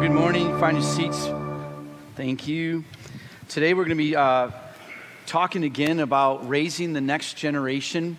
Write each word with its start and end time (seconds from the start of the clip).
Good 0.00 0.12
morning. 0.12 0.56
Find 0.60 0.76
your 0.76 0.86
seats. 0.86 1.28
Thank 2.14 2.46
you. 2.46 2.84
Today 3.48 3.74
we're 3.74 3.82
going 3.82 3.98
to 3.98 4.04
be 4.04 4.14
uh, 4.14 4.52
talking 5.26 5.64
again 5.64 5.98
about 5.98 6.48
raising 6.48 6.92
the 6.92 7.00
next 7.00 7.34
generation. 7.36 8.16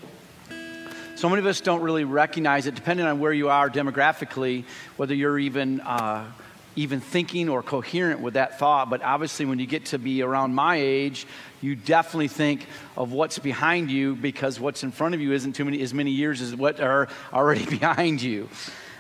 So 1.16 1.30
many 1.30 1.40
of 1.40 1.46
us 1.46 1.62
don't 1.62 1.82
really 1.82 2.04
recognize 2.04 2.68
it, 2.68 2.76
depending 2.76 3.06
on 3.06 3.22
where 3.22 3.32
you 3.32 3.48
are 3.48 3.70
demographically, 3.70 4.66
whether 4.98 5.16
you're 5.16 5.40
even 5.40 5.80
uh, 5.80 6.30
even 6.76 7.00
thinking 7.00 7.48
or 7.48 7.64
coherent 7.64 8.20
with 8.20 8.34
that 8.34 8.60
thought. 8.60 8.90
But 8.90 9.02
obviously, 9.02 9.46
when 9.46 9.58
you 9.58 9.66
get 9.66 9.86
to 9.86 9.98
be 9.98 10.22
around 10.22 10.54
my 10.54 10.76
age, 10.76 11.26
you 11.62 11.78
definitely 11.78 12.28
think 12.28 12.68
of 12.98 13.14
what's 13.14 13.40
behind 13.40 13.90
you 13.90 14.16
because 14.16 14.60
what's 14.60 14.84
in 14.84 14.92
front 14.92 15.16
of 15.16 15.22
you 15.22 15.32
isn't 15.32 15.54
too 15.54 15.64
many 15.64 15.82
as 15.82 15.94
many 15.94 16.12
years 16.12 16.42
as 16.42 16.54
what 16.54 16.82
are 16.82 17.08
already 17.32 17.64
behind 17.78 18.22
you. 18.22 18.50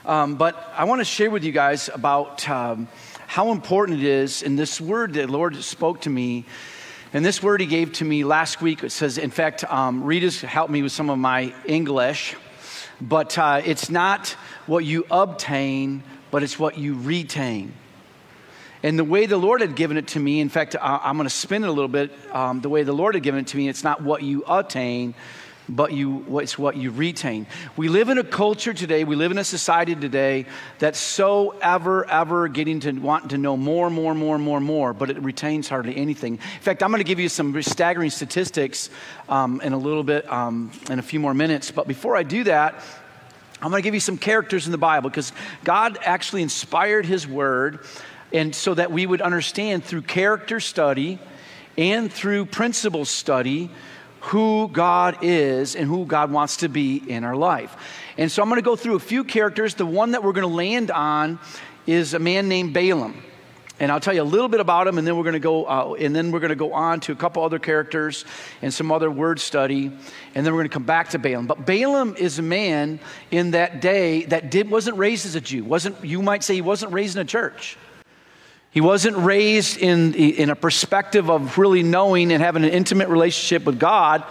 Um, 0.09 0.37
but 0.37 0.73
I 0.75 0.85
want 0.85 1.01
to 1.01 1.05
share 1.05 1.29
with 1.29 1.43
you 1.43 1.51
guys 1.51 1.87
about 1.87 2.49
um, 2.49 2.87
how 3.27 3.51
important 3.51 3.99
it 3.99 4.05
is 4.07 4.41
in 4.41 4.55
this 4.55 4.81
word 4.81 5.13
that 5.13 5.27
the 5.27 5.31
Lord 5.31 5.55
spoke 5.57 6.01
to 6.01 6.09
me. 6.09 6.45
And 7.13 7.23
this 7.23 7.43
word 7.43 7.61
he 7.61 7.67
gave 7.67 7.93
to 7.93 8.05
me 8.05 8.23
last 8.23 8.59
week, 8.59 8.83
it 8.83 8.91
says, 8.91 9.19
in 9.19 9.29
fact, 9.29 9.63
um, 9.65 10.03
Rita's 10.03 10.41
helped 10.41 10.71
me 10.71 10.81
with 10.81 10.93
some 10.93 11.11
of 11.11 11.19
my 11.19 11.53
English, 11.63 12.35
but 12.99 13.37
uh, 13.37 13.61
it's 13.63 13.91
not 13.91 14.29
what 14.65 14.83
you 14.83 15.05
obtain, 15.11 16.01
but 16.31 16.41
it's 16.41 16.57
what 16.57 16.79
you 16.79 16.99
retain. 16.99 17.71
And 18.81 18.97
the 18.97 19.03
way 19.03 19.27
the 19.27 19.37
Lord 19.37 19.61
had 19.61 19.75
given 19.75 19.95
it 19.95 20.07
to 20.07 20.19
me, 20.19 20.39
in 20.39 20.49
fact, 20.49 20.75
I'm 20.81 21.17
going 21.17 21.29
to 21.29 21.35
spin 21.35 21.63
it 21.63 21.67
a 21.67 21.71
little 21.71 21.87
bit. 21.87 22.11
Um, 22.33 22.61
the 22.61 22.69
way 22.69 22.81
the 22.81 22.93
Lord 22.93 23.13
had 23.13 23.21
given 23.21 23.41
it 23.41 23.47
to 23.49 23.57
me, 23.57 23.69
it's 23.69 23.83
not 23.83 24.01
what 24.01 24.23
you 24.23 24.43
attain, 24.47 25.13
but 25.69 25.93
you, 25.93 26.39
it's 26.39 26.57
what 26.57 26.75
you 26.75 26.91
retain. 26.91 27.45
We 27.77 27.87
live 27.87 28.09
in 28.09 28.17
a 28.17 28.23
culture 28.23 28.73
today, 28.73 29.03
we 29.03 29.15
live 29.15 29.31
in 29.31 29.37
a 29.37 29.43
society 29.43 29.95
today 29.95 30.45
that's 30.79 30.99
so 30.99 31.55
ever, 31.61 32.09
ever 32.09 32.47
getting 32.47 32.79
to 32.81 32.91
wanting 32.93 33.29
to 33.29 33.37
know 33.37 33.55
more, 33.55 33.89
more, 33.89 34.15
more, 34.15 34.37
more, 34.37 34.59
more, 34.59 34.93
but 34.93 35.09
it 35.09 35.21
retains 35.21 35.69
hardly 35.69 35.95
anything. 35.95 36.33
In 36.33 36.61
fact, 36.61 36.81
I'm 36.81 36.89
going 36.89 36.99
to 36.99 37.07
give 37.07 37.19
you 37.19 37.29
some 37.29 37.61
staggering 37.61 38.09
statistics 38.09 38.89
um, 39.29 39.61
in 39.61 39.73
a 39.73 39.77
little 39.77 40.03
bit, 40.03 40.29
um, 40.31 40.71
in 40.89 40.99
a 40.99 41.03
few 41.03 41.19
more 41.19 41.33
minutes. 41.33 41.71
But 41.71 41.87
before 41.87 42.15
I 42.15 42.23
do 42.23 42.43
that, 42.45 42.83
I'm 43.61 43.69
going 43.69 43.81
to 43.81 43.85
give 43.85 43.93
you 43.93 43.99
some 43.99 44.17
characters 44.17 44.65
in 44.65 44.71
the 44.71 44.77
Bible 44.77 45.09
because 45.09 45.33
God 45.63 45.99
actually 46.03 46.41
inspired 46.41 47.05
His 47.05 47.27
Word 47.27 47.85
and 48.31 48.55
so 48.55 48.73
that 48.73 48.91
we 48.91 49.05
would 49.05 49.21
understand 49.21 49.83
through 49.83 50.03
character 50.03 50.59
study 50.59 51.19
and 51.77 52.11
through 52.11 52.45
principle 52.45 53.05
study 53.05 53.71
who 54.21 54.67
God 54.67 55.17
is 55.21 55.75
and 55.75 55.87
who 55.87 56.05
God 56.05 56.31
wants 56.31 56.57
to 56.57 56.69
be 56.69 56.97
in 56.97 57.23
our 57.23 57.35
life. 57.35 57.75
And 58.17 58.31
so 58.31 58.41
I'm 58.41 58.49
going 58.49 58.61
to 58.61 58.65
go 58.65 58.75
through 58.75 58.95
a 58.95 58.99
few 58.99 59.23
characters. 59.23 59.75
The 59.75 59.85
one 59.85 60.11
that 60.11 60.23
we're 60.23 60.33
going 60.33 60.47
to 60.47 60.55
land 60.55 60.91
on 60.91 61.39
is 61.87 62.13
a 62.13 62.19
man 62.19 62.47
named 62.49 62.73
Balaam. 62.73 63.23
And 63.79 63.93
I'll 63.93 64.01
tell 64.01 64.13
you 64.13 64.21
a 64.21 64.23
little 64.23 64.49
bit 64.49 64.59
about 64.59 64.87
him, 64.87 64.97
and 64.97 65.07
then 65.07 65.15
we're 65.15 65.23
going 65.23 65.33
to 65.33 65.39
go, 65.39 65.65
uh, 65.65 65.95
and 65.97 66.13
then 66.13 66.31
we're 66.31 66.41
going 66.41 66.49
to 66.49 66.55
go 66.55 66.73
on 66.73 66.99
to 67.01 67.13
a 67.13 67.15
couple 67.15 67.43
other 67.43 67.59
characters 67.59 68.25
and 68.61 68.73
some 68.73 68.91
other 68.91 69.09
word 69.09 69.39
study, 69.39 69.85
and 70.35 70.45
then 70.45 70.53
we're 70.53 70.59
going 70.59 70.69
to 70.69 70.73
come 70.73 70.83
back 70.83 71.09
to 71.09 71.19
Balaam. 71.19 71.47
But 71.47 71.65
Balaam 71.65 72.17
is 72.17 72.39
a 72.39 72.41
man 72.41 72.99
in 73.31 73.51
that 73.51 73.79
day 73.79 74.25
that 74.25 74.51
did 74.51 74.69
wasn't 74.69 74.97
raised 74.97 75.25
as 75.25 75.35
a 75.35 75.41
Jew. 75.41 75.63
wasn't 75.63 76.03
You 76.03 76.21
might 76.21 76.43
say 76.43 76.55
he 76.55 76.61
wasn't 76.61 76.91
raised 76.91 77.15
in 77.15 77.21
a 77.21 77.25
church. 77.25 77.77
He 78.71 78.81
wasn't 78.81 79.17
raised 79.17 79.77
in, 79.77 80.13
in 80.13 80.49
a 80.49 80.55
perspective 80.55 81.29
of 81.29 81.57
really 81.57 81.83
knowing 81.83 82.31
and 82.31 82.41
having 82.41 82.63
an 82.63 82.69
intimate 82.69 83.09
relationship 83.09 83.65
with 83.65 83.79
God, 83.79 84.23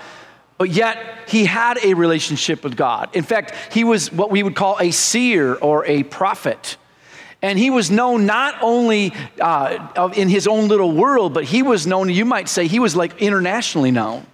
but 0.59 0.71
yet 0.71 1.29
he 1.29 1.45
had 1.45 1.79
a 1.83 1.95
relationship 1.95 2.63
with 2.63 2.77
God. 2.77 3.11
In 3.15 3.25
fact, 3.25 3.55
he 3.73 3.85
was 3.85 4.13
what 4.13 4.31
we 4.31 4.43
would 4.43 4.55
call 4.55 4.77
a 4.81 4.91
seer 4.91 5.55
or 5.55 5.85
a 5.87 6.03
prophet. 6.05 6.77
And 7.43 7.59
he 7.59 7.71
was 7.71 7.91
known 7.91 8.27
not 8.27 8.57
only 8.63 9.13
uh, 9.41 10.11
in 10.17 10.29
his 10.29 10.49
own 10.49 10.69
little 10.69 10.93
world, 10.93 11.35
but 11.35 11.45
he 11.45 11.63
was 11.63 11.87
known, 11.87 12.09
you 12.09 12.25
might 12.25 12.49
say, 12.49 12.67
he 12.67 12.81
was 12.81 12.97
like 12.97 13.21
internationally 13.23 13.93
known 13.93 14.27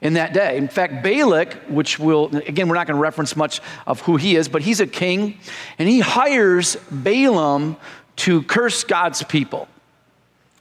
in 0.00 0.14
that 0.14 0.32
day. 0.32 0.56
In 0.56 0.68
fact, 0.68 1.02
Balak, 1.02 1.54
which 1.68 1.98
will, 1.98 2.26
again, 2.36 2.68
we're 2.68 2.76
not 2.76 2.86
going 2.86 2.96
to 2.96 3.02
reference 3.02 3.34
much 3.34 3.60
of 3.86 4.00
who 4.02 4.16
he 4.16 4.36
is, 4.36 4.48
but 4.48 4.62
he's 4.62 4.78
a 4.80 4.86
king, 4.86 5.38
and 5.78 5.88
he 5.88 5.98
hires 5.98 6.76
Balaam 6.90 7.76
to 8.16 8.42
curse 8.42 8.84
God's 8.84 9.22
people. 9.22 9.68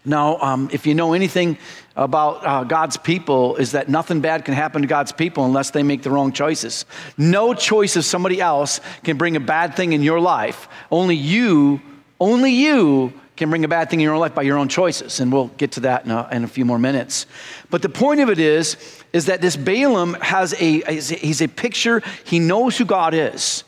Now, 0.05 0.37
um, 0.39 0.69
if 0.71 0.85
you 0.85 0.95
know 0.95 1.13
anything 1.13 1.57
about 1.95 2.45
uh, 2.45 2.63
God's 2.65 2.97
people, 2.97 3.55
is 3.55 3.71
that 3.71 3.87
nothing 3.87 4.19
bad 4.19 4.43
can 4.43 4.53
happen 4.53 4.81
to 4.81 4.87
God's 4.87 5.13
people 5.13 5.45
unless 5.45 5.71
they 5.71 5.83
make 5.83 6.03
the 6.03 6.11
wrong 6.11 6.33
choices. 6.33 6.85
No 7.17 7.53
choice 7.53 7.95
of 7.95 8.03
somebody 8.03 8.41
else 8.41 8.81
can 9.03 9.17
bring 9.17 9.37
a 9.37 9.39
bad 9.39 9.75
thing 9.75 9.93
in 9.93 10.01
your 10.01 10.19
life. 10.19 10.67
Only 10.91 11.15
you, 11.15 11.81
only 12.19 12.51
you 12.51 13.13
can 13.37 13.49
bring 13.49 13.63
a 13.63 13.67
bad 13.67 13.89
thing 13.89 13.99
in 13.99 14.03
your 14.03 14.17
life 14.17 14.35
by 14.35 14.41
your 14.41 14.57
own 14.57 14.67
choices. 14.67 15.19
And 15.19 15.31
we'll 15.31 15.47
get 15.47 15.73
to 15.73 15.79
that 15.81 16.05
in 16.05 16.11
a, 16.11 16.27
in 16.31 16.43
a 16.43 16.47
few 16.47 16.65
more 16.65 16.79
minutes. 16.79 17.25
But 17.69 17.81
the 17.81 17.89
point 17.89 18.19
of 18.19 18.29
it 18.29 18.39
is, 18.39 18.77
is 19.13 19.27
that 19.27 19.41
this 19.41 19.55
Balaam 19.55 20.15
has 20.15 20.53
a, 20.59 20.81
he's 20.91 21.41
a 21.41 21.47
picture, 21.47 22.01
he 22.25 22.39
knows 22.39 22.77
who 22.77 22.85
God 22.85 23.13
is. 23.13 23.63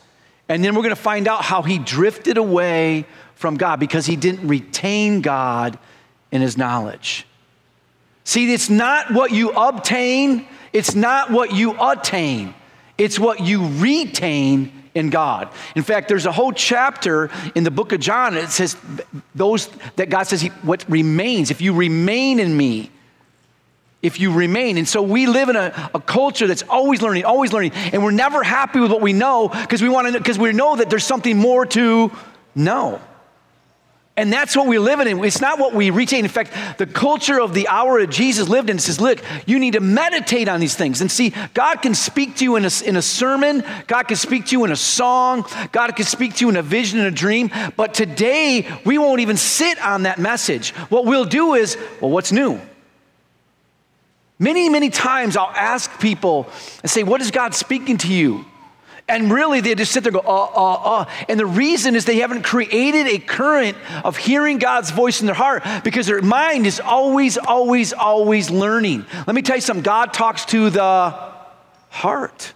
And 0.48 0.62
then 0.62 0.74
we're 0.74 0.82
going 0.82 0.94
to 0.94 1.00
find 1.00 1.26
out 1.26 1.42
how 1.42 1.62
he 1.62 1.78
drifted 1.78 2.36
away 2.36 3.06
from 3.36 3.56
God 3.56 3.78
because 3.78 4.06
he 4.06 4.16
didn't 4.16 4.46
retain 4.48 5.20
God 5.20 5.78
in 6.32 6.42
his 6.42 6.56
knowledge. 6.56 7.26
See, 8.24 8.52
it's 8.52 8.68
not 8.68 9.12
what 9.12 9.30
you 9.30 9.50
obtain, 9.52 10.48
it's 10.72 10.96
not 10.96 11.30
what 11.30 11.52
you 11.52 11.76
attain, 11.80 12.54
it's 12.98 13.20
what 13.20 13.40
you 13.40 13.68
retain 13.78 14.72
in 14.94 15.10
God. 15.10 15.50
In 15.76 15.82
fact, 15.82 16.08
there's 16.08 16.26
a 16.26 16.32
whole 16.32 16.52
chapter 16.52 17.30
in 17.54 17.62
the 17.62 17.70
book 17.70 17.92
of 17.92 18.00
John 18.00 18.34
that 18.34 18.50
says 18.50 18.76
those 19.34 19.68
that 19.94 20.08
God 20.08 20.24
says 20.24 20.40
he, 20.40 20.48
what 20.48 20.84
remains, 20.88 21.50
if 21.50 21.60
you 21.60 21.74
remain 21.74 22.40
in 22.40 22.56
me, 22.56 22.90
if 24.02 24.18
you 24.18 24.32
remain. 24.32 24.78
And 24.78 24.88
so 24.88 25.02
we 25.02 25.26
live 25.26 25.48
in 25.48 25.56
a, 25.56 25.90
a 25.94 26.00
culture 26.00 26.46
that's 26.46 26.62
always 26.62 27.02
learning, 27.02 27.24
always 27.24 27.52
learning, 27.52 27.72
and 27.74 28.02
we're 28.02 28.10
never 28.10 28.42
happy 28.42 28.80
with 28.80 28.90
what 28.90 29.02
we 29.02 29.12
know 29.12 29.48
because 29.48 29.82
we 29.82 29.88
want 29.88 30.12
to 30.12 30.18
because 30.18 30.38
we 30.38 30.52
know 30.52 30.76
that 30.76 30.90
there's 30.90 31.04
something 31.04 31.36
more 31.36 31.66
to 31.66 32.10
know. 32.54 33.00
And 34.18 34.32
that's 34.32 34.56
what 34.56 34.66
we're 34.66 34.80
living 34.80 35.08
in. 35.08 35.22
It's 35.22 35.42
not 35.42 35.58
what 35.58 35.74
we 35.74 35.90
retain. 35.90 36.24
In 36.24 36.30
fact, 36.30 36.78
the 36.78 36.86
culture 36.86 37.38
of 37.38 37.52
the 37.52 37.68
hour 37.68 38.00
that 38.00 38.10
Jesus 38.10 38.48
lived 38.48 38.70
in 38.70 38.78
says, 38.78 38.98
look, 38.98 39.22
you 39.44 39.58
need 39.58 39.74
to 39.74 39.80
meditate 39.80 40.48
on 40.48 40.58
these 40.58 40.74
things. 40.74 41.02
And 41.02 41.10
see, 41.10 41.34
God 41.52 41.82
can 41.82 41.94
speak 41.94 42.36
to 42.36 42.44
you 42.44 42.56
in 42.56 42.64
a, 42.64 42.70
in 42.86 42.96
a 42.96 43.02
sermon, 43.02 43.62
God 43.86 44.04
can 44.04 44.16
speak 44.16 44.46
to 44.46 44.52
you 44.52 44.64
in 44.64 44.72
a 44.72 44.76
song, 44.76 45.44
God 45.70 45.94
can 45.94 46.06
speak 46.06 46.34
to 46.36 46.46
you 46.46 46.48
in 46.48 46.56
a 46.56 46.62
vision 46.62 46.98
and 46.98 47.08
a 47.08 47.10
dream. 47.10 47.50
But 47.76 47.92
today, 47.92 48.66
we 48.86 48.96
won't 48.96 49.20
even 49.20 49.36
sit 49.36 49.78
on 49.84 50.04
that 50.04 50.18
message. 50.18 50.70
What 50.88 51.04
we'll 51.04 51.26
do 51.26 51.52
is, 51.52 51.76
well, 52.00 52.10
what's 52.10 52.32
new? 52.32 52.58
Many, 54.38 54.70
many 54.70 54.88
times 54.88 55.36
I'll 55.36 55.50
ask 55.54 56.00
people 56.00 56.48
and 56.82 56.90
say, 56.90 57.02
What 57.02 57.20
is 57.20 57.30
God 57.30 57.54
speaking 57.54 57.98
to 57.98 58.12
you? 58.12 58.44
And 59.08 59.32
really, 59.32 59.60
they 59.60 59.74
just 59.76 59.92
sit 59.92 60.02
there 60.02 60.12
and 60.12 60.20
go, 60.20 60.28
uh, 60.28 60.50
uh, 60.54 61.00
uh. 61.00 61.04
And 61.28 61.38
the 61.38 61.46
reason 61.46 61.94
is 61.94 62.04
they 62.04 62.18
haven't 62.18 62.42
created 62.42 63.06
a 63.06 63.18
current 63.18 63.78
of 64.04 64.16
hearing 64.16 64.58
God's 64.58 64.90
voice 64.90 65.20
in 65.20 65.26
their 65.26 65.34
heart 65.34 65.62
because 65.84 66.06
their 66.06 66.22
mind 66.22 66.66
is 66.66 66.80
always, 66.80 67.38
always, 67.38 67.92
always 67.92 68.50
learning. 68.50 69.06
Let 69.26 69.34
me 69.34 69.42
tell 69.42 69.56
you 69.56 69.62
something 69.62 69.84
God 69.84 70.12
talks 70.12 70.44
to 70.46 70.70
the 70.70 71.10
heart. 71.88 72.52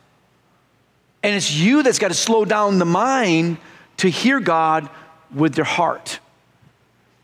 And 1.23 1.35
it's 1.37 1.53
you 1.53 1.83
that's 1.83 1.99
got 1.99 2.09
to 2.09 2.15
slow 2.15 2.45
down 2.45 2.79
the 2.79 2.85
mind 2.85 3.59
to 3.99 4.09
hear 4.09 4.41
God 4.41 4.89
with 5.35 5.57
your 5.57 5.67
heart. 5.67 6.20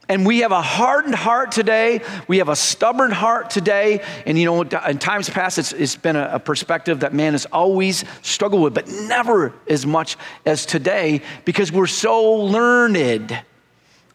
And 0.09 0.25
we 0.25 0.41
have 0.41 0.53
a 0.53 0.63
hardened 0.63 1.17
heart 1.17 1.51
today. 1.51 2.01
We 2.29 2.39
have 2.39 2.49
a 2.49 2.57
stubborn 2.57 3.11
heart 3.11 3.51
today. 3.51 4.03
And 4.25 4.39
you 4.39 4.45
know, 4.45 4.63
in 4.63 4.99
times 4.99 5.29
past, 5.29 5.59
it's, 5.59 5.73
it's 5.73 5.97
been 5.97 6.15
a, 6.15 6.31
a, 6.35 6.39
perspective 6.39 7.01
that 7.01 7.13
man 7.13 7.33
has 7.33 7.45
always 7.47 8.05
struggled 8.23 8.63
with, 8.63 8.75
but 8.75 8.87
never 8.89 9.53
as 9.69 9.85
much 9.85 10.17
as 10.45 10.65
today 10.65 11.23
because 11.45 11.73
we're 11.73 11.89
so 11.89 12.35
learned. 12.35 13.37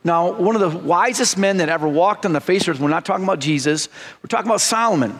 Now, 0.03 0.31
one 0.31 0.55
of 0.55 0.61
the 0.61 0.79
wisest 0.79 1.37
men 1.37 1.57
that 1.57 1.69
ever 1.69 1.87
walked 1.87 2.25
on 2.25 2.33
the 2.33 2.39
face 2.39 2.63
of 2.63 2.69
earth, 2.69 2.79
we're 2.79 2.89
not 2.89 3.05
talking 3.05 3.25
about 3.25 3.39
Jesus, 3.39 3.89
we're 4.23 4.29
talking 4.29 4.47
about 4.47 4.61
Solomon. 4.61 5.19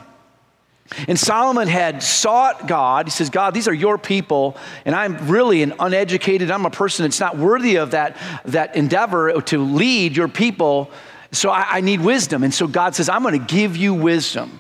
And 1.08 1.18
Solomon 1.18 1.68
had 1.68 2.04
sought 2.04 2.68
God. 2.68 3.08
He 3.08 3.12
says, 3.12 3.30
God, 3.30 3.54
these 3.54 3.68
are 3.68 3.74
your 3.74 3.98
people, 3.98 4.58
and 4.86 4.94
I'm 4.94 5.30
really 5.30 5.64
an 5.64 5.74
uneducated, 5.80 6.52
I'm 6.52 6.66
a 6.66 6.70
person 6.70 7.04
that's 7.04 7.20
not 7.20 7.38
worthy 7.38 7.78
of 7.78 7.92
that, 7.92 8.18
that 8.46 8.76
endeavor 8.76 9.42
to 9.42 9.64
lead 9.64 10.18
your 10.18 10.28
people. 10.28 10.92
So 11.32 11.50
I, 11.50 11.78
I 11.78 11.82
need 11.82 12.02
wisdom. 12.02 12.44
And 12.44 12.54
so 12.54 12.68
God 12.68 12.94
says, 12.94 13.08
I'm 13.08 13.24
going 13.24 13.40
to 13.40 13.54
give 13.54 13.78
you 13.78 13.94
wisdom. 13.94 14.60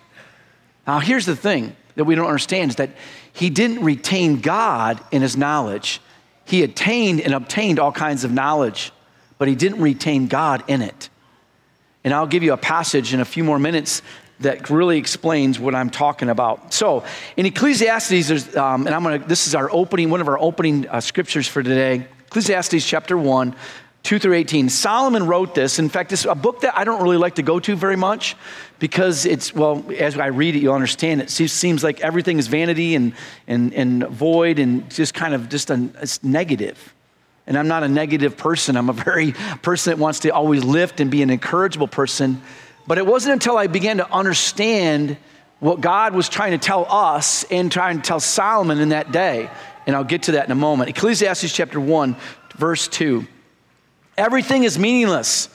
Now, 0.87 0.99
here's 0.99 1.25
the 1.25 1.35
thing 1.35 1.75
that 1.95 2.05
we 2.05 2.15
don't 2.15 2.25
understand 2.25 2.71
is 2.71 2.75
that 2.77 2.91
he 3.33 3.49
didn't 3.49 3.83
retain 3.83 4.39
God 4.39 4.99
in 5.11 5.21
his 5.21 5.35
knowledge. 5.35 5.99
He 6.45 6.63
attained 6.63 7.21
and 7.21 7.33
obtained 7.33 7.79
all 7.79 7.91
kinds 7.91 8.23
of 8.23 8.31
knowledge, 8.31 8.91
but 9.37 9.47
he 9.47 9.55
didn't 9.55 9.81
retain 9.81 10.27
God 10.27 10.63
in 10.67 10.81
it. 10.81 11.09
And 12.03 12.13
I'll 12.13 12.27
give 12.27 12.41
you 12.41 12.53
a 12.53 12.57
passage 12.57 13.13
in 13.13 13.19
a 13.19 13.25
few 13.25 13.43
more 13.43 13.59
minutes 13.59 14.01
that 14.41 14.69
really 14.69 14.97
explains 14.97 15.59
what 15.59 15.75
I'm 15.75 15.89
talking 15.89 16.29
about. 16.29 16.73
So, 16.73 17.03
in 17.37 17.45
Ecclesiastes, 17.45 18.55
um, 18.55 18.87
and 18.87 18.95
I'm 18.95 19.03
to, 19.21 19.27
this 19.27 19.47
is 19.47 19.55
our 19.55 19.71
opening, 19.71 20.09
one 20.09 20.21
of 20.21 20.27
our 20.27 20.39
opening 20.39 20.87
uh, 20.87 20.99
scriptures 21.01 21.47
for 21.47 21.63
today. 21.63 22.07
Ecclesiastes 22.27 22.85
chapter 22.85 23.17
1, 23.17 23.55
2 24.03 24.19
through 24.19 24.33
18. 24.33 24.69
Solomon 24.69 25.27
wrote 25.27 25.53
this. 25.53 25.79
In 25.79 25.89
fact, 25.89 26.11
it's 26.11 26.25
a 26.25 26.35
book 26.35 26.61
that 26.61 26.77
I 26.77 26.83
don't 26.83 27.03
really 27.03 27.17
like 27.17 27.35
to 27.35 27.43
go 27.43 27.59
to 27.59 27.75
very 27.75 27.95
much 27.95 28.35
because 28.79 29.25
it's, 29.25 29.53
well, 29.53 29.85
as 29.97 30.17
I 30.17 30.27
read 30.27 30.55
it, 30.55 30.59
you'll 30.59 30.73
understand 30.73 31.21
it. 31.21 31.29
seems 31.29 31.83
like 31.83 32.01
everything 32.01 32.39
is 32.39 32.47
vanity 32.47 32.95
and, 32.95 33.13
and, 33.47 33.73
and 33.73 34.07
void 34.07 34.59
and 34.59 34.89
just 34.89 35.13
kind 35.13 35.33
of 35.33 35.49
just 35.49 35.69
a, 35.69 35.89
it's 36.01 36.23
negative. 36.23 36.93
And 37.47 37.57
I'm 37.57 37.67
not 37.67 37.83
a 37.83 37.87
negative 37.87 38.37
person. 38.37 38.75
I'm 38.75 38.89
a 38.89 38.93
very 39.09 39.33
person 39.61 39.91
that 39.91 39.99
wants 39.99 40.21
to 40.21 40.29
always 40.29 40.63
lift 40.63 40.99
and 40.99 41.11
be 41.11 41.21
an 41.21 41.29
encourageable 41.29 41.91
person. 41.91 42.41
But 42.87 42.97
it 42.97 43.05
wasn't 43.05 43.33
until 43.33 43.57
I 43.57 43.67
began 43.67 43.97
to 43.97 44.11
understand 44.11 45.17
what 45.59 45.79
God 45.79 46.15
was 46.15 46.27
trying 46.27 46.51
to 46.51 46.57
tell 46.57 46.85
us 46.89 47.45
and 47.51 47.71
trying 47.71 47.97
to 47.97 48.03
tell 48.03 48.19
Solomon 48.19 48.79
in 48.79 48.89
that 48.89 49.11
day. 49.11 49.49
And 49.85 49.95
I'll 49.95 50.03
get 50.03 50.23
to 50.23 50.33
that 50.33 50.45
in 50.45 50.51
a 50.51 50.55
moment. 50.55 50.89
Ecclesiastes 50.89 51.53
chapter 51.53 51.79
1, 51.79 52.15
verse 52.55 52.87
2. 52.87 53.25
Everything 54.17 54.63
is 54.63 54.77
meaningless, 54.77 55.49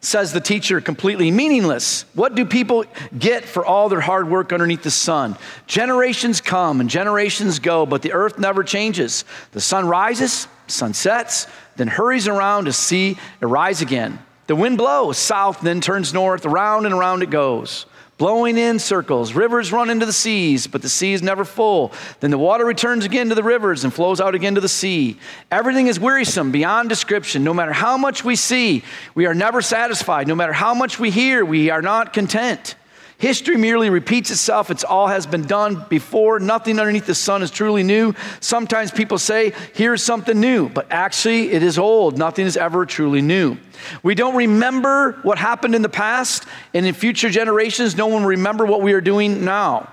says 0.00 0.32
the 0.32 0.40
teacher, 0.40 0.80
completely 0.80 1.30
meaningless. 1.30 2.06
What 2.14 2.34
do 2.34 2.46
people 2.46 2.84
get 3.16 3.44
for 3.44 3.64
all 3.64 3.90
their 3.90 4.00
hard 4.00 4.30
work 4.30 4.52
underneath 4.52 4.82
the 4.82 4.90
sun? 4.90 5.36
Generations 5.66 6.40
come 6.40 6.80
and 6.80 6.88
generations 6.88 7.58
go, 7.58 7.84
but 7.84 8.00
the 8.00 8.12
earth 8.12 8.38
never 8.38 8.64
changes. 8.64 9.24
The 9.52 9.60
sun 9.60 9.86
rises, 9.86 10.48
sun 10.66 10.94
sets, 10.94 11.46
then 11.76 11.88
hurries 11.88 12.28
around 12.28 12.64
to 12.64 12.72
see 12.72 13.18
it 13.40 13.46
rise 13.46 13.82
again. 13.82 14.18
The 14.50 14.56
wind 14.56 14.78
blows 14.78 15.16
south, 15.16 15.60
then 15.60 15.80
turns 15.80 16.12
north, 16.12 16.44
around 16.44 16.84
and 16.84 16.92
around 16.92 17.22
it 17.22 17.30
goes, 17.30 17.86
blowing 18.18 18.58
in 18.58 18.80
circles. 18.80 19.32
Rivers 19.32 19.70
run 19.70 19.90
into 19.90 20.06
the 20.06 20.12
seas, 20.12 20.66
but 20.66 20.82
the 20.82 20.88
sea 20.88 21.12
is 21.12 21.22
never 21.22 21.44
full. 21.44 21.92
Then 22.18 22.32
the 22.32 22.36
water 22.36 22.64
returns 22.64 23.04
again 23.04 23.28
to 23.28 23.36
the 23.36 23.44
rivers 23.44 23.84
and 23.84 23.94
flows 23.94 24.20
out 24.20 24.34
again 24.34 24.56
to 24.56 24.60
the 24.60 24.68
sea. 24.68 25.18
Everything 25.52 25.86
is 25.86 26.00
wearisome 26.00 26.50
beyond 26.50 26.88
description. 26.88 27.44
No 27.44 27.54
matter 27.54 27.72
how 27.72 27.96
much 27.96 28.24
we 28.24 28.34
see, 28.34 28.82
we 29.14 29.26
are 29.26 29.34
never 29.34 29.62
satisfied. 29.62 30.26
No 30.26 30.34
matter 30.34 30.52
how 30.52 30.74
much 30.74 30.98
we 30.98 31.12
hear, 31.12 31.44
we 31.44 31.70
are 31.70 31.80
not 31.80 32.12
content. 32.12 32.74
History 33.20 33.58
merely 33.58 33.90
repeats 33.90 34.30
itself. 34.30 34.70
It's 34.70 34.82
all 34.82 35.06
has 35.06 35.26
been 35.26 35.42
done 35.42 35.84
before. 35.90 36.40
Nothing 36.40 36.80
underneath 36.80 37.04
the 37.04 37.14
sun 37.14 37.42
is 37.42 37.50
truly 37.50 37.82
new. 37.82 38.14
Sometimes 38.40 38.90
people 38.90 39.18
say, 39.18 39.52
here's 39.74 40.02
something 40.02 40.40
new, 40.40 40.70
but 40.70 40.86
actually 40.90 41.52
it 41.52 41.62
is 41.62 41.78
old. 41.78 42.16
Nothing 42.16 42.46
is 42.46 42.56
ever 42.56 42.86
truly 42.86 43.20
new. 43.20 43.58
We 44.02 44.14
don't 44.14 44.36
remember 44.36 45.18
what 45.20 45.36
happened 45.36 45.74
in 45.74 45.82
the 45.82 45.90
past, 45.90 46.46
and 46.72 46.86
in 46.86 46.94
future 46.94 47.28
generations, 47.28 47.94
no 47.94 48.06
one 48.06 48.22
will 48.22 48.30
remember 48.30 48.64
what 48.64 48.80
we 48.80 48.94
are 48.94 49.02
doing 49.02 49.44
now. 49.44 49.92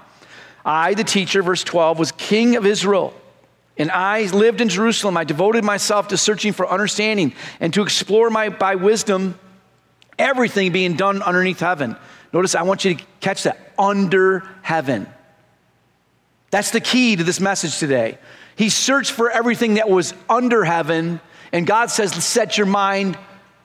I, 0.64 0.94
the 0.94 1.04
teacher, 1.04 1.44
verse 1.44 1.66
12, 1.66 2.00
was 2.00 2.14
king 2.14 2.56
of 2.56 2.66
Israel. 2.66 3.14
And 3.78 3.92
I 3.92 4.22
lived 4.28 4.62
in 4.62 4.70
Jerusalem. 4.70 5.18
I 5.18 5.26
devoted 5.26 5.66
myself 5.66 6.08
to 6.08 6.18
searching 6.18 6.54
for 6.54 6.66
understanding 6.66 7.34
and 7.60 7.74
to 7.74 7.82
explore 7.82 8.30
my, 8.30 8.48
by 8.48 8.76
wisdom 8.76 9.38
everything 10.20 10.72
being 10.72 10.96
done 10.96 11.22
underneath 11.22 11.60
heaven. 11.60 11.96
Notice, 12.34 12.56
I 12.56 12.64
want 12.64 12.86
you 12.86 12.96
to 12.96 13.04
catch 13.20 13.44
that 13.44 13.74
under 13.78 14.48
heaven. 14.62 15.08
That's 16.50 16.72
the 16.72 16.82
key 16.82 17.16
to 17.16 17.24
this 17.24 17.40
message 17.40 17.78
today. 17.78 18.18
He 18.56 18.70
searched 18.70 19.12
for 19.12 19.30
everything 19.30 19.76
that 19.76 19.90
was 19.90 20.14
under 20.30 20.64
heaven, 20.64 21.20
and 21.52 21.68
God 21.68 21.92
says, 21.92 22.12
set 22.24 22.58
your 22.58 22.68
mind 22.68 23.18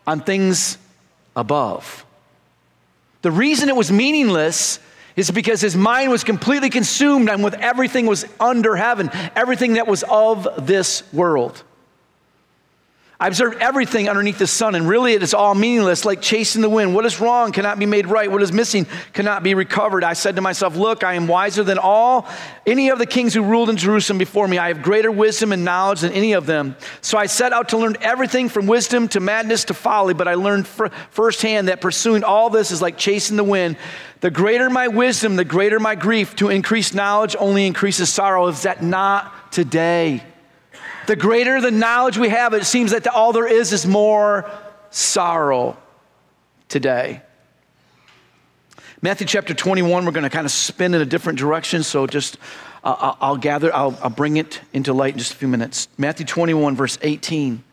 on 0.06 0.20
things 0.20 0.78
above. 1.34 2.04
The 3.22 3.30
reason 3.30 3.68
it 3.68 3.76
was 3.76 3.90
meaningless 3.90 4.80
is 5.16 5.30
because 5.30 5.60
his 5.60 5.76
mind 5.76 6.10
was 6.10 6.24
completely 6.24 6.70
consumed 6.70 7.28
and 7.28 7.44
with 7.44 7.54
everything 7.54 8.06
was 8.06 8.26
under 8.40 8.76
heaven, 8.76 9.10
everything 9.36 9.74
that 9.74 9.86
was 9.86 10.04
of 10.08 10.66
this 10.66 11.10
world. 11.12 11.62
I 13.22 13.28
observed 13.28 13.58
everything 13.60 14.08
underneath 14.08 14.38
the 14.38 14.48
sun, 14.48 14.74
and 14.74 14.88
really 14.88 15.12
it 15.12 15.22
is 15.22 15.32
all 15.32 15.54
meaningless, 15.54 16.04
like 16.04 16.20
chasing 16.20 16.60
the 16.60 16.68
wind. 16.68 16.92
What 16.92 17.06
is 17.06 17.20
wrong 17.20 17.52
cannot 17.52 17.78
be 17.78 17.86
made 17.86 18.08
right. 18.08 18.28
What 18.28 18.42
is 18.42 18.52
missing 18.52 18.84
cannot 19.12 19.44
be 19.44 19.54
recovered. 19.54 20.02
I 20.02 20.14
said 20.14 20.34
to 20.34 20.42
myself, 20.42 20.74
Look, 20.74 21.04
I 21.04 21.14
am 21.14 21.28
wiser 21.28 21.62
than 21.62 21.78
all 21.78 22.28
any 22.66 22.88
of 22.90 22.98
the 22.98 23.06
kings 23.06 23.32
who 23.32 23.44
ruled 23.44 23.70
in 23.70 23.76
Jerusalem 23.76 24.18
before 24.18 24.48
me. 24.48 24.58
I 24.58 24.66
have 24.66 24.82
greater 24.82 25.12
wisdom 25.12 25.52
and 25.52 25.64
knowledge 25.64 26.00
than 26.00 26.10
any 26.10 26.32
of 26.32 26.46
them. 26.46 26.74
So 27.00 27.16
I 27.16 27.26
set 27.26 27.52
out 27.52 27.68
to 27.68 27.78
learn 27.78 27.96
everything 28.00 28.48
from 28.48 28.66
wisdom 28.66 29.06
to 29.10 29.20
madness 29.20 29.66
to 29.66 29.74
folly, 29.74 30.14
but 30.14 30.26
I 30.26 30.34
learned 30.34 30.66
firsthand 30.66 31.68
that 31.68 31.80
pursuing 31.80 32.24
all 32.24 32.50
this 32.50 32.72
is 32.72 32.82
like 32.82 32.98
chasing 32.98 33.36
the 33.36 33.44
wind. 33.44 33.76
The 34.18 34.32
greater 34.32 34.68
my 34.68 34.88
wisdom, 34.88 35.36
the 35.36 35.44
greater 35.44 35.78
my 35.78 35.94
grief. 35.94 36.34
To 36.36 36.48
increase 36.48 36.92
knowledge 36.92 37.36
only 37.38 37.68
increases 37.68 38.12
sorrow. 38.12 38.48
Is 38.48 38.62
that 38.62 38.82
not 38.82 39.52
today? 39.52 40.24
The 41.06 41.16
greater 41.16 41.60
the 41.60 41.70
knowledge 41.70 42.16
we 42.16 42.28
have, 42.28 42.54
it 42.54 42.64
seems 42.64 42.92
that 42.92 43.06
all 43.08 43.32
there 43.32 43.46
is 43.46 43.72
is 43.72 43.86
more 43.86 44.48
sorrow 44.90 45.76
today. 46.68 47.22
Matthew 49.00 49.26
chapter 49.26 49.52
21, 49.52 50.04
we're 50.04 50.12
going 50.12 50.22
to 50.22 50.30
kind 50.30 50.44
of 50.44 50.52
spin 50.52 50.94
in 50.94 51.00
a 51.00 51.04
different 51.04 51.38
direction, 51.38 51.82
so 51.82 52.06
just 52.06 52.38
uh, 52.84 53.14
I'll 53.20 53.36
gather, 53.36 53.74
I'll, 53.74 53.98
I'll 54.00 54.10
bring 54.10 54.36
it 54.36 54.60
into 54.72 54.92
light 54.92 55.14
in 55.14 55.18
just 55.18 55.32
a 55.32 55.36
few 55.36 55.48
minutes. 55.48 55.88
Matthew 55.98 56.24
21, 56.24 56.76
verse 56.76 56.98
18. 57.02 57.64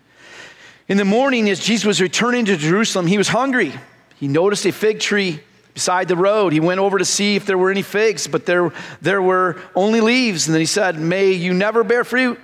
In 0.87 0.97
the 0.97 1.05
morning, 1.05 1.47
as 1.51 1.59
Jesus 1.59 1.85
was 1.85 2.01
returning 2.01 2.45
to 2.45 2.57
Jerusalem, 2.57 3.05
he 3.05 3.19
was 3.19 3.27
hungry. 3.27 3.73
He 4.15 4.27
noticed 4.27 4.65
a 4.65 4.71
fig 4.71 4.99
tree 4.99 5.39
beside 5.75 6.07
the 6.07 6.15
road. 6.15 6.51
He 6.51 6.59
went 6.59 6.79
over 6.79 6.97
to 6.97 7.05
see 7.05 7.35
if 7.35 7.45
there 7.45 7.59
were 7.59 7.69
any 7.69 7.83
figs, 7.83 8.25
but 8.25 8.47
there, 8.47 8.73
there 8.99 9.21
were 9.21 9.61
only 9.75 10.01
leaves. 10.01 10.47
And 10.47 10.55
then 10.55 10.61
he 10.61 10.65
said, 10.65 10.97
May 10.97 11.33
you 11.33 11.53
never 11.53 11.83
bear 11.83 12.03
fruit. 12.03 12.39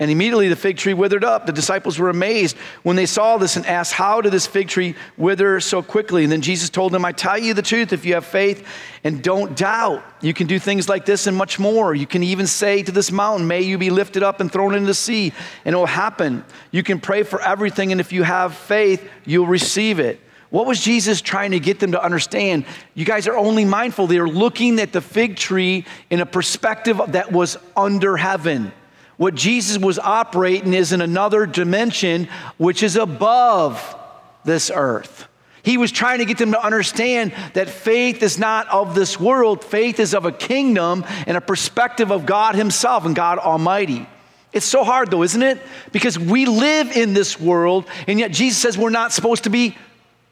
And 0.00 0.10
immediately 0.10 0.48
the 0.48 0.56
fig 0.56 0.76
tree 0.76 0.92
withered 0.92 1.22
up. 1.22 1.46
The 1.46 1.52
disciples 1.52 2.00
were 2.00 2.10
amazed 2.10 2.56
when 2.82 2.96
they 2.96 3.06
saw 3.06 3.38
this 3.38 3.54
and 3.54 3.64
asked, 3.64 3.92
How 3.92 4.20
did 4.20 4.32
this 4.32 4.46
fig 4.46 4.66
tree 4.66 4.96
wither 5.16 5.60
so 5.60 5.82
quickly? 5.82 6.24
And 6.24 6.32
then 6.32 6.40
Jesus 6.40 6.68
told 6.68 6.90
them, 6.90 7.04
I 7.04 7.12
tell 7.12 7.38
you 7.38 7.54
the 7.54 7.62
truth, 7.62 7.92
if 7.92 8.04
you 8.04 8.14
have 8.14 8.24
faith 8.24 8.66
and 9.04 9.22
don't 9.22 9.56
doubt, 9.56 10.02
you 10.20 10.34
can 10.34 10.48
do 10.48 10.58
things 10.58 10.88
like 10.88 11.06
this 11.06 11.28
and 11.28 11.36
much 11.36 11.60
more. 11.60 11.94
You 11.94 12.08
can 12.08 12.24
even 12.24 12.48
say 12.48 12.82
to 12.82 12.90
this 12.90 13.12
mountain, 13.12 13.46
May 13.46 13.62
you 13.62 13.78
be 13.78 13.90
lifted 13.90 14.24
up 14.24 14.40
and 14.40 14.50
thrown 14.50 14.74
into 14.74 14.88
the 14.88 14.94
sea, 14.94 15.32
and 15.64 15.74
it 15.74 15.78
will 15.78 15.86
happen. 15.86 16.44
You 16.72 16.82
can 16.82 16.98
pray 16.98 17.22
for 17.22 17.40
everything, 17.40 17.92
and 17.92 18.00
if 18.00 18.12
you 18.12 18.24
have 18.24 18.56
faith, 18.56 19.08
you'll 19.24 19.46
receive 19.46 20.00
it. 20.00 20.18
What 20.50 20.66
was 20.66 20.80
Jesus 20.80 21.20
trying 21.20 21.52
to 21.52 21.60
get 21.60 21.78
them 21.78 21.92
to 21.92 22.02
understand? 22.02 22.64
You 22.94 23.04
guys 23.04 23.28
are 23.28 23.36
only 23.36 23.64
mindful. 23.64 24.08
They're 24.08 24.28
looking 24.28 24.80
at 24.80 24.92
the 24.92 25.00
fig 25.00 25.36
tree 25.36 25.84
in 26.10 26.20
a 26.20 26.26
perspective 26.26 27.00
that 27.08 27.30
was 27.30 27.56
under 27.76 28.16
heaven. 28.16 28.72
What 29.16 29.34
Jesus 29.34 29.78
was 29.78 29.98
operating 29.98 30.74
is 30.74 30.92
in 30.92 31.00
another 31.00 31.46
dimension, 31.46 32.28
which 32.58 32.82
is 32.82 32.96
above 32.96 33.96
this 34.44 34.70
earth. 34.74 35.28
He 35.62 35.78
was 35.78 35.90
trying 35.90 36.18
to 36.18 36.26
get 36.26 36.36
them 36.36 36.52
to 36.52 36.62
understand 36.62 37.32
that 37.54 37.70
faith 37.70 38.22
is 38.22 38.38
not 38.38 38.68
of 38.68 38.94
this 38.94 39.18
world, 39.18 39.64
faith 39.64 39.98
is 39.98 40.14
of 40.14 40.26
a 40.26 40.32
kingdom 40.32 41.04
and 41.26 41.36
a 41.36 41.40
perspective 41.40 42.12
of 42.12 42.26
God 42.26 42.54
Himself 42.54 43.06
and 43.06 43.16
God 43.16 43.38
Almighty. 43.38 44.06
It's 44.52 44.66
so 44.66 44.84
hard, 44.84 45.10
though, 45.10 45.22
isn't 45.22 45.42
it? 45.42 45.60
Because 45.90 46.18
we 46.18 46.44
live 46.46 46.96
in 46.96 47.14
this 47.14 47.40
world, 47.40 47.86
and 48.06 48.20
yet 48.20 48.30
Jesus 48.30 48.60
says 48.60 48.76
we're 48.76 48.90
not 48.90 49.12
supposed 49.12 49.44
to 49.44 49.50
be 49.50 49.76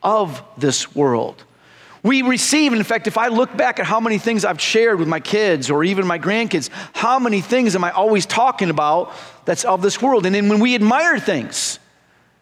of 0.02 0.42
this 0.58 0.94
world. 0.94 1.42
We 2.02 2.22
receive, 2.22 2.72
in 2.72 2.82
fact, 2.82 3.06
if 3.06 3.16
I 3.16 3.28
look 3.28 3.56
back 3.56 3.78
at 3.78 3.86
how 3.86 4.00
many 4.00 4.18
things 4.18 4.44
I've 4.44 4.60
shared 4.60 4.98
with 4.98 5.06
my 5.06 5.20
kids 5.20 5.70
or 5.70 5.84
even 5.84 6.06
my 6.06 6.18
grandkids, 6.18 6.68
how 6.92 7.20
many 7.20 7.40
things 7.40 7.76
am 7.76 7.84
I 7.84 7.92
always 7.92 8.26
talking 8.26 8.70
about 8.70 9.12
that's 9.44 9.64
of 9.64 9.82
this 9.82 10.02
world? 10.02 10.26
And 10.26 10.34
then 10.34 10.48
when 10.48 10.58
we 10.58 10.74
admire 10.74 11.20
things, 11.20 11.78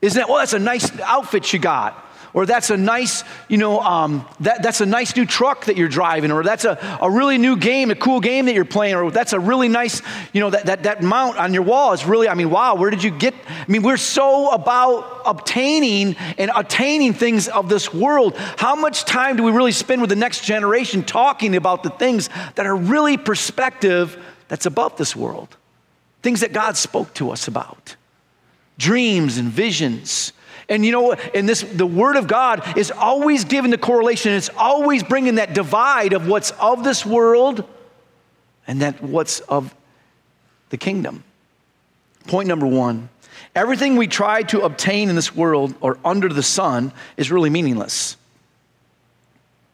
isn't 0.01 0.19
that, 0.19 0.29
well, 0.29 0.39
that's 0.39 0.55
a 0.55 0.59
nice 0.59 0.99
outfit 1.01 1.53
you 1.53 1.59
got. 1.59 2.10
Or 2.33 2.47
that's 2.47 2.71
a 2.71 2.77
nice, 2.77 3.25
you 3.49 3.59
know, 3.59 3.81
um, 3.81 4.27
that, 4.41 4.63
that's 4.63 4.81
a 4.81 4.87
nice 4.87 5.17
new 5.17 5.27
truck 5.27 5.65
that 5.67 5.77
you're 5.77 5.89
driving, 5.89 6.31
or 6.31 6.43
that's 6.43 6.65
a, 6.65 6.99
a 7.01 7.11
really 7.11 7.39
new 7.39 7.57
game, 7.57 7.91
a 7.91 7.95
cool 7.95 8.21
game 8.21 8.47
that 8.47 8.55
you're 8.55 8.65
playing, 8.65 8.95
or 8.95 9.11
that's 9.11 9.33
a 9.33 9.41
really 9.41 9.69
nice, 9.69 10.03
you 10.33 10.41
know, 10.41 10.51
that, 10.51 10.67
that, 10.67 10.83
that 10.85 11.03
mount 11.03 11.39
on 11.39 11.53
your 11.53 11.63
wall 11.63 11.93
is 11.93 12.05
really, 12.05 12.29
I 12.29 12.35
mean, 12.35 12.51
wow, 12.51 12.75
where 12.75 12.91
did 12.91 13.03
you 13.03 13.11
get? 13.11 13.35
I 13.49 13.65
mean, 13.71 13.83
we're 13.83 13.97
so 13.97 14.51
about 14.51 15.23
obtaining 15.27 16.17
and 16.39 16.51
attaining 16.55 17.13
things 17.15 17.49
of 17.49 17.69
this 17.69 17.93
world. 17.93 18.37
How 18.37 18.75
much 18.75 19.05
time 19.05 19.37
do 19.37 19.43
we 19.43 19.53
really 19.53 19.73
spend 19.73 20.01
with 20.01 20.11
the 20.11 20.17
next 20.17 20.45
generation 20.45 21.03
talking 21.03 21.57
about 21.57 21.83
the 21.83 21.91
things 21.91 22.31
that 22.55 22.67
are 22.67 22.77
really 22.77 23.17
perspective 23.17 24.23
that's 24.49 24.67
above 24.67 24.97
this 24.97 25.17
world? 25.17 25.57
Things 26.23 26.41
that 26.41 26.53
God 26.53 26.77
spoke 26.77 27.13
to 27.15 27.31
us 27.31 27.49
about 27.49 27.97
dreams 28.79 29.37
and 29.37 29.49
visions 29.49 30.33
and 30.71 30.87
you 30.87 30.93
know, 30.93 31.13
and 31.13 31.49
this, 31.49 31.63
the 31.63 31.85
Word 31.85 32.17
of 32.17 32.29
God 32.29 32.79
is 32.79 32.93
always 32.93 33.45
giving 33.45 33.73
the 33.73 33.79
correlation. 33.79 34.33
It's 34.33 34.51
always 34.57 35.03
bringing 35.03 35.35
that 35.35 35.53
divide 35.53 36.13
of 36.13 36.29
what's 36.29 36.53
of 36.53 36.85
this 36.85 37.05
world 37.05 37.65
and 38.69 38.81
that 38.81 39.03
what's 39.03 39.41
of 39.41 39.75
the 40.71 40.77
kingdom. 40.77 41.25
Point 42.29 42.49
number 42.49 42.67
one 42.67 43.09
everything 43.57 43.97
we 43.97 44.07
try 44.07 44.45
to 44.45 44.61
obtain 44.61 45.09
in 45.09 45.17
this 45.17 45.35
world 45.35 45.75
or 45.81 45.99
under 46.05 46.29
the 46.29 46.43
sun 46.43 46.93
is 47.17 47.33
really 47.33 47.51
meaningless. 47.51 48.17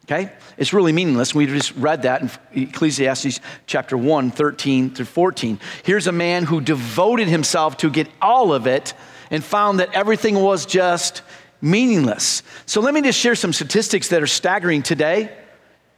Okay? 0.06 0.32
It's 0.56 0.72
really 0.72 0.92
meaningless. 0.92 1.34
We 1.34 1.46
just 1.46 1.74
read 1.74 2.02
that 2.02 2.22
in 2.22 2.30
Ecclesiastes 2.68 3.40
chapter 3.66 3.98
1, 3.98 4.30
13 4.30 4.94
through 4.94 5.04
14. 5.04 5.60
Here's 5.82 6.06
a 6.06 6.12
man 6.12 6.44
who 6.44 6.62
devoted 6.62 7.28
himself 7.28 7.76
to 7.78 7.90
get 7.90 8.08
all 8.22 8.54
of 8.54 8.66
it 8.66 8.94
and 9.30 9.45
found 9.45 9.80
that 9.80 9.92
everything 9.95 10.37
was 10.37 10.66
just 10.66 11.23
meaningless. 11.61 12.42
So 12.66 12.80
let 12.80 12.95
me 12.95 13.02
just 13.02 13.18
share 13.18 13.35
some 13.35 13.52
statistics 13.52 14.09
that 14.09 14.23
are 14.23 14.26
staggering 14.26 14.83
today. 14.83 15.37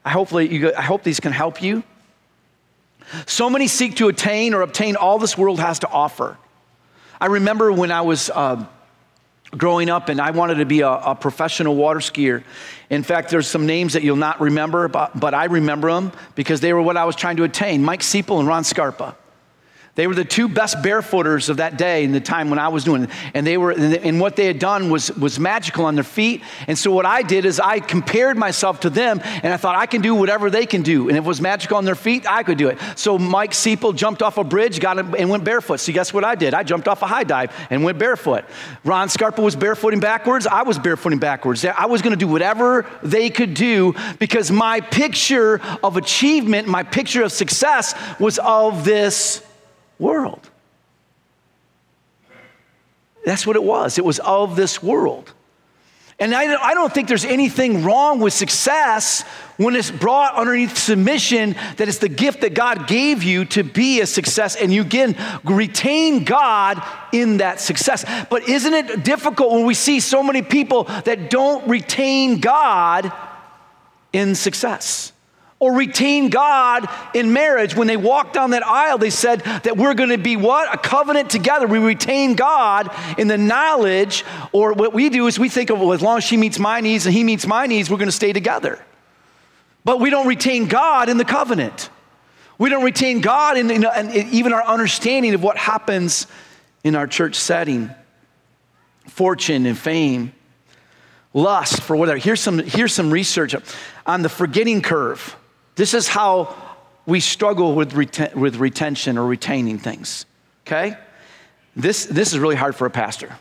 I 0.05 0.11
hopefully 0.11 0.53
you, 0.53 0.75
I 0.75 0.83
hope 0.83 1.03
these 1.03 1.21
can 1.21 1.33
help 1.33 1.63
you. 1.63 1.83
So 3.27 3.49
many 3.49 3.69
seek 3.69 3.97
to 3.97 4.09
attain 4.09 4.55
or 4.55 4.63
obtain 4.63 4.97
all 4.97 5.19
this 5.19 5.37
world 5.37 5.61
has 5.61 5.81
to 5.81 5.89
offer. 5.89 6.37
I 7.21 7.27
remember 7.27 7.73
when 7.73 7.91
I 7.91 8.03
was 8.03 8.31
uh, 8.31 8.65
growing 9.51 9.89
up 9.89 10.09
and 10.09 10.21
I 10.21 10.31
wanted 10.31 10.57
to 10.57 10.67
be 10.67 10.83
a, 10.83 10.91
a, 10.91 11.15
professional 11.15 11.75
water 11.75 12.01
skier. 12.01 12.45
In 12.91 13.03
fact, 13.03 13.31
there's 13.31 13.47
some 13.47 13.67
names 13.67 13.95
that 13.95 14.03
you'll 14.03 14.17
not 14.17 14.41
remember, 14.41 14.89
but, 14.89 15.19
but 15.19 15.35
I 15.35 15.47
remember 15.47 15.91
them 15.91 16.13
because 16.35 16.61
they 16.61 16.73
were 16.73 16.83
what 16.83 16.97
I 16.97 17.07
was 17.07 17.17
trying 17.17 17.39
to 17.39 17.45
attain 17.45 17.83
Mike 17.83 18.01
Seipel 18.01 18.39
and 18.39 18.47
Ron 18.47 18.63
Scarpa. 18.63 19.17
They 19.99 20.07
were 20.07 20.15
the 20.15 20.25
two 20.25 20.47
best 20.47 20.77
barefooters 20.77 21.49
of 21.49 21.57
that 21.57 21.77
day 21.77 22.05
in 22.05 22.13
the 22.13 22.21
time 22.21 22.51
when 22.51 22.61
I 22.61 22.69
was 22.69 22.85
doing 22.85 23.03
it. 23.03 23.11
And 23.35 23.45
they 23.45 23.59
were, 23.59 23.73
and 23.73 24.21
what 24.21 24.37
they 24.37 24.47
had 24.47 24.61
done 24.61 24.91
was, 24.91 25.11
was 25.17 25.41
magical 25.41 25.87
on 25.87 25.97
their 25.97 26.05
feet. 26.05 26.43
And 26.69 26.79
so 26.79 26.93
what 26.93 27.05
I 27.05 27.23
did 27.23 27.45
is 27.45 27.59
I 27.59 27.81
compared 27.81 28.37
myself 28.37 28.79
to 28.83 28.91
them 28.91 29.21
and 29.25 29.53
I 29.53 29.57
thought 29.57 29.75
I 29.75 29.87
can 29.87 30.01
do 30.01 30.15
whatever 30.15 30.51
they 30.51 30.67
can 30.67 30.83
do. 30.83 31.09
And 31.09 31.19
if 31.19 31.25
it 31.25 31.27
was 31.27 31.41
magical 31.41 31.79
on 31.79 31.85
their 31.85 31.97
feet, 31.97 32.31
I 32.31 32.45
could 32.45 32.59
do 32.59 32.69
it. 32.69 32.79
So 32.95 33.19
Mike 33.19 33.51
Seipel 33.51 33.93
jumped 33.93 34.23
off 34.23 34.39
a 34.39 34.45
bridge, 34.45 34.79
got 34.79 35.01
and 35.01 35.31
went 35.31 35.43
barefoot. 35.43 35.81
So 35.81 35.93
guess 35.93 36.15
what 36.15 36.23
I 36.23 36.37
did? 36.37 36.55
I 36.55 36.63
jumped 36.63 36.87
off 36.87 37.03
a 37.03 37.09
high 37.09 37.25
dive 37.25 37.53
and 37.69 37.83
went 37.83 37.99
barefoot. 37.99 38.45
Ron 38.85 39.09
Scarpa 39.09 39.43
was 39.43 39.57
barefooting 39.57 40.01
backwards. 40.01 40.47
I 40.47 40.63
was 40.63 40.79
barefooting 40.79 41.19
backwards. 41.19 41.65
I 41.65 41.87
was 41.87 42.03
going 42.03 42.13
to 42.13 42.17
do 42.17 42.29
whatever 42.29 42.87
they 43.03 43.31
could 43.31 43.53
do 43.53 43.97
because 44.21 44.53
my 44.53 44.79
picture 44.79 45.61
of 45.83 45.97
achievement, 45.97 46.69
my 46.69 46.85
picture 46.85 47.25
of 47.25 47.33
success 47.33 47.97
was 48.21 48.39
of 48.39 48.85
this 48.85 49.43
world. 49.99 50.49
That's 53.25 53.47
what 53.47 53.57
it 53.57 53.63
was. 53.63 53.99
It 53.99 54.05
was 54.05 54.21
of 54.21 54.57
this 54.57 54.83
world. 54.83 55.33
And 56.21 56.35
I, 56.35 56.75
don't 56.75 56.93
think 56.93 57.07
there's 57.07 57.25
anything 57.25 57.85
wrong 57.85 58.19
with 58.19 58.33
success 58.33 59.23
when 59.57 59.77
it's 59.77 59.91
brought 59.91 60.35
underneath 60.35 60.77
submission 60.77 61.55
that 61.77 61.87
it's 61.87 61.99
the 61.99 62.09
gift 62.09 62.41
that 62.41 62.55
God 62.55 62.89
gave 62.89 63.23
you 63.23 63.45
to 63.47 63.63
be 63.63 64.01
a 64.01 64.07
success 64.07 64.57
and 64.57 64.73
you 64.73 64.83
again 64.83 65.17
retain 65.45 66.25
God 66.25 66.83
in 67.13 67.37
that 67.37 67.61
success. 67.61 68.05
But 68.29 68.49
isn't 68.49 68.75
it 68.75 69.05
difficult 69.05 69.53
when 69.53 69.65
we 69.65 69.75
see 69.75 70.01
so 70.01 70.25
many 70.25 70.43
people 70.43 70.85
that 70.85 71.31
don't 71.31 71.69
retain 71.69 72.41
God 72.41 73.13
in 74.13 74.35
success? 74.35 75.13
Or 75.61 75.75
retain 75.75 76.31
God 76.31 76.89
in 77.15 77.33
marriage. 77.33 77.75
When 77.75 77.89
they 77.89 77.97
walked 77.97 78.35
down 78.35 78.51
that 78.51 78.65
aisle, 78.65 78.99
they 78.99 79.11
said 79.11 79.41
that 79.41 79.77
we're 79.77 79.95
going 79.95 80.11
to 80.11 80.19
be 80.19 80.37
what? 80.37 80.73
A 80.73 80.79
covenant 80.79 81.31
together. 81.31 81.67
We 81.67 81.79
retain 81.79 82.35
God 82.35 82.95
in 83.19 83.27
the 83.29 83.39
knowledge, 83.39 84.25
or 84.53 84.73
what 84.73 84.93
we 84.93 85.09
do 85.09 85.27
is 85.27 85.39
we 85.39 85.49
think 85.49 85.71
of, 85.71 85.81
well, 85.81 85.93
as 85.93 86.03
long 86.03 86.19
as 86.19 86.25
she 86.25 86.37
meets 86.37 86.59
my 86.59 86.81
needs 86.81 87.07
and 87.07 87.15
he 87.15 87.25
meets 87.25 87.47
my 87.47 87.67
needs, 87.67 87.91
we're 87.91 87.97
going 87.97 88.09
to 88.09 88.13
stay 88.13 88.33
together. 88.33 88.79
But 89.85 90.01
we 90.01 90.11
don't 90.11 90.27
retain 90.27 90.69
God 90.69 91.09
in 91.09 91.17
the 91.17 91.25
covenant. 91.25 91.91
We 92.59 92.71
don't 92.71 92.85
retain 92.85 93.21
God 93.21 93.57
in, 93.57 93.71
in, 93.71 93.85
in 93.85 94.29
even 94.31 94.53
our 94.53 94.65
understanding 94.65 95.35
of 95.35 95.43
what 95.43 95.57
happens 95.57 96.27
in 96.85 96.95
our 96.95 97.07
church 97.07 97.37
setting 97.37 97.91
fortune 99.07 99.67
and 99.67 99.77
fame 99.77 100.33
lust 101.35 101.83
for 101.83 101.97
whatever. 101.97 102.19
Here's 102.19 102.41
some, 102.41 102.59
here's 102.59 102.93
some 102.93 103.11
research 103.11 103.55
on 104.07 104.23
the 104.23 104.29
forgetting 104.29 104.83
curve. 104.83 105.37
This 105.79 105.95
is 105.95 106.07
how 106.09 106.55
we 107.07 107.21
struggle 107.21 107.75
with, 107.77 107.93
reten- 107.93 108.35
with 108.35 108.57
retention 108.57 109.17
or 109.17 109.25
retaining 109.25 109.79
things, 109.79 110.27
okay? 110.67 110.99
This, 111.77 112.07
this 112.07 112.33
is 112.33 112.41
really 112.41 112.57
hard 112.57 112.75
for 112.75 112.85
a 112.85 112.91
pastor. 112.91 113.39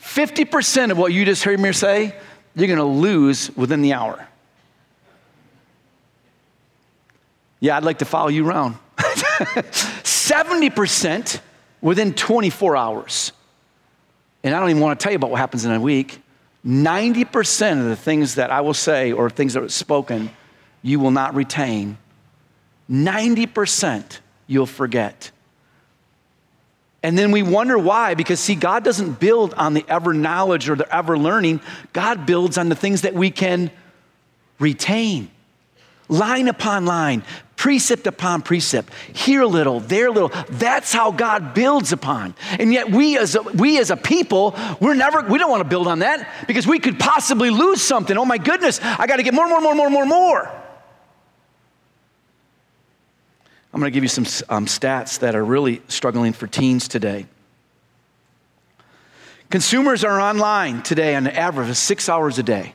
50% 0.00 0.90
of 0.90 0.96
what 0.96 1.12
you 1.12 1.26
just 1.26 1.44
heard 1.44 1.60
me 1.60 1.74
say, 1.74 2.14
you're 2.54 2.68
gonna 2.68 2.84
lose 2.84 3.54
within 3.54 3.82
the 3.82 3.92
hour. 3.92 4.26
Yeah, 7.60 7.76
I'd 7.76 7.84
like 7.84 7.98
to 7.98 8.06
follow 8.06 8.28
you 8.28 8.48
around. 8.48 8.78
70% 8.96 11.40
within 11.82 12.14
24 12.14 12.78
hours. 12.78 13.32
And 14.42 14.54
I 14.54 14.60
don't 14.60 14.70
even 14.70 14.80
wanna 14.80 14.96
tell 14.96 15.12
you 15.12 15.16
about 15.16 15.32
what 15.32 15.38
happens 15.38 15.66
in 15.66 15.72
a 15.72 15.78
week. 15.78 16.18
90% 16.64 17.78
of 17.78 17.84
the 17.84 17.96
things 17.96 18.36
that 18.36 18.50
I 18.50 18.62
will 18.62 18.72
say 18.72 19.12
or 19.12 19.28
things 19.28 19.52
that 19.52 19.62
are 19.62 19.68
spoken 19.68 20.30
you 20.82 21.00
will 21.00 21.10
not 21.10 21.34
retain. 21.34 21.98
90% 22.90 24.18
you'll 24.46 24.66
forget. 24.66 25.30
And 27.02 27.16
then 27.16 27.30
we 27.30 27.42
wonder 27.42 27.78
why, 27.78 28.14
because 28.14 28.40
see, 28.40 28.54
God 28.54 28.84
doesn't 28.84 29.20
build 29.20 29.54
on 29.54 29.72
the 29.72 29.84
ever 29.88 30.12
knowledge 30.12 30.68
or 30.68 30.76
the 30.76 30.94
ever 30.94 31.16
learning. 31.16 31.60
God 31.92 32.26
builds 32.26 32.58
on 32.58 32.68
the 32.68 32.74
things 32.74 33.02
that 33.02 33.14
we 33.14 33.30
can 33.30 33.70
retain. 34.58 35.30
Line 36.08 36.48
upon 36.48 36.86
line, 36.86 37.22
precept 37.56 38.06
upon 38.06 38.42
precept, 38.42 38.92
here 39.14 39.42
a 39.42 39.46
little, 39.46 39.80
there 39.80 40.08
a 40.08 40.10
little. 40.10 40.30
That's 40.50 40.92
how 40.92 41.12
God 41.12 41.54
builds 41.54 41.92
upon. 41.92 42.34
And 42.58 42.72
yet 42.72 42.90
we 42.90 43.16
as 43.16 43.36
a, 43.36 43.42
we 43.42 43.78
as 43.78 43.90
a 43.90 43.96
people, 43.96 44.56
we're 44.80 44.94
never 44.94 45.22
we 45.22 45.38
don't 45.38 45.50
want 45.50 45.62
to 45.62 45.68
build 45.68 45.86
on 45.86 46.00
that 46.00 46.28
because 46.48 46.66
we 46.66 46.80
could 46.80 46.98
possibly 46.98 47.50
lose 47.50 47.80
something. 47.80 48.18
Oh 48.18 48.24
my 48.24 48.38
goodness, 48.38 48.80
I 48.82 49.06
got 49.06 49.16
to 49.16 49.22
get 49.22 49.34
more, 49.34 49.48
more, 49.48 49.60
more, 49.60 49.74
more, 49.74 49.88
more, 49.88 50.06
more. 50.06 50.60
I'm 53.72 53.80
going 53.80 53.90
to 53.90 53.94
give 53.94 54.02
you 54.02 54.08
some 54.08 54.24
um, 54.48 54.66
stats 54.66 55.20
that 55.20 55.34
are 55.34 55.44
really 55.44 55.80
struggling 55.88 56.32
for 56.32 56.46
teens 56.46 56.88
today. 56.88 57.26
Consumers 59.48 60.04
are 60.04 60.20
online 60.20 60.82
today 60.82 61.14
on 61.14 61.26
average 61.26 61.74
six 61.76 62.08
hours 62.08 62.38
a 62.38 62.42
day. 62.42 62.74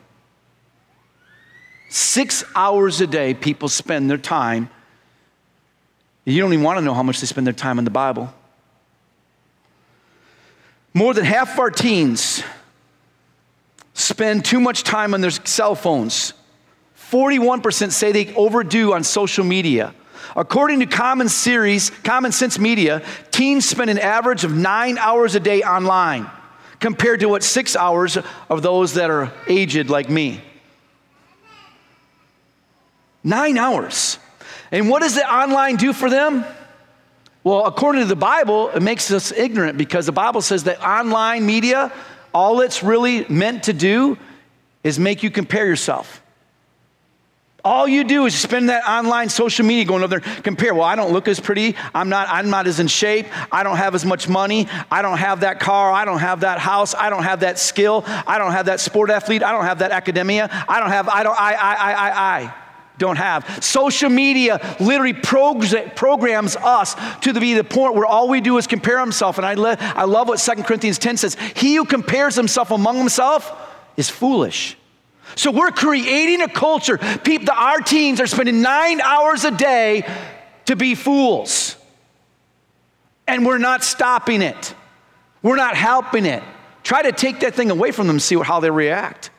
Six 1.88 2.44
hours 2.54 3.00
a 3.00 3.06
day, 3.06 3.34
people 3.34 3.68
spend 3.68 4.10
their 4.10 4.18
time. 4.18 4.70
You 6.24 6.40
don't 6.40 6.52
even 6.52 6.64
want 6.64 6.78
to 6.78 6.84
know 6.84 6.94
how 6.94 7.02
much 7.02 7.20
they 7.20 7.26
spend 7.26 7.46
their 7.46 7.54
time 7.54 7.78
in 7.78 7.84
the 7.84 7.90
Bible. 7.90 8.32
More 10.92 11.14
than 11.14 11.24
half 11.24 11.52
of 11.52 11.58
our 11.58 11.70
teens 11.70 12.42
spend 13.94 14.44
too 14.44 14.60
much 14.60 14.82
time 14.82 15.14
on 15.14 15.20
their 15.20 15.30
cell 15.30 15.74
phones. 15.74 16.32
41% 17.10 17.92
say 17.92 18.12
they 18.12 18.34
overdo 18.34 18.94
on 18.94 19.04
social 19.04 19.44
media. 19.44 19.94
According 20.36 20.80
to 20.80 20.86
Common 20.86 21.30
Series, 21.30 21.88
Common 22.04 22.30
Sense 22.30 22.58
Media, 22.58 23.02
teens 23.30 23.64
spend 23.64 23.88
an 23.88 23.98
average 23.98 24.44
of 24.44 24.54
nine 24.54 24.98
hours 24.98 25.34
a 25.34 25.40
day 25.40 25.62
online, 25.62 26.26
compared 26.78 27.20
to 27.20 27.26
what 27.26 27.42
six 27.42 27.74
hours 27.74 28.18
of 28.50 28.60
those 28.60 28.94
that 28.94 29.10
are 29.10 29.32
aged 29.48 29.88
like 29.88 30.10
me. 30.10 30.42
Nine 33.24 33.56
hours. 33.56 34.18
And 34.70 34.90
what 34.90 35.00
does 35.00 35.14
the 35.14 35.26
online 35.26 35.76
do 35.76 35.94
for 35.94 36.10
them? 36.10 36.44
Well, 37.42 37.64
according 37.64 38.02
to 38.02 38.08
the 38.08 38.14
Bible, 38.14 38.68
it 38.70 38.82
makes 38.82 39.10
us 39.10 39.32
ignorant 39.32 39.78
because 39.78 40.04
the 40.04 40.12
Bible 40.12 40.42
says 40.42 40.64
that 40.64 40.86
online 40.86 41.46
media, 41.46 41.92
all 42.34 42.60
it's 42.60 42.82
really 42.82 43.24
meant 43.28 43.64
to 43.64 43.72
do 43.72 44.18
is 44.84 44.98
make 44.98 45.22
you 45.22 45.30
compare 45.30 45.66
yourself. 45.66 46.20
All 47.66 47.88
you 47.88 48.04
do 48.04 48.26
is 48.26 48.38
spend 48.38 48.68
that 48.68 48.88
online 48.88 49.28
social 49.28 49.66
media 49.66 49.84
going 49.84 50.04
over 50.04 50.20
there, 50.20 50.42
compare. 50.42 50.72
Well, 50.72 50.84
I 50.84 50.94
don't 50.94 51.12
look 51.12 51.26
as 51.26 51.40
pretty. 51.40 51.74
I'm 51.92 52.08
not, 52.08 52.28
I'm 52.28 52.48
not 52.48 52.68
as 52.68 52.78
in 52.78 52.86
shape. 52.86 53.26
I 53.50 53.64
don't 53.64 53.76
have 53.76 53.96
as 53.96 54.04
much 54.04 54.28
money. 54.28 54.68
I 54.88 55.02
don't 55.02 55.18
have 55.18 55.40
that 55.40 55.58
car. 55.58 55.90
I 55.90 56.04
don't 56.04 56.20
have 56.20 56.42
that 56.42 56.60
house. 56.60 56.94
I 56.94 57.10
don't 57.10 57.24
have 57.24 57.40
that 57.40 57.58
skill. 57.58 58.04
I 58.06 58.38
don't 58.38 58.52
have 58.52 58.66
that 58.66 58.78
sport 58.78 59.10
athlete. 59.10 59.42
I 59.42 59.50
don't 59.50 59.64
have 59.64 59.80
that 59.80 59.90
academia. 59.90 60.48
I 60.68 60.78
don't 60.78 60.90
have, 60.90 61.08
I 61.08 61.24
don't, 61.24 61.36
I, 61.36 61.54
I, 61.54 61.74
I, 61.74 61.92
I, 61.92 62.44
I 62.44 62.54
don't 62.98 63.16
have. 63.16 63.64
Social 63.64 64.10
media 64.10 64.76
literally 64.78 65.12
programs 65.12 66.54
us 66.54 66.94
to 67.22 67.34
be 67.34 67.54
the 67.54 67.64
point 67.64 67.96
where 67.96 68.06
all 68.06 68.28
we 68.28 68.40
do 68.40 68.58
is 68.58 68.68
compare 68.68 69.00
himself. 69.00 69.38
And 69.38 69.44
I, 69.44 69.54
le- 69.54 69.76
I 69.80 70.04
love 70.04 70.28
what 70.28 70.38
2 70.38 70.62
Corinthians 70.62 70.98
10 70.98 71.16
says. 71.16 71.36
He 71.56 71.74
who 71.74 71.84
compares 71.84 72.36
himself 72.36 72.70
among 72.70 72.96
himself 72.96 73.50
is 73.96 74.08
foolish. 74.08 74.76
So 75.36 75.50
we're 75.50 75.70
creating 75.70 76.40
a 76.40 76.48
culture. 76.48 76.98
People, 76.98 77.52
our 77.54 77.78
teens 77.80 78.20
are 78.20 78.26
spending 78.26 78.62
nine 78.62 79.00
hours 79.02 79.44
a 79.44 79.50
day 79.50 80.04
to 80.64 80.76
be 80.76 80.94
fools. 80.94 81.76
And 83.28 83.44
we're 83.44 83.58
not 83.58 83.84
stopping 83.84 84.40
it. 84.40 84.74
We're 85.42 85.56
not 85.56 85.76
helping 85.76 86.24
it. 86.24 86.42
Try 86.82 87.02
to 87.02 87.12
take 87.12 87.40
that 87.40 87.54
thing 87.54 87.70
away 87.70 87.92
from 87.92 88.06
them, 88.06 88.18
see 88.18 88.36
how 88.36 88.60
they 88.60 88.70
react. 88.70 89.30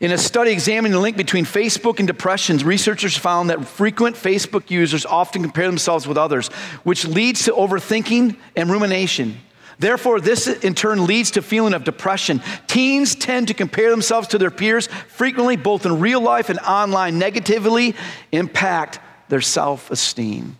In 0.00 0.12
a 0.12 0.18
study 0.18 0.52
examining 0.52 0.92
the 0.92 1.00
link 1.00 1.16
between 1.16 1.44
Facebook 1.44 1.98
and 1.98 2.06
depression, 2.06 2.56
researchers 2.58 3.16
found 3.16 3.50
that 3.50 3.66
frequent 3.66 4.16
Facebook 4.16 4.70
users 4.70 5.04
often 5.04 5.42
compare 5.42 5.66
themselves 5.66 6.06
with 6.06 6.16
others, 6.16 6.48
which 6.84 7.04
leads 7.04 7.44
to 7.44 7.52
overthinking 7.52 8.36
and 8.56 8.70
rumination. 8.70 9.40
Therefore, 9.78 10.20
this 10.20 10.46
in 10.46 10.74
turn 10.74 11.06
leads 11.06 11.32
to 11.32 11.42
feeling 11.42 11.74
of 11.74 11.84
depression. 11.84 12.42
Teens 12.66 13.14
tend 13.14 13.48
to 13.48 13.54
compare 13.54 13.90
themselves 13.90 14.28
to 14.28 14.38
their 14.38 14.50
peers 14.50 14.88
frequently, 15.08 15.56
both 15.56 15.86
in 15.86 16.00
real 16.00 16.20
life 16.20 16.50
and 16.50 16.58
online, 16.60 17.18
negatively 17.18 17.94
impact 18.32 18.98
their 19.28 19.40
self 19.40 19.90
esteem. 19.90 20.56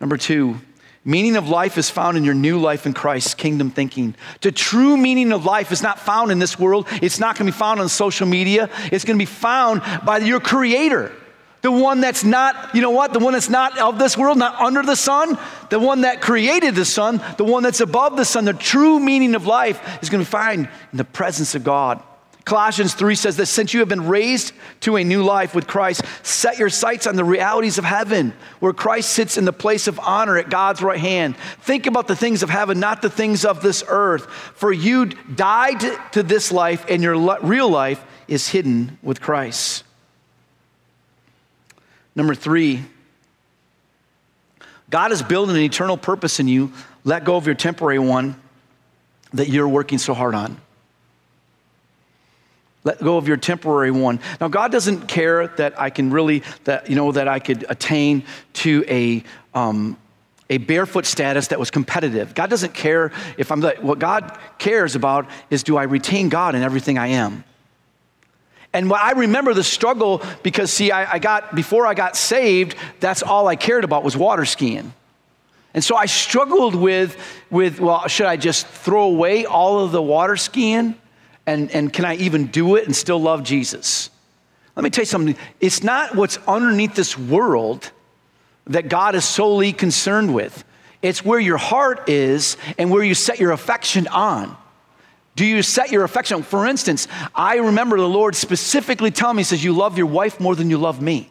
Number 0.00 0.16
two, 0.16 0.60
Meaning 1.06 1.36
of 1.36 1.50
life 1.50 1.76
is 1.76 1.90
found 1.90 2.16
in 2.16 2.24
your 2.24 2.34
new 2.34 2.58
life 2.58 2.86
in 2.86 2.94
Christ, 2.94 3.36
kingdom 3.36 3.70
thinking. 3.70 4.14
The 4.40 4.50
true 4.50 4.96
meaning 4.96 5.32
of 5.32 5.44
life 5.44 5.70
is 5.70 5.82
not 5.82 5.98
found 5.98 6.30
in 6.30 6.38
this 6.38 6.58
world. 6.58 6.88
It's 7.02 7.20
not 7.20 7.36
going 7.36 7.46
to 7.46 7.52
be 7.52 7.58
found 7.58 7.78
on 7.78 7.90
social 7.90 8.26
media. 8.26 8.70
It's 8.90 9.04
going 9.04 9.18
to 9.18 9.22
be 9.22 9.26
found 9.26 9.82
by 10.06 10.18
your 10.18 10.40
creator. 10.40 11.12
The 11.64 11.72
one 11.72 12.02
that's 12.02 12.24
not, 12.24 12.74
you 12.74 12.82
know 12.82 12.90
what? 12.90 13.14
The 13.14 13.18
one 13.20 13.32
that's 13.32 13.48
not 13.48 13.78
of 13.78 13.98
this 13.98 14.18
world, 14.18 14.36
not 14.36 14.60
under 14.60 14.82
the 14.82 14.94
sun. 14.94 15.38
The 15.70 15.78
one 15.78 16.02
that 16.02 16.20
created 16.20 16.74
the 16.74 16.84
sun. 16.84 17.22
The 17.38 17.44
one 17.44 17.62
that's 17.62 17.80
above 17.80 18.18
the 18.18 18.26
sun. 18.26 18.44
The 18.44 18.52
true 18.52 19.00
meaning 19.00 19.34
of 19.34 19.46
life 19.46 19.80
is 20.02 20.10
going 20.10 20.22
to 20.22 20.28
be 20.28 20.30
found 20.30 20.68
in 20.92 20.98
the 20.98 21.06
presence 21.06 21.54
of 21.54 21.64
God. 21.64 22.02
Colossians 22.44 22.92
3 22.92 23.14
says 23.14 23.38
that 23.38 23.46
since 23.46 23.72
you 23.72 23.80
have 23.80 23.88
been 23.88 24.08
raised 24.08 24.52
to 24.80 24.96
a 24.96 25.04
new 25.04 25.22
life 25.22 25.54
with 25.54 25.66
Christ, 25.66 26.02
set 26.22 26.58
your 26.58 26.68
sights 26.68 27.06
on 27.06 27.16
the 27.16 27.24
realities 27.24 27.78
of 27.78 27.86
heaven, 27.86 28.34
where 28.60 28.74
Christ 28.74 29.08
sits 29.08 29.38
in 29.38 29.46
the 29.46 29.52
place 29.54 29.88
of 29.88 29.98
honor 30.00 30.36
at 30.36 30.50
God's 30.50 30.82
right 30.82 31.00
hand. 31.00 31.34
Think 31.62 31.86
about 31.86 32.08
the 32.08 32.16
things 32.16 32.42
of 32.42 32.50
heaven, 32.50 32.78
not 32.78 33.00
the 33.00 33.08
things 33.08 33.46
of 33.46 33.62
this 33.62 33.82
earth. 33.88 34.26
For 34.26 34.70
you 34.70 35.06
died 35.06 35.80
to 36.12 36.22
this 36.22 36.52
life, 36.52 36.84
and 36.90 37.02
your 37.02 37.38
real 37.40 37.70
life 37.70 38.04
is 38.28 38.48
hidden 38.48 38.98
with 39.02 39.22
Christ. 39.22 39.84
Number 42.16 42.34
three, 42.34 42.82
God 44.90 45.12
is 45.12 45.22
building 45.22 45.56
an 45.56 45.62
eternal 45.62 45.96
purpose 45.96 46.38
in 46.38 46.48
you. 46.48 46.72
Let 47.04 47.24
go 47.24 47.36
of 47.36 47.46
your 47.46 47.54
temporary 47.54 47.98
one 47.98 48.40
that 49.32 49.48
you're 49.48 49.68
working 49.68 49.98
so 49.98 50.14
hard 50.14 50.34
on. 50.34 50.60
Let 52.84 53.00
go 53.00 53.16
of 53.16 53.26
your 53.26 53.38
temporary 53.38 53.90
one. 53.90 54.20
Now, 54.40 54.48
God 54.48 54.70
doesn't 54.70 55.08
care 55.08 55.48
that 55.48 55.80
I 55.80 55.88
can 55.90 56.10
really, 56.10 56.42
that, 56.64 56.88
you 56.88 56.96
know, 56.96 57.12
that 57.12 57.28
I 57.28 57.38
could 57.38 57.64
attain 57.68 58.24
to 58.54 58.84
a, 58.86 59.24
um, 59.54 59.96
a 60.50 60.58
barefoot 60.58 61.06
status 61.06 61.48
that 61.48 61.58
was 61.58 61.70
competitive. 61.70 62.34
God 62.34 62.50
doesn't 62.50 62.74
care 62.74 63.10
if 63.38 63.50
I'm 63.50 63.62
what 63.62 63.98
God 63.98 64.38
cares 64.58 64.94
about 64.94 65.28
is 65.48 65.62
do 65.62 65.78
I 65.78 65.84
retain 65.84 66.28
God 66.28 66.54
in 66.54 66.62
everything 66.62 66.98
I 66.98 67.08
am? 67.08 67.42
And 68.74 68.92
I 68.92 69.12
remember 69.12 69.54
the 69.54 69.62
struggle 69.62 70.20
because, 70.42 70.72
see, 70.72 70.90
I, 70.90 71.12
I 71.14 71.18
got, 71.20 71.54
before 71.54 71.86
I 71.86 71.94
got 71.94 72.16
saved, 72.16 72.74
that's 72.98 73.22
all 73.22 73.46
I 73.46 73.54
cared 73.54 73.84
about 73.84 74.02
was 74.02 74.16
water 74.16 74.44
skiing. 74.44 74.92
And 75.72 75.82
so 75.82 75.96
I 75.96 76.06
struggled 76.06 76.74
with, 76.74 77.16
with 77.50 77.80
well, 77.80 78.06
should 78.08 78.26
I 78.26 78.36
just 78.36 78.66
throw 78.66 79.04
away 79.04 79.46
all 79.46 79.78
of 79.84 79.92
the 79.92 80.02
water 80.02 80.36
skiing? 80.36 80.96
And, 81.46 81.70
and 81.70 81.92
can 81.92 82.04
I 82.04 82.16
even 82.16 82.48
do 82.48 82.74
it 82.74 82.84
and 82.84 82.94
still 82.94 83.20
love 83.20 83.44
Jesus? 83.44 84.10
Let 84.74 84.82
me 84.82 84.90
tell 84.90 85.02
you 85.02 85.06
something. 85.06 85.36
It's 85.60 85.84
not 85.84 86.16
what's 86.16 86.38
underneath 86.48 86.96
this 86.96 87.16
world 87.16 87.92
that 88.66 88.88
God 88.88 89.14
is 89.14 89.24
solely 89.24 89.72
concerned 89.72 90.34
with. 90.34 90.64
It's 91.00 91.24
where 91.24 91.38
your 91.38 91.58
heart 91.58 92.08
is 92.08 92.56
and 92.76 92.90
where 92.90 93.04
you 93.04 93.14
set 93.14 93.38
your 93.38 93.52
affection 93.52 94.08
on. 94.08 94.56
Do 95.36 95.44
you 95.44 95.62
set 95.62 95.90
your 95.90 96.04
affection? 96.04 96.42
For 96.42 96.66
instance, 96.66 97.08
I 97.34 97.56
remember 97.56 97.96
the 97.96 98.08
Lord 98.08 98.36
specifically 98.36 99.10
telling 99.10 99.36
me, 99.36 99.40
He 99.40 99.44
says, 99.44 99.64
You 99.64 99.72
love 99.72 99.98
your 99.98 100.06
wife 100.06 100.38
more 100.40 100.54
than 100.54 100.70
you 100.70 100.78
love 100.78 101.02
me. 101.02 101.30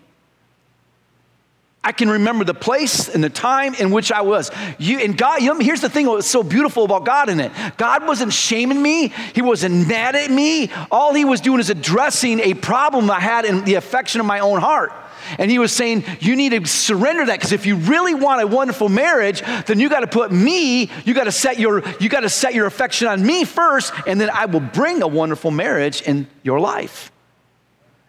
I 1.85 1.91
can 1.91 2.09
remember 2.09 2.45
the 2.45 2.53
place 2.53 3.09
and 3.09 3.21
the 3.21 3.29
time 3.29 3.73
in 3.75 3.91
which 3.91 4.09
I 4.11 4.21
was. 4.21 4.51
You 4.77 4.99
and 4.99 5.17
God, 5.17 5.41
you 5.41 5.53
know, 5.53 5.59
here's 5.59 5.81
the 5.81 5.89
thing 5.89 6.07
what's 6.07 6.27
so 6.27 6.41
beautiful 6.41 6.85
about 6.85 7.05
God 7.05 7.27
in 7.27 7.41
it. 7.41 7.51
God 7.75 8.07
wasn't 8.07 8.31
shaming 8.31 8.81
me, 8.81 9.09
He 9.35 9.41
wasn't 9.41 9.87
mad 9.87 10.15
at 10.15 10.31
me. 10.31 10.71
All 10.91 11.13
He 11.13 11.25
was 11.25 11.41
doing 11.41 11.59
is 11.59 11.69
addressing 11.69 12.39
a 12.39 12.53
problem 12.53 13.11
I 13.11 13.19
had 13.19 13.43
in 13.43 13.65
the 13.65 13.75
affection 13.75 14.21
of 14.21 14.27
my 14.27 14.39
own 14.39 14.59
heart. 14.59 14.93
And 15.37 15.49
he 15.49 15.59
was 15.59 15.71
saying, 15.71 16.03
You 16.19 16.35
need 16.35 16.49
to 16.49 16.65
surrender 16.65 17.25
that 17.25 17.39
because 17.39 17.51
if 17.51 17.65
you 17.65 17.75
really 17.75 18.13
want 18.13 18.41
a 18.41 18.47
wonderful 18.47 18.89
marriage, 18.89 19.41
then 19.65 19.79
you 19.79 19.89
got 19.89 20.01
to 20.01 20.07
put 20.07 20.31
me, 20.31 20.89
you 21.05 21.13
got 21.13 21.25
to 21.25 21.31
set 21.31 21.59
your 21.59 21.83
you 21.99 22.09
got 22.09 22.21
to 22.21 22.29
set 22.29 22.53
your 22.53 22.65
affection 22.65 23.07
on 23.07 23.25
me 23.25 23.43
first, 23.43 23.93
and 24.07 24.19
then 24.19 24.29
I 24.29 24.45
will 24.45 24.59
bring 24.59 25.01
a 25.01 25.07
wonderful 25.07 25.51
marriage 25.51 26.01
in 26.01 26.27
your 26.43 26.59
life. 26.59 27.11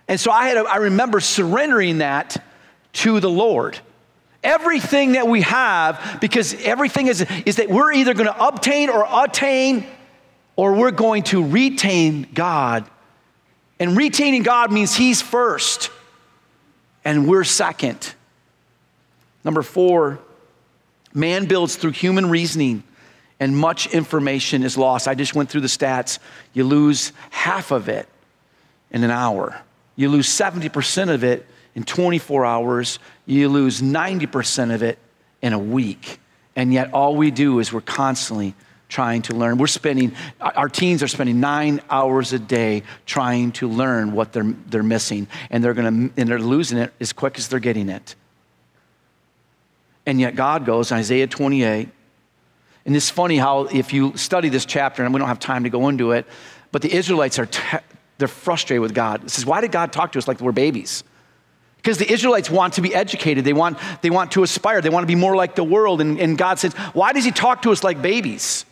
And 0.08 0.20
so 0.20 0.30
I 0.30 0.48
had 0.48 0.56
a, 0.56 0.60
I 0.60 0.76
remember 0.76 1.20
surrendering 1.20 1.98
that 1.98 2.42
to 2.94 3.20
the 3.20 3.30
Lord. 3.30 3.78
Everything 4.42 5.12
that 5.12 5.26
we 5.26 5.40
have, 5.40 6.18
because 6.20 6.54
everything 6.62 7.06
is, 7.06 7.24
is 7.46 7.56
that 7.56 7.70
we're 7.70 7.92
either 7.92 8.12
going 8.12 8.26
to 8.26 8.46
obtain 8.46 8.90
or 8.90 9.06
attain, 9.24 9.86
or 10.56 10.74
we're 10.74 10.90
going 10.90 11.22
to 11.24 11.42
retain 11.42 12.28
God. 12.34 12.88
And 13.80 13.96
retaining 13.96 14.42
God 14.42 14.70
means 14.70 14.94
He's 14.94 15.22
first, 15.22 15.90
and 17.04 17.28
we're 17.28 17.44
second. 17.44 18.14
Number 19.44 19.62
four, 19.62 20.18
man 21.12 21.46
builds 21.46 21.76
through 21.76 21.92
human 21.92 22.30
reasoning, 22.30 22.82
and 23.38 23.56
much 23.56 23.86
information 23.88 24.62
is 24.62 24.78
lost. 24.78 25.06
I 25.06 25.14
just 25.14 25.34
went 25.34 25.50
through 25.50 25.60
the 25.60 25.68
stats. 25.68 26.18
You 26.52 26.64
lose 26.64 27.12
half 27.30 27.70
of 27.70 27.88
it 27.88 28.08
in 28.90 29.04
an 29.04 29.10
hour, 29.10 29.60
you 29.96 30.08
lose 30.08 30.28
70% 30.28 31.12
of 31.12 31.24
it 31.24 31.46
in 31.74 31.82
24 31.82 32.44
hours, 32.44 32.98
you 33.26 33.48
lose 33.48 33.82
90% 33.82 34.72
of 34.72 34.82
it 34.82 34.98
in 35.42 35.52
a 35.52 35.58
week. 35.58 36.20
And 36.56 36.72
yet, 36.72 36.92
all 36.92 37.16
we 37.16 37.32
do 37.32 37.58
is 37.58 37.72
we're 37.72 37.80
constantly 37.80 38.54
trying 38.88 39.22
to 39.22 39.34
learn. 39.34 39.58
We're 39.58 39.66
spending, 39.66 40.14
our 40.40 40.68
teens 40.68 41.02
are 41.02 41.08
spending 41.08 41.40
nine 41.40 41.80
hours 41.90 42.32
a 42.32 42.38
day 42.38 42.82
trying 43.06 43.52
to 43.52 43.68
learn 43.68 44.12
what 44.12 44.32
they're, 44.32 44.54
they're 44.66 44.82
missing, 44.82 45.26
and 45.50 45.64
they're, 45.64 45.74
gonna, 45.74 46.10
and 46.16 46.28
they're 46.28 46.38
losing 46.38 46.78
it 46.78 46.92
as 47.00 47.12
quick 47.12 47.38
as 47.38 47.48
they're 47.48 47.60
getting 47.60 47.88
it. 47.88 48.14
And 50.06 50.20
yet, 50.20 50.36
God 50.36 50.66
goes, 50.66 50.92
Isaiah 50.92 51.26
28, 51.26 51.88
and 52.86 52.96
it's 52.96 53.10
funny 53.10 53.38
how 53.38 53.62
if 53.64 53.92
you 53.92 54.16
study 54.16 54.50
this 54.50 54.66
chapter, 54.66 55.02
and 55.02 55.14
we 55.14 55.18
don't 55.18 55.28
have 55.28 55.40
time 55.40 55.64
to 55.64 55.70
go 55.70 55.88
into 55.88 56.12
it, 56.12 56.26
but 56.70 56.82
the 56.82 56.94
Israelites 56.94 57.38
are, 57.38 57.46
te- 57.46 57.78
they're 58.18 58.28
frustrated 58.28 58.82
with 58.82 58.94
God. 58.94 59.24
It 59.24 59.30
says, 59.30 59.46
why 59.46 59.60
did 59.60 59.72
God 59.72 59.92
talk 59.92 60.12
to 60.12 60.18
us 60.18 60.28
like 60.28 60.40
we're 60.40 60.52
babies? 60.52 61.02
Because 61.76 61.98
the 61.98 62.10
Israelites 62.10 62.50
want 62.50 62.74
to 62.74 62.80
be 62.80 62.94
educated. 62.94 63.44
They 63.44 63.52
want, 63.52 63.78
they 64.00 64.10
want 64.10 64.32
to 64.32 64.42
aspire. 64.42 64.80
They 64.80 64.88
want 64.88 65.04
to 65.04 65.06
be 65.06 65.14
more 65.14 65.36
like 65.36 65.54
the 65.54 65.64
world. 65.64 66.00
And, 66.00 66.18
and 66.18 66.38
God 66.38 66.58
says, 66.58 66.72
Why 66.94 67.12
does 67.12 67.26
He 67.26 67.30
talk 67.30 67.62
to 67.62 67.72
us 67.72 67.84
like 67.84 68.00
babies? 68.00 68.64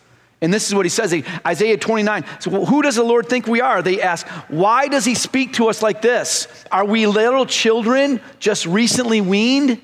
And 0.43 0.53
this 0.53 0.67
is 0.67 0.75
what 0.75 0.85
He 0.85 0.89
says 0.89 1.15
Isaiah 1.47 1.77
29. 1.77 2.25
So, 2.39 2.65
who 2.65 2.81
does 2.81 2.97
the 2.97 3.03
Lord 3.03 3.29
think 3.29 3.47
we 3.47 3.61
are? 3.61 3.81
They 3.81 4.01
ask, 4.01 4.27
Why 4.49 4.89
does 4.89 5.05
He 5.05 5.15
speak 5.15 5.53
to 5.53 5.69
us 5.69 5.81
like 5.81 6.01
this? 6.01 6.49
Are 6.69 6.83
we 6.83 7.07
little 7.07 7.45
children 7.45 8.19
just 8.39 8.65
recently 8.65 9.21
weaned? 9.21 9.81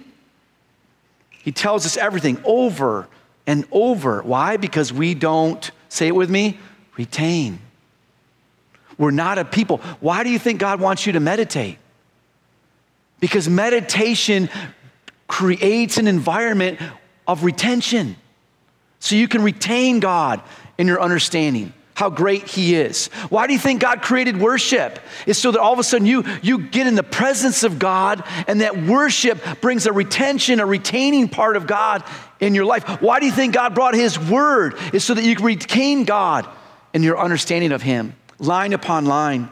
He 1.29 1.53
tells 1.53 1.85
us 1.85 1.95
everything 1.95 2.41
over 2.43 3.07
and 3.47 3.65
over. 3.71 4.21
Why? 4.21 4.57
Because 4.57 4.91
we 4.91 5.13
don't, 5.13 5.71
say 5.87 6.07
it 6.07 6.15
with 6.15 6.29
me, 6.29 6.59
retain. 6.97 7.59
We're 8.97 9.11
not 9.11 9.37
a 9.37 9.45
people. 9.45 9.77
Why 10.01 10.25
do 10.25 10.29
you 10.29 10.37
think 10.37 10.59
God 10.59 10.81
wants 10.81 11.05
you 11.05 11.13
to 11.13 11.21
meditate? 11.21 11.77
Because 13.21 13.47
meditation 13.47 14.49
creates 15.29 15.97
an 15.97 16.07
environment 16.09 16.79
of 17.25 17.45
retention. 17.45 18.17
So 18.99 19.15
you 19.15 19.27
can 19.27 19.41
retain 19.41 19.99
God 19.99 20.41
in 20.77 20.87
your 20.87 21.01
understanding. 21.01 21.73
how 21.99 22.09
great 22.09 22.47
he 22.47 22.75
is. 22.75 23.07
Why 23.27 23.45
do 23.45 23.51
you 23.51 23.59
think 23.59 23.81
God 23.81 24.01
created 24.01 24.39
worship? 24.39 25.01
It's 25.27 25.37
so 25.37 25.51
that 25.51 25.59
all 25.59 25.73
of 25.73 25.79
a 25.79 25.83
sudden 25.83 26.07
you, 26.07 26.23
you 26.41 26.59
get 26.59 26.87
in 26.87 26.95
the 26.95 27.03
presence 27.03 27.63
of 27.63 27.77
God 27.77 28.23
and 28.47 28.61
that 28.61 28.81
worship 28.83 29.43
brings 29.59 29.85
a 29.85 29.91
retention, 29.91 30.61
a 30.61 30.65
retaining 30.65 31.27
part 31.27 31.57
of 31.57 31.67
God 31.67 32.05
in 32.39 32.55
your 32.55 32.63
life. 32.63 33.01
Why 33.01 33.19
do 33.19 33.25
you 33.25 33.33
think 33.33 33.53
God 33.53 33.75
brought 33.75 33.95
his 33.95 34.17
word? 34.17 34.75
It's 34.93 35.03
so 35.03 35.13
that 35.13 35.25
you 35.25 35.35
can 35.35 35.43
retain 35.43 36.05
God 36.05 36.47
in 36.93 37.03
your 37.03 37.19
understanding 37.19 37.73
of 37.73 37.81
him, 37.81 38.15
line 38.37 38.71
upon 38.71 39.03
line. 39.03 39.51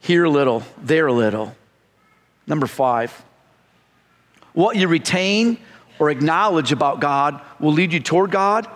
Here 0.00 0.24
a 0.24 0.30
little, 0.30 0.64
there 0.82 1.06
a 1.06 1.12
little. 1.12 1.54
Number 2.48 2.66
five, 2.66 3.12
what 4.52 4.74
you 4.74 4.88
retain 4.88 5.58
or 6.00 6.10
acknowledge 6.10 6.72
about 6.72 6.98
God 6.98 7.40
will 7.60 7.72
lead 7.72 7.92
you 7.92 8.00
toward 8.00 8.32
God 8.32 8.66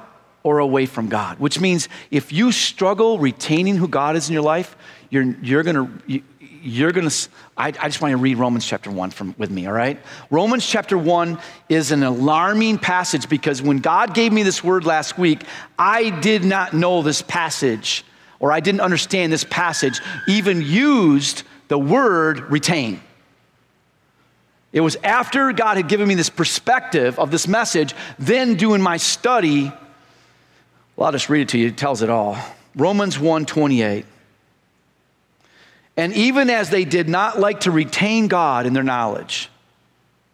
or 0.44 0.58
away 0.58 0.84
from 0.86 1.08
God, 1.08 1.40
which 1.40 1.58
means 1.58 1.88
if 2.10 2.32
you 2.32 2.52
struggle 2.52 3.18
retaining 3.18 3.76
who 3.76 3.88
God 3.88 4.14
is 4.14 4.28
in 4.28 4.34
your 4.34 4.42
life, 4.42 4.76
you're, 5.08 5.22
you're 5.42 5.62
gonna, 5.62 5.90
you, 6.06 6.22
you're 6.62 6.92
gonna, 6.92 7.10
I, 7.56 7.68
I 7.68 7.88
just 7.88 8.02
want 8.02 8.12
to 8.12 8.18
read 8.18 8.36
Romans 8.36 8.66
chapter 8.66 8.90
1 8.90 9.10
from, 9.10 9.34
with 9.38 9.50
me, 9.50 9.66
all 9.66 9.72
right? 9.72 9.98
Romans 10.30 10.66
chapter 10.66 10.98
1 10.98 11.38
is 11.70 11.92
an 11.92 12.02
alarming 12.02 12.78
passage 12.78 13.26
because 13.28 13.62
when 13.62 13.78
God 13.78 14.12
gave 14.12 14.30
me 14.30 14.42
this 14.42 14.62
word 14.62 14.84
last 14.84 15.18
week, 15.18 15.44
I 15.78 16.10
did 16.10 16.44
not 16.44 16.74
know 16.74 17.00
this 17.00 17.22
passage 17.22 18.04
or 18.38 18.52
I 18.52 18.60
didn't 18.60 18.82
understand 18.82 19.32
this 19.32 19.44
passage 19.44 20.00
even 20.28 20.60
used 20.60 21.44
the 21.68 21.78
word 21.78 22.50
retain. 22.50 23.00
It 24.74 24.82
was 24.82 24.96
after 24.96 25.52
God 25.52 25.78
had 25.78 25.88
given 25.88 26.06
me 26.06 26.14
this 26.14 26.28
perspective 26.28 27.18
of 27.18 27.30
this 27.30 27.48
message, 27.48 27.94
then 28.18 28.56
doing 28.56 28.82
my 28.82 28.98
study 28.98 29.72
well, 30.96 31.06
I'll 31.06 31.12
just 31.12 31.28
read 31.28 31.42
it 31.42 31.48
to 31.50 31.58
you. 31.58 31.68
It 31.68 31.76
tells 31.76 32.02
it 32.02 32.10
all. 32.10 32.38
Romans 32.76 33.18
1 33.18 33.46
28. 33.46 34.06
And 35.96 36.12
even 36.12 36.50
as 36.50 36.70
they 36.70 36.84
did 36.84 37.08
not 37.08 37.38
like 37.38 37.60
to 37.60 37.70
retain 37.70 38.26
God 38.26 38.66
in 38.66 38.72
their 38.72 38.82
knowledge, 38.82 39.48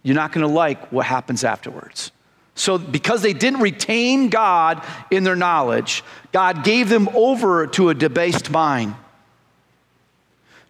you're 0.02 0.16
not 0.16 0.32
going 0.32 0.46
to 0.46 0.52
like 0.52 0.90
what 0.90 1.04
happens 1.04 1.44
afterwards. 1.44 2.12
So, 2.54 2.78
because 2.78 3.22
they 3.22 3.32
didn't 3.32 3.60
retain 3.60 4.28
God 4.28 4.82
in 5.10 5.24
their 5.24 5.36
knowledge, 5.36 6.02
God 6.32 6.64
gave 6.64 6.88
them 6.88 7.08
over 7.14 7.66
to 7.68 7.90
a 7.90 7.94
debased 7.94 8.50
mind 8.50 8.94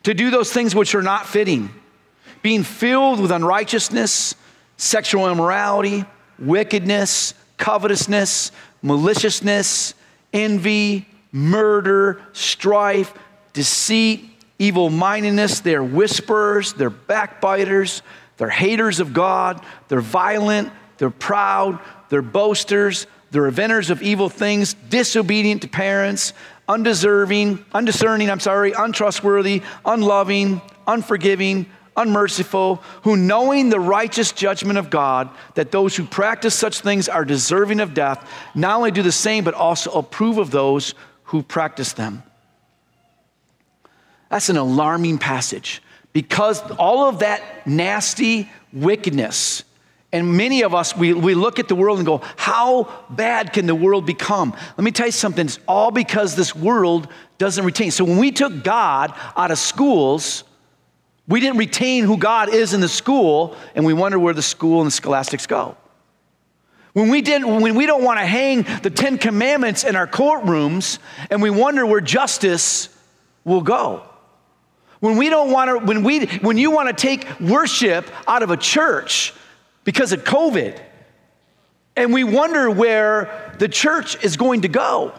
to 0.02 0.14
do 0.14 0.30
those 0.30 0.52
things 0.52 0.74
which 0.74 0.94
are 0.94 1.02
not 1.02 1.26
fitting, 1.26 1.70
being 2.42 2.62
filled 2.62 3.20
with 3.20 3.30
unrighteousness, 3.30 4.34
sexual 4.76 5.30
immorality, 5.30 6.04
wickedness, 6.38 7.34
covetousness 7.56 8.52
maliciousness, 8.82 9.94
envy, 10.32 11.06
murder, 11.32 12.22
strife, 12.32 13.12
deceit, 13.52 14.24
evil 14.58 14.90
mindedness. 14.90 15.60
They're 15.60 15.84
whisperers, 15.84 16.72
they're 16.74 16.90
backbiters, 16.90 18.02
they're 18.36 18.50
haters 18.50 19.00
of 19.00 19.12
God, 19.12 19.64
they're 19.88 20.00
violent, 20.00 20.72
they're 20.98 21.10
proud, 21.10 21.78
they're 22.08 22.22
boasters, 22.22 23.06
they're 23.30 23.46
inventors 23.46 23.90
of 23.90 24.02
evil 24.02 24.28
things, 24.28 24.74
disobedient 24.74 25.62
to 25.62 25.68
parents, 25.68 26.32
undeserving, 26.68 27.64
undiscerning, 27.72 28.30
I'm 28.30 28.40
sorry, 28.40 28.72
untrustworthy, 28.72 29.62
unloving, 29.84 30.60
unforgiving 30.86 31.66
unmerciful, 31.96 32.76
who 33.02 33.16
knowing 33.16 33.68
the 33.68 33.80
righteous 33.80 34.32
judgment 34.32 34.78
of 34.78 34.90
God, 34.90 35.30
that 35.54 35.70
those 35.70 35.96
who 35.96 36.04
practice 36.04 36.54
such 36.54 36.80
things 36.80 37.08
are 37.08 37.24
deserving 37.24 37.80
of 37.80 37.94
death, 37.94 38.30
not 38.54 38.76
only 38.76 38.90
do 38.90 39.02
the 39.02 39.12
same, 39.12 39.44
but 39.44 39.54
also 39.54 39.90
approve 39.92 40.38
of 40.38 40.50
those 40.50 40.94
who 41.24 41.42
practice 41.42 41.92
them. 41.92 42.22
That's 44.28 44.48
an 44.48 44.56
alarming 44.56 45.18
passage 45.18 45.82
because 46.12 46.60
all 46.72 47.08
of 47.08 47.20
that 47.20 47.66
nasty 47.66 48.48
wickedness, 48.72 49.64
and 50.12 50.36
many 50.36 50.62
of 50.62 50.74
us, 50.74 50.96
we, 50.96 51.12
we 51.12 51.34
look 51.34 51.58
at 51.60 51.68
the 51.68 51.76
world 51.76 51.98
and 51.98 52.06
go, 52.06 52.20
How 52.36 52.92
bad 53.10 53.52
can 53.52 53.66
the 53.66 53.74
world 53.74 54.06
become? 54.06 54.54
Let 54.76 54.84
me 54.84 54.90
tell 54.90 55.06
you 55.06 55.12
something. 55.12 55.46
It's 55.46 55.60
all 55.68 55.90
because 55.90 56.34
this 56.34 56.54
world 56.54 57.06
doesn't 57.38 57.64
retain. 57.64 57.90
So 57.92 58.04
when 58.04 58.18
we 58.18 58.32
took 58.32 58.64
God 58.64 59.14
out 59.36 59.50
of 59.52 59.58
schools, 59.58 60.42
we 61.30 61.38
didn't 61.38 61.58
retain 61.58 62.04
who 62.04 62.16
God 62.16 62.52
is 62.52 62.74
in 62.74 62.80
the 62.80 62.88
school, 62.88 63.56
and 63.76 63.86
we 63.86 63.94
wonder 63.94 64.18
where 64.18 64.34
the 64.34 64.42
school 64.42 64.80
and 64.80 64.88
the 64.88 64.90
scholastics 64.92 65.46
go. 65.46 65.76
When 66.92 67.08
we, 67.08 67.22
didn't, 67.22 67.46
when 67.62 67.76
we 67.76 67.86
don't 67.86 68.02
want 68.02 68.18
to 68.18 68.26
hang 68.26 68.66
the 68.82 68.90
Ten 68.90 69.16
Commandments 69.16 69.84
in 69.84 69.94
our 69.94 70.08
courtrooms, 70.08 70.98
and 71.30 71.40
we 71.40 71.48
wonder 71.48 71.86
where 71.86 72.00
justice 72.00 72.88
will 73.44 73.60
go. 73.60 74.02
When 74.98 75.16
we 75.16 75.30
don't 75.30 75.52
want 75.52 75.70
to, 75.70 75.86
when, 75.86 76.02
we, 76.02 76.26
when 76.26 76.58
you 76.58 76.72
want 76.72 76.88
to 76.88 76.94
take 76.94 77.38
worship 77.38 78.10
out 78.26 78.42
of 78.42 78.50
a 78.50 78.56
church 78.56 79.32
because 79.84 80.12
of 80.12 80.24
COVID, 80.24 80.80
and 81.96 82.12
we 82.12 82.24
wonder 82.24 82.68
where 82.68 83.54
the 83.58 83.68
church 83.68 84.22
is 84.24 84.36
going 84.36 84.62
to 84.62 84.68
go. 84.68 85.12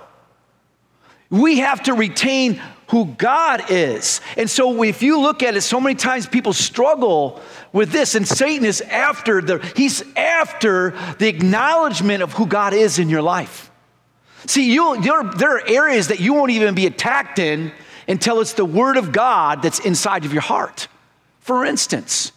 We 1.30 1.60
have 1.60 1.84
to 1.84 1.94
retain 1.94 2.62
who 2.92 3.06
God 3.06 3.64
is. 3.70 4.20
And 4.36 4.50
so 4.50 4.84
if 4.84 5.02
you 5.02 5.22
look 5.22 5.44
at 5.44 5.56
it, 5.56 5.62
so 5.62 5.80
many 5.80 5.96
times 5.96 6.28
people 6.28 6.52
struggle 6.52 7.42
with 7.72 7.92
this, 7.92 8.16
and 8.16 8.28
Satan 8.28 8.66
is 8.66 8.82
after 8.82 9.42
the 9.42 9.60
he's 9.78 10.04
after 10.18 10.92
the 11.18 11.30
acknowledgement 11.30 12.22
of 12.22 12.34
who 12.34 12.46
God 12.46 12.74
is 12.74 13.00
in 13.00 13.08
your 13.08 13.22
life. 13.22 13.72
See, 14.46 14.74
you 14.74 15.02
there 15.02 15.56
are 15.56 15.68
areas 15.68 16.10
that 16.10 16.20
you 16.20 16.34
won't 16.34 16.52
even 16.52 16.76
be 16.76 16.86
attacked 16.86 17.40
in 17.40 17.72
until 18.10 18.42
it's 18.42 18.54
the 18.54 18.66
word 18.66 18.98
of 18.98 19.14
God 19.14 19.62
that's 19.62 19.80
inside 19.80 20.26
of 20.26 20.34
your 20.34 20.42
heart. 20.42 20.90
For 21.40 21.64
instance, 21.64 22.34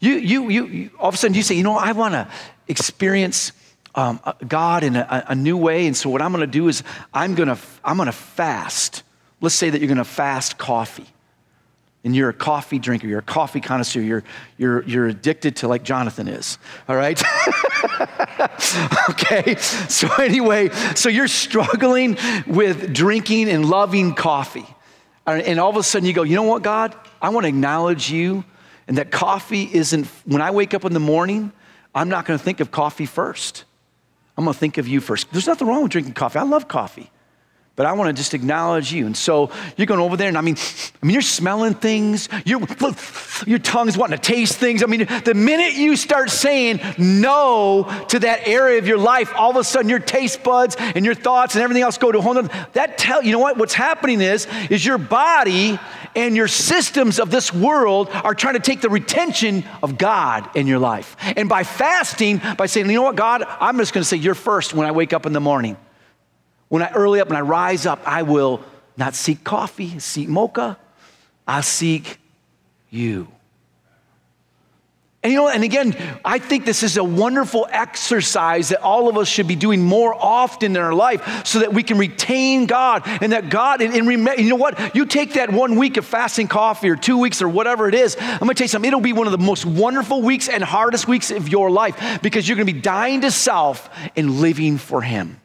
you, 0.00 0.16
you, 0.16 0.50
you, 0.50 0.66
you 0.66 0.90
all 0.98 1.08
of 1.08 1.14
a 1.14 1.16
sudden 1.16 1.34
you 1.34 1.42
say, 1.42 1.54
you 1.54 1.62
know, 1.62 1.76
I 1.76 1.92
want 1.92 2.12
to 2.12 2.28
experience 2.68 3.52
um, 3.94 4.20
God 4.46 4.84
in 4.84 4.96
a, 4.96 5.24
a 5.28 5.34
new 5.34 5.56
way. 5.56 5.86
And 5.86 5.96
so 5.96 6.10
what 6.10 6.20
I'm 6.20 6.30
going 6.30 6.42
to 6.42 6.46
do 6.46 6.68
is 6.68 6.82
I'm 7.14 7.34
going 7.34 7.48
to, 7.48 7.58
I'm 7.82 7.96
going 7.96 8.06
to 8.06 8.12
fast 8.12 9.02
let's 9.42 9.54
say 9.54 9.68
that 9.68 9.80
you're 9.80 9.88
going 9.88 9.98
to 9.98 10.04
fast 10.04 10.56
coffee 10.56 11.06
and 12.04 12.16
you're 12.16 12.30
a 12.30 12.34
coffee 12.34 12.78
drinker, 12.78 13.06
you're 13.06 13.18
a 13.18 13.22
coffee 13.22 13.60
connoisseur, 13.60 14.00
you're, 14.00 14.24
you're, 14.56 14.82
you're 14.84 15.06
addicted 15.06 15.56
to 15.56 15.68
like 15.68 15.82
Jonathan 15.82 16.26
is, 16.26 16.58
all 16.88 16.96
right? 16.96 17.22
okay, 19.10 19.54
so 19.56 20.08
anyway, 20.14 20.68
so 20.94 21.08
you're 21.08 21.28
struggling 21.28 22.16
with 22.46 22.94
drinking 22.94 23.50
and 23.50 23.68
loving 23.68 24.14
coffee. 24.14 24.66
And 25.26 25.60
all 25.60 25.70
of 25.70 25.76
a 25.76 25.82
sudden 25.82 26.06
you 26.06 26.12
go, 26.12 26.22
you 26.22 26.34
know 26.34 26.42
what, 26.42 26.62
God? 26.62 26.96
I 27.20 27.28
want 27.28 27.44
to 27.44 27.48
acknowledge 27.48 28.10
you 28.10 28.44
and 28.88 28.98
that 28.98 29.12
coffee 29.12 29.68
isn't, 29.72 30.06
when 30.24 30.42
I 30.42 30.50
wake 30.50 30.74
up 30.74 30.84
in 30.84 30.92
the 30.92 31.00
morning, 31.00 31.52
I'm 31.94 32.08
not 32.08 32.24
going 32.24 32.38
to 32.38 32.44
think 32.44 32.58
of 32.58 32.70
coffee 32.70 33.06
first. 33.06 33.64
I'm 34.36 34.44
going 34.44 34.54
to 34.54 34.58
think 34.58 34.78
of 34.78 34.88
you 34.88 35.00
first. 35.00 35.30
There's 35.30 35.46
nothing 35.46 35.68
wrong 35.68 35.82
with 35.82 35.92
drinking 35.92 36.14
coffee. 36.14 36.40
I 36.40 36.42
love 36.42 36.66
coffee 36.66 37.10
but 37.82 37.88
I 37.88 37.94
want 37.94 38.16
to 38.16 38.20
just 38.20 38.32
acknowledge 38.32 38.92
you. 38.92 39.06
And 39.06 39.16
so 39.16 39.50
you're 39.76 39.88
going 39.88 39.98
over 39.98 40.16
there, 40.16 40.28
and 40.28 40.38
I 40.38 40.40
mean, 40.40 40.54
I 41.02 41.04
mean, 41.04 41.14
you're 41.14 41.20
smelling 41.20 41.74
things. 41.74 42.28
Your 42.44 42.60
your 43.44 43.58
tongue's 43.58 43.98
wanting 43.98 44.16
to 44.16 44.22
taste 44.22 44.54
things. 44.54 44.84
I 44.84 44.86
mean, 44.86 45.08
the 45.24 45.34
minute 45.34 45.74
you 45.74 45.96
start 45.96 46.30
saying 46.30 46.78
no 46.96 48.04
to 48.10 48.20
that 48.20 48.46
area 48.46 48.78
of 48.78 48.86
your 48.86 48.98
life, 48.98 49.32
all 49.34 49.50
of 49.50 49.56
a 49.56 49.64
sudden 49.64 49.88
your 49.88 49.98
taste 49.98 50.44
buds 50.44 50.76
and 50.78 51.04
your 51.04 51.16
thoughts 51.16 51.56
and 51.56 51.64
everything 51.64 51.82
else 51.82 51.98
go 51.98 52.12
to 52.12 52.18
a 52.18 52.22
whole. 52.22 52.34
That 52.34 52.98
tell 52.98 53.20
you 53.20 53.32
know 53.32 53.40
what? 53.40 53.56
What's 53.56 53.74
happening 53.74 54.20
is 54.20 54.46
is 54.70 54.86
your 54.86 54.98
body 54.98 55.76
and 56.14 56.36
your 56.36 56.46
systems 56.46 57.18
of 57.18 57.32
this 57.32 57.52
world 57.52 58.10
are 58.12 58.36
trying 58.36 58.54
to 58.54 58.60
take 58.60 58.80
the 58.80 58.90
retention 58.90 59.64
of 59.82 59.98
God 59.98 60.48
in 60.54 60.68
your 60.68 60.78
life. 60.78 61.16
And 61.34 61.48
by 61.48 61.64
fasting, 61.64 62.40
by 62.56 62.66
saying, 62.66 62.88
you 62.88 62.94
know 62.94 63.02
what, 63.02 63.16
God, 63.16 63.42
I'm 63.42 63.76
just 63.78 63.92
going 63.92 64.02
to 64.02 64.08
say 64.08 64.18
you're 64.18 64.36
first 64.36 64.72
when 64.72 64.86
I 64.86 64.92
wake 64.92 65.12
up 65.12 65.26
in 65.26 65.32
the 65.32 65.40
morning. 65.40 65.76
When 66.72 66.80
I 66.80 66.90
early 66.92 67.20
up 67.20 67.28
and 67.28 67.36
I 67.36 67.42
rise 67.42 67.84
up, 67.84 68.00
I 68.06 68.22
will 68.22 68.64
not 68.96 69.14
seek 69.14 69.44
coffee, 69.44 69.98
seek 69.98 70.26
mocha. 70.26 70.78
I'll 71.46 71.62
seek 71.62 72.16
you. 72.88 73.28
And 75.22 75.30
you 75.30 75.38
know, 75.38 75.48
and 75.48 75.64
again, 75.64 75.94
I 76.24 76.38
think 76.38 76.64
this 76.64 76.82
is 76.82 76.96
a 76.96 77.04
wonderful 77.04 77.68
exercise 77.70 78.70
that 78.70 78.80
all 78.80 79.10
of 79.10 79.18
us 79.18 79.28
should 79.28 79.46
be 79.46 79.54
doing 79.54 79.82
more 79.82 80.14
often 80.14 80.74
in 80.74 80.80
our 80.80 80.94
life 80.94 81.46
so 81.46 81.58
that 81.58 81.74
we 81.74 81.82
can 81.82 81.98
retain 81.98 82.64
God 82.64 83.02
and 83.04 83.32
that 83.32 83.50
God, 83.50 83.82
and, 83.82 83.94
and 83.94 84.38
you 84.38 84.48
know 84.48 84.56
what? 84.56 84.96
You 84.96 85.04
take 85.04 85.34
that 85.34 85.52
one 85.52 85.76
week 85.76 85.98
of 85.98 86.06
fasting 86.06 86.48
coffee 86.48 86.88
or 86.88 86.96
two 86.96 87.18
weeks 87.18 87.42
or 87.42 87.50
whatever 87.50 87.86
it 87.86 87.94
is, 87.94 88.16
I'm 88.18 88.38
gonna 88.38 88.54
tell 88.54 88.64
you 88.64 88.68
something, 88.68 88.88
it'll 88.88 89.02
be 89.02 89.12
one 89.12 89.26
of 89.26 89.32
the 89.32 89.44
most 89.44 89.66
wonderful 89.66 90.22
weeks 90.22 90.48
and 90.48 90.64
hardest 90.64 91.06
weeks 91.06 91.30
of 91.30 91.50
your 91.50 91.70
life 91.70 92.22
because 92.22 92.48
you're 92.48 92.56
gonna 92.56 92.64
be 92.64 92.72
dying 92.72 93.20
to 93.20 93.30
self 93.30 93.90
and 94.16 94.40
living 94.40 94.78
for 94.78 95.02
Him. 95.02 95.38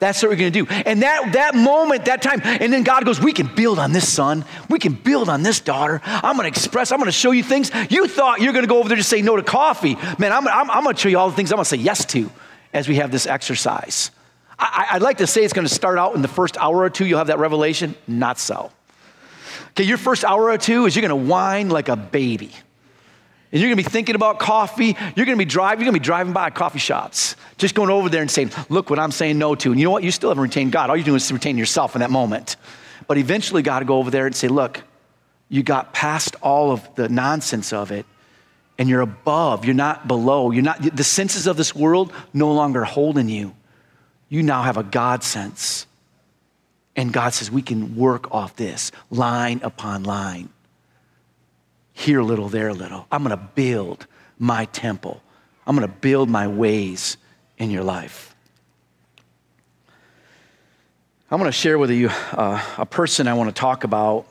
That's 0.00 0.22
what 0.22 0.30
we're 0.30 0.36
going 0.36 0.52
to 0.52 0.64
do. 0.64 0.72
And 0.86 1.02
that, 1.02 1.34
that 1.34 1.54
moment, 1.54 2.06
that 2.06 2.22
time, 2.22 2.40
and 2.42 2.72
then 2.72 2.82
God 2.82 3.04
goes, 3.04 3.20
We 3.20 3.32
can 3.32 3.54
build 3.54 3.78
on 3.78 3.92
this, 3.92 4.10
son. 4.10 4.44
We 4.68 4.78
can 4.78 4.94
build 4.94 5.28
on 5.28 5.42
this, 5.42 5.60
daughter. 5.60 6.00
I'm 6.04 6.36
going 6.36 6.50
to 6.50 6.58
express, 6.58 6.90
I'm 6.90 6.98
going 6.98 7.06
to 7.06 7.12
show 7.12 7.30
you 7.30 7.44
things. 7.44 7.70
You 7.90 8.08
thought 8.08 8.40
you're 8.40 8.54
going 8.54 8.64
to 8.64 8.68
go 8.68 8.78
over 8.78 8.88
there 8.88 8.96
to 8.96 9.04
say 9.04 9.22
no 9.22 9.36
to 9.36 9.42
coffee. 9.42 9.96
Man, 10.18 10.32
I'm, 10.32 10.48
I'm, 10.48 10.70
I'm 10.70 10.82
going 10.82 10.96
to 10.96 11.00
show 11.00 11.10
you 11.10 11.18
all 11.18 11.28
the 11.28 11.36
things 11.36 11.52
I'm 11.52 11.56
going 11.56 11.64
to 11.64 11.68
say 11.68 11.76
yes 11.76 12.04
to 12.06 12.30
as 12.72 12.88
we 12.88 12.96
have 12.96 13.10
this 13.10 13.26
exercise. 13.26 14.10
I, 14.58 14.90
would 14.94 15.02
like 15.02 15.18
to 15.18 15.26
say 15.26 15.42
it's 15.42 15.52
going 15.52 15.66
to 15.66 15.72
start 15.72 15.98
out 15.98 16.14
in 16.14 16.22
the 16.22 16.28
first 16.28 16.56
hour 16.58 16.76
or 16.76 16.90
two, 16.90 17.06
you'll 17.06 17.18
have 17.18 17.28
that 17.28 17.38
revelation. 17.38 17.94
Not 18.06 18.38
so. 18.38 18.70
Okay, 19.70 19.84
your 19.84 19.98
first 19.98 20.24
hour 20.24 20.50
or 20.50 20.58
two 20.58 20.86
is 20.86 20.96
you're 20.96 21.06
going 21.06 21.22
to 21.22 21.28
whine 21.28 21.68
like 21.68 21.88
a 21.88 21.96
baby. 21.96 22.52
And 23.52 23.60
you're 23.60 23.68
gonna 23.68 23.82
be 23.82 23.82
thinking 23.82 24.14
about 24.14 24.38
coffee. 24.38 24.96
You're 25.16 25.26
gonna 25.26 25.36
be 25.36 25.44
driving, 25.44 25.80
you're 25.80 25.90
gonna 25.90 26.00
be 26.00 26.04
driving 26.04 26.32
by 26.32 26.50
coffee 26.50 26.78
shops, 26.78 27.34
just 27.58 27.74
going 27.74 27.90
over 27.90 28.08
there 28.08 28.22
and 28.22 28.30
saying, 28.30 28.52
Look 28.68 28.90
what 28.90 28.98
I'm 28.98 29.10
saying 29.10 29.38
no 29.38 29.54
to. 29.56 29.70
And 29.70 29.80
you 29.80 29.84
know 29.84 29.90
what? 29.90 30.04
You 30.04 30.10
still 30.12 30.30
haven't 30.30 30.42
retained 30.42 30.72
God. 30.72 30.90
All 30.90 30.96
you're 30.96 31.04
doing 31.04 31.16
is 31.16 31.32
retain 31.32 31.58
yourself 31.58 31.96
in 31.96 32.00
that 32.00 32.10
moment. 32.10 32.56
But 33.08 33.18
eventually, 33.18 33.62
God 33.62 33.80
to 33.80 33.84
go 33.84 33.98
over 33.98 34.10
there 34.10 34.26
and 34.26 34.36
say, 34.36 34.48
Look, 34.48 34.82
you 35.48 35.64
got 35.64 35.92
past 35.92 36.36
all 36.42 36.70
of 36.70 36.94
the 36.94 37.08
nonsense 37.08 37.72
of 37.72 37.90
it, 37.90 38.06
and 38.78 38.88
you're 38.88 39.00
above, 39.00 39.64
you're 39.64 39.74
not 39.74 40.06
below. 40.06 40.52
You're 40.52 40.62
not, 40.62 40.80
the 40.80 41.04
senses 41.04 41.48
of 41.48 41.56
this 41.56 41.74
world 41.74 42.12
no 42.32 42.52
longer 42.52 42.84
holding 42.84 43.28
you. 43.28 43.54
You 44.28 44.44
now 44.44 44.62
have 44.62 44.76
a 44.76 44.84
God 44.84 45.24
sense. 45.24 45.86
And 46.94 47.12
God 47.12 47.34
says, 47.34 47.50
We 47.50 47.62
can 47.62 47.96
work 47.96 48.32
off 48.32 48.54
this 48.54 48.92
line 49.10 49.60
upon 49.64 50.04
line 50.04 50.50
here 52.00 52.20
a 52.20 52.24
little, 52.24 52.48
there 52.48 52.68
a 52.68 52.74
little. 52.74 53.06
I'm 53.12 53.22
going 53.22 53.36
to 53.36 53.48
build 53.54 54.06
my 54.38 54.64
temple. 54.66 55.22
I'm 55.66 55.76
going 55.76 55.86
to 55.86 55.94
build 55.94 56.30
my 56.30 56.48
ways 56.48 57.18
in 57.58 57.70
your 57.70 57.84
life. 57.84 58.34
I'm 61.30 61.38
going 61.38 61.48
to 61.48 61.56
share 61.56 61.78
with 61.78 61.90
you 61.90 62.08
uh, 62.08 62.60
a 62.78 62.86
person 62.86 63.28
I 63.28 63.34
want 63.34 63.54
to 63.54 63.60
talk 63.60 63.84
about. 63.84 64.26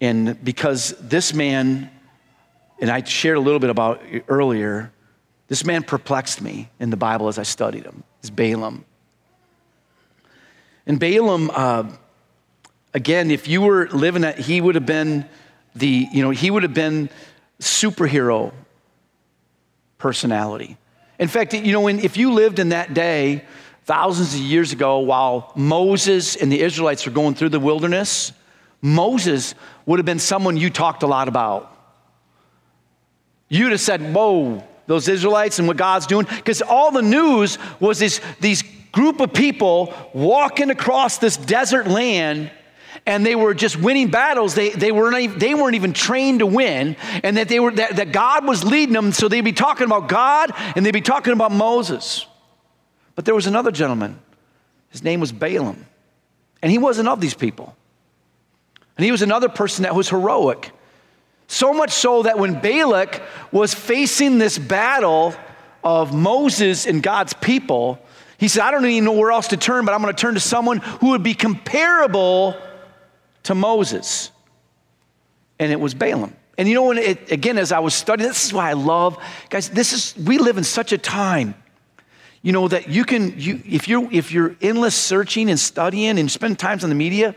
And 0.00 0.42
because 0.44 0.94
this 1.00 1.32
man, 1.32 1.90
and 2.80 2.90
I 2.90 3.02
shared 3.04 3.36
a 3.36 3.40
little 3.40 3.60
bit 3.60 3.70
about 3.70 4.02
earlier, 4.28 4.92
this 5.48 5.64
man 5.64 5.82
perplexed 5.82 6.42
me 6.42 6.68
in 6.80 6.90
the 6.90 6.96
Bible 6.96 7.28
as 7.28 7.38
I 7.38 7.44
studied 7.44 7.84
him, 7.84 8.02
is 8.22 8.30
Balaam. 8.30 8.84
And 10.86 10.98
Balaam, 10.98 11.50
uh, 11.54 11.84
again, 12.92 13.30
if 13.30 13.46
you 13.46 13.62
were 13.62 13.88
living 13.90 14.24
at, 14.24 14.38
he 14.38 14.60
would 14.60 14.74
have 14.74 14.86
been 14.86 15.26
the, 15.74 16.08
you 16.12 16.22
know, 16.22 16.30
he 16.30 16.50
would 16.50 16.62
have 16.62 16.74
been 16.74 17.10
superhero 17.60 18.52
personality. 19.98 20.76
In 21.18 21.28
fact, 21.28 21.54
you 21.54 21.72
know, 21.72 21.80
when, 21.80 22.00
if 22.00 22.16
you 22.16 22.32
lived 22.32 22.58
in 22.58 22.70
that 22.70 22.94
day, 22.94 23.44
thousands 23.84 24.34
of 24.34 24.40
years 24.40 24.72
ago, 24.72 24.98
while 25.00 25.52
Moses 25.54 26.36
and 26.36 26.50
the 26.50 26.60
Israelites 26.60 27.06
were 27.06 27.12
going 27.12 27.34
through 27.34 27.50
the 27.50 27.60
wilderness, 27.60 28.32
Moses 28.80 29.54
would 29.86 29.98
have 29.98 30.06
been 30.06 30.18
someone 30.18 30.56
you 30.56 30.70
talked 30.70 31.02
a 31.02 31.06
lot 31.06 31.28
about. 31.28 31.70
You'd 33.48 33.70
have 33.72 33.80
said, 33.80 34.14
Whoa, 34.14 34.64
those 34.86 35.08
Israelites 35.08 35.58
and 35.58 35.68
what 35.68 35.76
God's 35.76 36.06
doing. 36.06 36.26
Because 36.26 36.62
all 36.62 36.90
the 36.90 37.02
news 37.02 37.58
was 37.80 37.98
this, 37.98 38.20
these 38.40 38.62
group 38.92 39.20
of 39.20 39.32
people 39.32 39.92
walking 40.12 40.70
across 40.70 41.18
this 41.18 41.36
desert 41.36 41.86
land 41.86 42.50
and 43.06 43.24
they 43.24 43.34
were 43.34 43.54
just 43.54 43.76
winning 43.76 44.08
battles. 44.08 44.54
They, 44.54 44.70
they, 44.70 44.90
weren't, 44.90 45.38
they 45.38 45.54
weren't 45.54 45.74
even 45.74 45.92
trained 45.92 46.38
to 46.40 46.46
win 46.46 46.96
and 47.22 47.36
that, 47.36 47.48
they 47.48 47.60
were, 47.60 47.72
that, 47.72 47.96
that 47.96 48.12
god 48.12 48.46
was 48.46 48.64
leading 48.64 48.94
them. 48.94 49.12
So 49.12 49.28
they'd 49.28 49.42
be 49.42 49.52
talking 49.52 49.84
about 49.84 50.08
god 50.08 50.52
and 50.74 50.84
they'd 50.84 50.92
be 50.92 51.00
talking 51.00 51.32
about 51.32 51.52
moses. 51.52 52.26
But 53.14 53.24
there 53.24 53.34
was 53.34 53.46
another 53.46 53.70
gentleman. 53.70 54.18
His 54.88 55.02
name 55.02 55.20
was 55.20 55.32
balaam 55.32 55.86
and 56.62 56.72
he 56.72 56.78
wasn't 56.78 57.08
of 57.08 57.20
these 57.20 57.34
people. 57.34 57.76
And 58.96 59.04
he 59.04 59.10
was 59.10 59.22
another 59.22 59.48
person 59.48 59.82
that 59.82 59.94
was 59.94 60.08
heroic. 60.08 60.70
So 61.46 61.74
much 61.74 61.90
so 61.90 62.22
that 62.22 62.38
when 62.38 62.60
balak 62.60 63.22
was 63.52 63.74
facing 63.74 64.38
this 64.38 64.56
battle 64.56 65.34
of 65.82 66.14
moses 66.14 66.86
and 66.86 67.02
god's 67.02 67.34
people 67.34 68.00
he 68.36 68.48
said, 68.48 68.62
I 68.62 68.72
don't 68.72 68.84
even 68.84 69.04
know 69.04 69.12
where 69.12 69.30
else 69.30 69.48
to 69.48 69.56
turn, 69.56 69.84
but 69.84 69.94
I'm 69.94 70.02
going 70.02 70.14
to 70.14 70.20
turn 70.20 70.34
to 70.34 70.40
someone 70.40 70.78
who 70.78 71.10
would 71.10 71.22
be 71.22 71.34
comparable 71.34 72.56
to 73.44 73.54
Moses, 73.54 74.30
and 75.58 75.70
it 75.72 75.80
was 75.80 75.94
Balaam. 75.94 76.34
And 76.56 76.68
you 76.68 76.74
know, 76.74 76.84
when 76.84 76.98
it, 76.98 77.32
again, 77.32 77.58
as 77.58 77.72
I 77.72 77.80
was 77.80 77.94
studying, 77.94 78.28
this 78.28 78.44
is 78.44 78.52
why 78.52 78.70
I 78.70 78.74
love, 78.74 79.18
guys, 79.50 79.70
this 79.70 79.92
is, 79.92 80.16
we 80.16 80.38
live 80.38 80.58
in 80.58 80.64
such 80.64 80.92
a 80.92 80.98
time, 80.98 81.54
you 82.42 82.52
know, 82.52 82.68
that 82.68 82.88
you 82.88 83.04
can, 83.04 83.38
you, 83.38 83.60
if, 83.66 83.88
you're, 83.88 84.08
if 84.12 84.30
you're 84.30 84.54
endless 84.60 84.94
searching 84.94 85.50
and 85.50 85.58
studying 85.58 86.18
and 86.18 86.30
spend 86.30 86.58
times 86.58 86.84
on 86.84 86.90
the 86.90 86.96
media, 86.96 87.34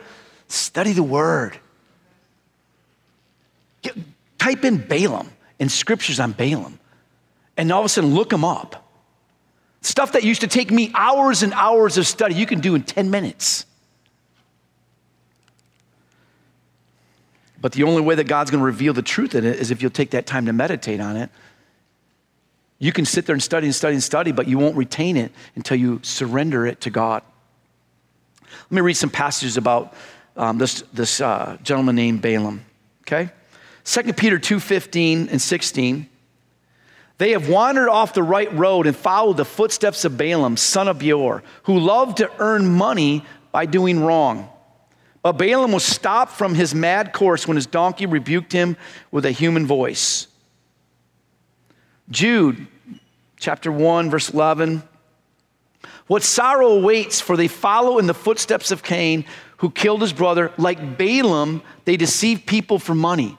study 0.48 0.94
the 0.94 1.04
word. 1.04 1.58
Get, 3.82 3.96
type 4.38 4.64
in 4.66 4.78
Balaam 4.78 5.32
and 5.60 5.72
scriptures 5.72 6.20
on 6.20 6.34
Balaam, 6.34 6.80
and 7.56 7.72
all 7.72 7.80
of 7.80 7.86
a 7.86 7.90
sudden 7.90 8.14
look 8.14 8.30
them 8.30 8.46
up. 8.46 8.84
Stuff 9.82 10.12
that 10.12 10.24
used 10.24 10.42
to 10.42 10.48
take 10.48 10.70
me 10.70 10.92
hours 10.94 11.44
and 11.44 11.54
hours 11.54 11.98
of 11.98 12.06
study, 12.06 12.36
you 12.36 12.46
can 12.46 12.60
do 12.60 12.76
in 12.76 12.84
10 12.84 13.10
minutes. 13.10 13.66
But 17.60 17.72
the 17.72 17.84
only 17.84 18.02
way 18.02 18.16
that 18.16 18.26
God's 18.26 18.52
going 18.52 18.62
to 18.62 18.66
reveal 18.66 18.94
the 18.94 19.02
truth 19.02 19.36
in 19.36 19.46
it 19.46 19.58
is 19.58 19.72
if 19.72 19.82
you'll 19.82 19.92
take 19.92 20.12
that 20.12 20.26
time 20.26 20.46
to 20.46 20.54
meditate 20.54 21.00
on 21.00 21.18
it. 21.18 21.30
You 22.80 22.92
can 22.92 23.06
sit 23.06 23.26
there 23.26 23.34
and 23.34 23.42
study 23.42 23.66
and 23.66 23.76
study 23.76 23.96
and 23.96 24.04
study, 24.04 24.32
but 24.32 24.48
you 24.48 24.60
won't 24.60 24.76
retain 24.76 25.18
it 25.18 25.32
until 25.56 25.78
you 25.78 26.00
surrender 26.04 26.68
it 26.68 26.82
to 26.82 26.92
God. 26.92 27.24
Let 28.44 28.72
me 28.72 28.82
read 28.82 28.94
some 28.94 29.10
passages 29.10 29.58
about 29.58 29.96
um, 30.36 30.60
this, 30.60 30.84
this 30.94 31.20
uh, 31.20 31.58
gentleman 31.64 31.96
named 31.96 32.22
Balaam. 32.22 32.64
Okay? 33.02 33.32
2 33.86 34.14
Peter 34.14 34.38
2:15 34.38 35.32
and 35.32 35.42
16. 35.42 36.10
They 37.18 37.32
have 37.32 37.50
wandered 37.50 37.90
off 37.90 38.14
the 38.14 38.22
right 38.22 38.54
road 38.54 38.86
and 38.86 38.96
followed 38.96 39.38
the 39.38 39.46
footsteps 39.46 40.06
of 40.06 40.18
Balaam, 40.18 40.56
son 40.56 40.88
of 40.88 41.00
Beor, 41.00 41.42
who 41.64 41.80
loved 41.80 42.18
to 42.18 42.30
earn 42.38 42.68
money 42.68 43.26
by 43.52 43.66
doing 43.66 44.04
wrong. 44.04 44.50
But 45.28 45.34
Balaam 45.34 45.74
was 45.74 45.84
stopped 45.84 46.32
from 46.32 46.56
his 46.56 46.74
mad 46.74 47.12
course 47.12 47.46
when 47.50 47.58
his 47.58 47.66
donkey 47.66 48.06
rebuked 48.06 48.54
him 48.54 48.78
with 49.12 49.26
a 49.26 49.32
human 49.32 49.68
voice. 49.68 50.28
Jude, 52.10 52.66
chapter 53.36 53.70
1, 53.70 54.10
verse 54.10 54.30
11. 54.30 54.82
What 56.08 56.24
sorrow 56.24 56.68
awaits, 56.68 57.20
for 57.20 57.36
they 57.36 57.50
follow 57.50 57.98
in 57.98 58.08
the 58.08 58.14
footsteps 58.14 58.72
of 58.72 58.84
Cain, 58.84 59.26
who 59.58 59.70
killed 59.70 60.00
his 60.00 60.14
brother. 60.14 60.54
Like 60.56 60.98
Balaam, 60.98 61.62
they 61.84 61.98
deceive 61.98 62.46
people 62.46 62.80
for 62.80 62.96
money. 62.96 63.38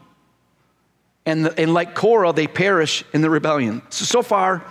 And, 1.24 1.46
the, 1.46 1.59
and 1.59 1.72
like 1.72 1.94
Korah, 1.94 2.35
they 2.35 2.48
perish 2.48 3.03
in 3.14 3.22
the 3.22 3.31
rebellion. 3.31 3.81
So, 3.88 4.05
so 4.05 4.20
far, 4.20 4.62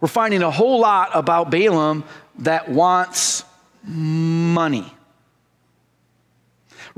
we're 0.00 0.06
finding 0.06 0.44
a 0.44 0.50
whole 0.52 0.78
lot 0.78 1.10
about 1.14 1.50
Balaam 1.50 2.04
that 2.38 2.68
wants 2.68 3.42
money. 3.82 4.94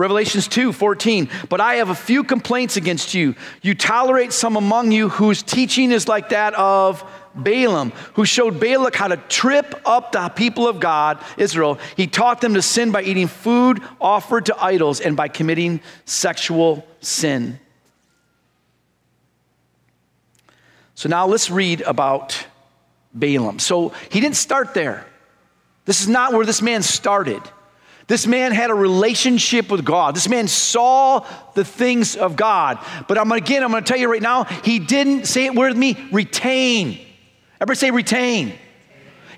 Revelations 0.00 0.48
2 0.48 0.72
14. 0.72 1.28
But 1.50 1.60
I 1.60 1.74
have 1.74 1.90
a 1.90 1.94
few 1.94 2.24
complaints 2.24 2.78
against 2.78 3.12
you. 3.12 3.34
You 3.60 3.74
tolerate 3.74 4.32
some 4.32 4.56
among 4.56 4.92
you 4.92 5.10
whose 5.10 5.42
teaching 5.42 5.92
is 5.92 6.08
like 6.08 6.30
that 6.30 6.54
of 6.54 7.04
Balaam, 7.34 7.90
who 8.14 8.24
showed 8.24 8.58
Balak 8.58 8.96
how 8.96 9.08
to 9.08 9.18
trip 9.18 9.78
up 9.84 10.12
the 10.12 10.30
people 10.30 10.66
of 10.66 10.80
God, 10.80 11.22
Israel. 11.36 11.78
He 11.98 12.06
taught 12.06 12.40
them 12.40 12.54
to 12.54 12.62
sin 12.62 12.92
by 12.92 13.02
eating 13.02 13.28
food 13.28 13.82
offered 14.00 14.46
to 14.46 14.56
idols 14.58 15.02
and 15.02 15.18
by 15.18 15.28
committing 15.28 15.82
sexual 16.06 16.86
sin. 17.02 17.60
So 20.94 21.10
now 21.10 21.26
let's 21.26 21.50
read 21.50 21.82
about 21.82 22.46
Balaam. 23.12 23.58
So 23.58 23.92
he 24.10 24.20
didn't 24.20 24.36
start 24.36 24.72
there. 24.72 25.06
This 25.84 26.00
is 26.00 26.08
not 26.08 26.32
where 26.32 26.46
this 26.46 26.62
man 26.62 26.82
started. 26.82 27.42
This 28.10 28.26
man 28.26 28.50
had 28.50 28.70
a 28.70 28.74
relationship 28.74 29.70
with 29.70 29.84
God. 29.84 30.16
This 30.16 30.28
man 30.28 30.48
saw 30.48 31.24
the 31.54 31.64
things 31.64 32.16
of 32.16 32.34
God. 32.34 32.84
But 33.06 33.18
I'm 33.18 33.30
again, 33.30 33.62
I'm 33.62 33.70
going 33.70 33.84
to 33.84 33.88
tell 33.88 34.00
you 34.00 34.10
right 34.10 34.20
now, 34.20 34.42
he 34.64 34.80
didn't 34.80 35.26
say 35.26 35.46
it 35.46 35.54
with 35.54 35.76
me, 35.76 35.96
retain. 36.10 36.98
Everybody 37.60 37.78
say 37.78 37.92
retain. 37.92 38.52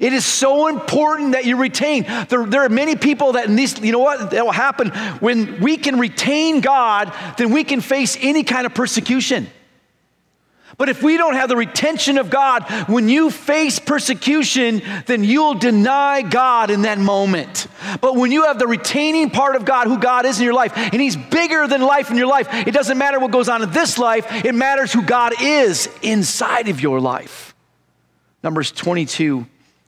It 0.00 0.14
is 0.14 0.24
so 0.24 0.68
important 0.68 1.32
that 1.32 1.44
you 1.44 1.58
retain. 1.58 2.04
There, 2.30 2.46
there, 2.46 2.62
are 2.62 2.70
many 2.70 2.96
people 2.96 3.32
that 3.32 3.44
in 3.44 3.56
these, 3.56 3.78
you 3.78 3.92
know 3.92 3.98
what, 3.98 4.30
that 4.30 4.42
will 4.42 4.52
happen 4.52 4.88
when 5.20 5.60
we 5.60 5.76
can 5.76 5.98
retain 5.98 6.62
God, 6.62 7.12
then 7.36 7.52
we 7.52 7.64
can 7.64 7.82
face 7.82 8.16
any 8.22 8.42
kind 8.42 8.64
of 8.64 8.72
persecution. 8.72 9.48
But 10.78 10.88
if 10.88 11.02
we 11.02 11.16
don't 11.16 11.34
have 11.34 11.48
the 11.48 11.56
retention 11.56 12.18
of 12.18 12.30
God, 12.30 12.64
when 12.88 13.08
you 13.08 13.30
face 13.30 13.78
persecution, 13.78 14.82
then 15.06 15.24
you'll 15.24 15.54
deny 15.54 16.22
God 16.22 16.70
in 16.70 16.82
that 16.82 16.98
moment. 16.98 17.66
But 18.00 18.16
when 18.16 18.32
you 18.32 18.44
have 18.44 18.58
the 18.58 18.66
retaining 18.66 19.30
part 19.30 19.56
of 19.56 19.64
God, 19.64 19.86
who 19.86 19.98
God 19.98 20.26
is 20.26 20.38
in 20.38 20.44
your 20.44 20.54
life, 20.54 20.72
and 20.76 21.00
He's 21.00 21.16
bigger 21.16 21.66
than 21.66 21.82
life 21.82 22.10
in 22.10 22.16
your 22.16 22.26
life, 22.26 22.48
it 22.50 22.72
doesn't 22.72 22.98
matter 22.98 23.20
what 23.20 23.30
goes 23.30 23.48
on 23.48 23.62
in 23.62 23.70
this 23.70 23.98
life, 23.98 24.26
it 24.44 24.54
matters 24.54 24.92
who 24.92 25.02
God 25.02 25.34
is 25.40 25.88
inside 26.02 26.68
of 26.68 26.80
your 26.80 27.00
life. 27.00 27.54
Numbers 28.42 28.72
22, 28.72 29.46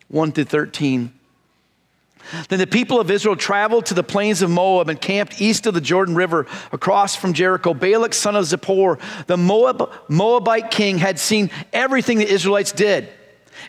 1 0.08 0.32
through 0.32 0.44
13. 0.44 1.12
Then 2.48 2.58
the 2.58 2.66
people 2.66 3.00
of 3.00 3.10
Israel 3.10 3.36
traveled 3.36 3.86
to 3.86 3.94
the 3.94 4.02
plains 4.02 4.42
of 4.42 4.50
Moab 4.50 4.88
and 4.88 5.00
camped 5.00 5.40
east 5.40 5.66
of 5.66 5.74
the 5.74 5.80
Jordan 5.80 6.14
River 6.14 6.46
across 6.72 7.16
from 7.16 7.32
Jericho. 7.32 7.74
Balak, 7.74 8.14
son 8.14 8.36
of 8.36 8.44
Zippor, 8.44 8.98
the 9.26 9.36
Moab, 9.36 9.90
Moabite 10.08 10.70
king, 10.70 10.98
had 10.98 11.18
seen 11.18 11.50
everything 11.72 12.18
the 12.18 12.28
Israelites 12.28 12.72
did. 12.72 13.08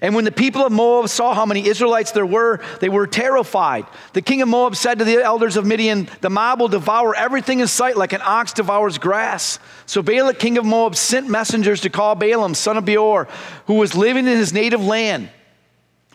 And 0.01 0.15
when 0.15 0.25
the 0.25 0.31
people 0.31 0.65
of 0.65 0.71
Moab 0.71 1.09
saw 1.09 1.33
how 1.33 1.45
many 1.45 1.67
Israelites 1.67 2.11
there 2.11 2.25
were, 2.25 2.61
they 2.81 2.89
were 2.89 3.07
terrified. 3.07 3.85
The 4.13 4.21
king 4.21 4.41
of 4.41 4.47
Moab 4.47 4.75
said 4.75 4.99
to 4.99 5.05
the 5.05 5.23
elders 5.23 5.57
of 5.57 5.65
Midian, 5.65 6.09
The 6.21 6.29
mob 6.29 6.59
will 6.59 6.67
devour 6.67 7.15
everything 7.15 7.59
in 7.59 7.67
sight 7.67 7.95
like 7.95 8.11
an 8.11 8.21
ox 8.23 8.51
devours 8.51 8.97
grass. 8.97 9.59
So 9.85 10.01
Balak, 10.01 10.39
king 10.39 10.57
of 10.57 10.65
Moab, 10.65 10.95
sent 10.95 11.29
messengers 11.29 11.81
to 11.81 11.89
call 11.89 12.15
Balaam, 12.15 12.55
son 12.55 12.77
of 12.77 12.85
Beor, 12.85 13.27
who 13.67 13.75
was 13.75 13.95
living 13.95 14.25
in 14.27 14.37
his 14.37 14.53
native 14.53 14.83
land 14.83 15.29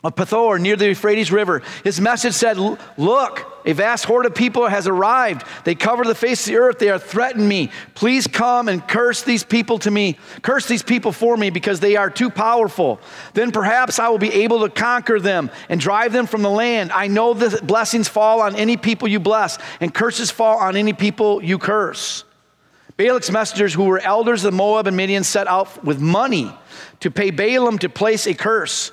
of 0.03 0.15
Pethor 0.15 0.59
near 0.59 0.75
the 0.75 0.87
Euphrates 0.87 1.31
River. 1.31 1.61
His 1.83 2.01
message 2.01 2.33
said, 2.33 2.57
Look, 2.57 3.45
a 3.65 3.73
vast 3.73 4.05
horde 4.05 4.25
of 4.25 4.33
people 4.33 4.67
has 4.67 4.87
arrived. 4.87 5.45
They 5.63 5.75
cover 5.75 6.03
the 6.03 6.15
face 6.15 6.47
of 6.47 6.53
the 6.53 6.57
earth. 6.57 6.79
They 6.79 6.89
are 6.89 6.97
threatening 6.97 7.47
me. 7.47 7.71
Please 7.93 8.25
come 8.25 8.67
and 8.67 8.85
curse 8.87 9.21
these 9.21 9.43
people 9.43 9.77
to 9.79 9.91
me. 9.91 10.17
Curse 10.41 10.67
these 10.67 10.81
people 10.81 11.11
for 11.11 11.37
me 11.37 11.51
because 11.51 11.79
they 11.79 11.97
are 11.97 12.09
too 12.09 12.31
powerful. 12.31 12.99
Then 13.33 13.51
perhaps 13.51 13.99
I 13.99 14.09
will 14.09 14.17
be 14.17 14.33
able 14.33 14.61
to 14.61 14.69
conquer 14.69 15.19
them 15.19 15.51
and 15.69 15.79
drive 15.79 16.13
them 16.13 16.25
from 16.25 16.41
the 16.41 16.49
land. 16.49 16.91
I 16.91 17.07
know 17.07 17.35
that 17.35 17.67
blessings 17.67 18.07
fall 18.07 18.41
on 18.41 18.55
any 18.55 18.77
people 18.77 19.07
you 19.07 19.19
bless, 19.19 19.59
and 19.79 19.93
curses 19.93 20.31
fall 20.31 20.57
on 20.57 20.75
any 20.75 20.93
people 20.93 21.43
you 21.43 21.59
curse. 21.59 22.23
Balak's 22.97 23.31
messengers, 23.31 23.73
who 23.73 23.85
were 23.85 23.99
elders 23.99 24.45
of 24.45 24.53
Moab 24.53 24.87
and 24.87 24.97
Midian, 24.97 25.23
set 25.23 25.47
out 25.47 25.83
with 25.83 25.99
money 25.99 26.51
to 26.99 27.09
pay 27.09 27.31
Balaam 27.31 27.77
to 27.79 27.89
place 27.89 28.27
a 28.27 28.33
curse. 28.33 28.91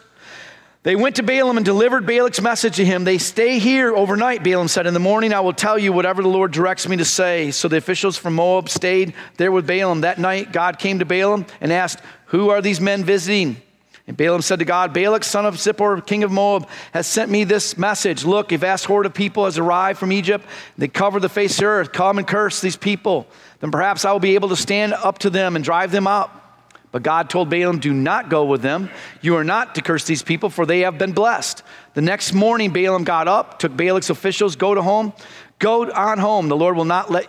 They 0.88 0.96
went 0.96 1.16
to 1.16 1.22
Balaam 1.22 1.59
and 1.59 1.66
delivered 1.66 2.07
Balak's 2.07 2.40
message 2.40 2.77
to 2.77 2.85
him. 2.87 3.05
They 3.05 3.18
stay 3.18 3.59
here 3.59 3.94
overnight, 3.94 4.42
Balaam 4.42 4.68
said. 4.68 4.87
In 4.87 4.94
the 4.94 4.98
morning, 4.98 5.35
I 5.35 5.40
will 5.40 5.53
tell 5.53 5.79
you 5.79 5.92
whatever 5.92 6.22
the 6.22 6.31
Lord 6.31 6.51
directs 6.51 6.88
me 6.88 6.96
to 6.96 7.05
say. 7.05 7.51
So 7.51 7.68
the 7.68 7.77
officials 7.77 8.16
from 8.16 8.37
Moab 8.37 8.70
stayed 8.70 9.12
there 9.37 9.53
with 9.53 9.66
Balaam. 9.66 10.01
That 10.01 10.18
night, 10.18 10.51
God 10.51 10.79
came 10.79 11.01
to 11.01 11.05
Balaam 11.05 11.44
and 11.61 11.74
asked, 11.74 12.01
Who 12.29 12.48
are 12.48 12.62
these 12.62 12.81
men 12.81 13.05
visiting? 13.05 13.61
And 14.07 14.16
Balaam 14.16 14.40
said 14.40 14.61
to 14.61 14.64
God, 14.64 14.94
Balak, 14.94 15.24
son 15.24 15.44
of 15.44 15.57
Zippor, 15.57 16.07
king 16.07 16.24
of 16.24 16.33
Moab, 16.33 16.66
has 16.94 17.07
sent 17.07 17.31
me 17.31 17.44
this 17.44 17.77
message. 17.77 18.24
Look, 18.24 18.51
a 18.53 18.57
vast 18.57 18.87
horde 18.87 19.05
of 19.05 19.12
people 19.12 19.44
has 19.44 19.59
arrived 19.59 19.98
from 19.98 20.11
Egypt. 20.11 20.46
They 20.79 20.88
cover 20.88 21.20
the 21.20 21.29
face 21.29 21.53
of 21.57 21.59
the 21.59 21.66
earth. 21.66 21.92
Come 21.92 22.16
and 22.16 22.27
curse 22.27 22.62
these 22.62 22.77
people. 22.79 23.27
Then 23.61 23.70
perhaps 23.70 24.07
I 24.07 24.12
will 24.12 24.20
be 24.20 24.37
able 24.37 24.48
to 24.48 24.57
stand 24.57 24.94
up 24.94 25.18
to 25.18 25.29
them 25.29 25.55
and 25.55 25.62
drive 25.62 25.90
them 25.90 26.07
out. 26.07 26.48
But 26.90 27.03
God 27.03 27.29
told 27.29 27.51
Balaam, 27.51 27.81
Do 27.81 27.92
not 27.92 28.31
go 28.31 28.44
with 28.44 28.62
them. 28.62 28.90
You 29.20 29.37
are 29.37 29.44
not 29.44 29.74
to 29.74 29.83
curse 29.83 30.05
these 30.05 30.22
people, 30.22 30.48
for 30.48 30.64
they 30.64 30.81
have 30.81 30.98
been 30.98 31.12
blessed. 31.12 31.62
The 31.94 32.01
next 32.01 32.33
morning, 32.33 32.72
Balaam 32.72 33.05
got 33.05 33.29
up, 33.29 33.59
took 33.59 33.77
Balak's 33.77 34.11
officials, 34.11 34.57
Go 34.57 34.74
to 34.74 34.83
home, 34.83 35.12
go 35.59 35.90
on 35.90 36.18
home. 36.18 36.48
The 36.48 36.57
Lord 36.57 36.77
will 36.77 36.85
not 36.85 37.11
let, 37.11 37.29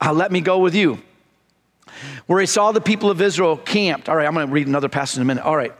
uh, 0.00 0.12
let 0.12 0.30
me 0.30 0.40
go 0.40 0.58
with 0.58 0.74
you. 0.74 1.02
Where 2.26 2.40
he 2.40 2.46
saw 2.46 2.72
the 2.72 2.80
people 2.80 3.10
of 3.10 3.20
Israel 3.20 3.56
camped. 3.56 4.08
All 4.08 4.16
right, 4.16 4.26
I'm 4.26 4.34
going 4.34 4.46
to 4.46 4.52
read 4.52 4.66
another 4.66 4.88
passage 4.88 5.16
in 5.16 5.22
a 5.22 5.24
minute. 5.24 5.44
All 5.44 5.56
right. 5.56 5.72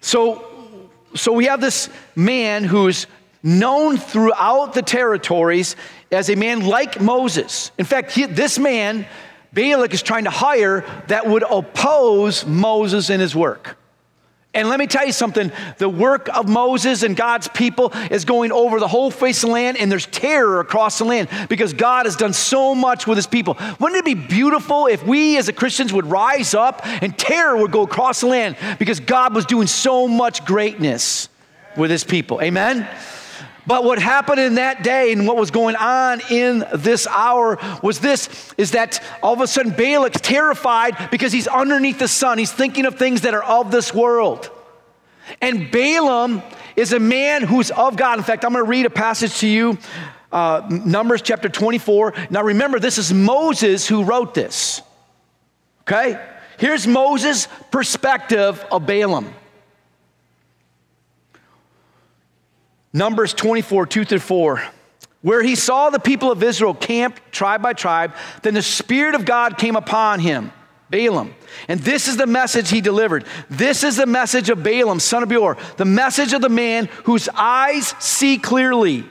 So, 0.00 0.88
so 1.14 1.32
we 1.32 1.46
have 1.46 1.60
this 1.60 1.88
man 2.14 2.64
who's 2.64 3.06
known 3.42 3.96
throughout 3.96 4.72
the 4.72 4.82
territories 4.82 5.76
as 6.10 6.30
a 6.30 6.36
man 6.36 6.66
like 6.66 7.00
Moses. 7.00 7.70
In 7.78 7.84
fact, 7.84 8.12
he, 8.12 8.24
this 8.24 8.58
man 8.58 9.06
Balak 9.52 9.94
is 9.94 10.02
trying 10.02 10.24
to 10.24 10.30
hire 10.30 10.84
that 11.08 11.26
would 11.26 11.42
oppose 11.42 12.46
Moses 12.46 13.10
in 13.10 13.20
his 13.20 13.34
work. 13.34 13.76
And 14.56 14.70
let 14.70 14.78
me 14.78 14.86
tell 14.86 15.04
you 15.04 15.12
something 15.12 15.52
the 15.76 15.88
work 15.88 16.34
of 16.34 16.48
Moses 16.48 17.02
and 17.02 17.14
God's 17.14 17.46
people 17.48 17.92
is 18.10 18.24
going 18.24 18.52
over 18.52 18.80
the 18.80 18.88
whole 18.88 19.10
face 19.10 19.42
of 19.42 19.48
the 19.48 19.52
land, 19.52 19.76
and 19.76 19.92
there's 19.92 20.06
terror 20.06 20.60
across 20.60 20.96
the 20.96 21.04
land 21.04 21.28
because 21.50 21.74
God 21.74 22.06
has 22.06 22.16
done 22.16 22.32
so 22.32 22.74
much 22.74 23.06
with 23.06 23.18
his 23.18 23.26
people. 23.26 23.58
Wouldn't 23.78 23.98
it 23.98 24.04
be 24.06 24.14
beautiful 24.14 24.86
if 24.86 25.04
we 25.04 25.36
as 25.36 25.50
Christians 25.50 25.92
would 25.92 26.06
rise 26.06 26.54
up 26.54 26.80
and 26.86 27.16
terror 27.18 27.58
would 27.58 27.70
go 27.70 27.82
across 27.82 28.22
the 28.22 28.28
land 28.28 28.56
because 28.78 28.98
God 28.98 29.34
was 29.34 29.44
doing 29.44 29.66
so 29.66 30.08
much 30.08 30.42
greatness 30.46 31.28
with 31.76 31.90
his 31.90 32.02
people? 32.02 32.40
Amen? 32.40 32.88
But 33.66 33.82
what 33.82 33.98
happened 33.98 34.38
in 34.38 34.54
that 34.54 34.84
day 34.84 35.12
and 35.12 35.26
what 35.26 35.36
was 35.36 35.50
going 35.50 35.74
on 35.74 36.20
in 36.30 36.64
this 36.74 37.06
hour 37.06 37.58
was 37.82 37.98
this 37.98 38.52
is 38.56 38.72
that 38.72 39.02
all 39.22 39.32
of 39.32 39.40
a 39.40 39.46
sudden 39.46 39.72
Balak's 39.72 40.20
terrified 40.20 41.10
because 41.10 41.32
he's 41.32 41.48
underneath 41.48 41.98
the 41.98 42.08
sun. 42.08 42.38
He's 42.38 42.52
thinking 42.52 42.86
of 42.86 42.96
things 42.96 43.22
that 43.22 43.34
are 43.34 43.42
of 43.42 43.72
this 43.72 43.92
world. 43.92 44.50
And 45.40 45.70
Balaam 45.72 46.42
is 46.76 46.92
a 46.92 47.00
man 47.00 47.42
who's 47.42 47.72
of 47.72 47.96
God. 47.96 48.18
In 48.18 48.24
fact, 48.24 48.44
I'm 48.44 48.52
going 48.52 48.64
to 48.64 48.70
read 48.70 48.86
a 48.86 48.90
passage 48.90 49.38
to 49.38 49.48
you, 49.48 49.78
uh, 50.30 50.66
Numbers 50.70 51.22
chapter 51.22 51.48
24. 51.48 52.14
Now 52.30 52.42
remember, 52.42 52.78
this 52.78 52.98
is 52.98 53.12
Moses 53.12 53.88
who 53.88 54.04
wrote 54.04 54.34
this. 54.34 54.82
Okay? 55.82 56.20
Here's 56.58 56.86
Moses' 56.86 57.48
perspective 57.70 58.64
of 58.70 58.86
Balaam. 58.86 59.34
Numbers 62.96 63.34
24, 63.34 63.84
2 63.84 64.04
through 64.06 64.18
4. 64.20 64.62
Where 65.20 65.42
he 65.42 65.54
saw 65.54 65.90
the 65.90 65.98
people 65.98 66.32
of 66.32 66.42
Israel 66.42 66.72
camped 66.72 67.20
tribe 67.30 67.60
by 67.60 67.74
tribe, 67.74 68.14
then 68.42 68.54
the 68.54 68.62
Spirit 68.62 69.14
of 69.14 69.26
God 69.26 69.58
came 69.58 69.76
upon 69.76 70.20
him, 70.20 70.50
Balaam. 70.88 71.34
And 71.68 71.78
this 71.80 72.08
is 72.08 72.16
the 72.16 72.26
message 72.26 72.70
he 72.70 72.80
delivered. 72.80 73.26
This 73.50 73.84
is 73.84 73.96
the 73.96 74.06
message 74.06 74.48
of 74.48 74.62
Balaam, 74.62 74.98
son 74.98 75.22
of 75.22 75.28
Beor, 75.28 75.58
the 75.76 75.84
message 75.84 76.32
of 76.32 76.40
the 76.40 76.48
man 76.48 76.86
whose 77.04 77.28
eyes 77.34 77.94
see 77.98 78.38
clearly, 78.38 79.04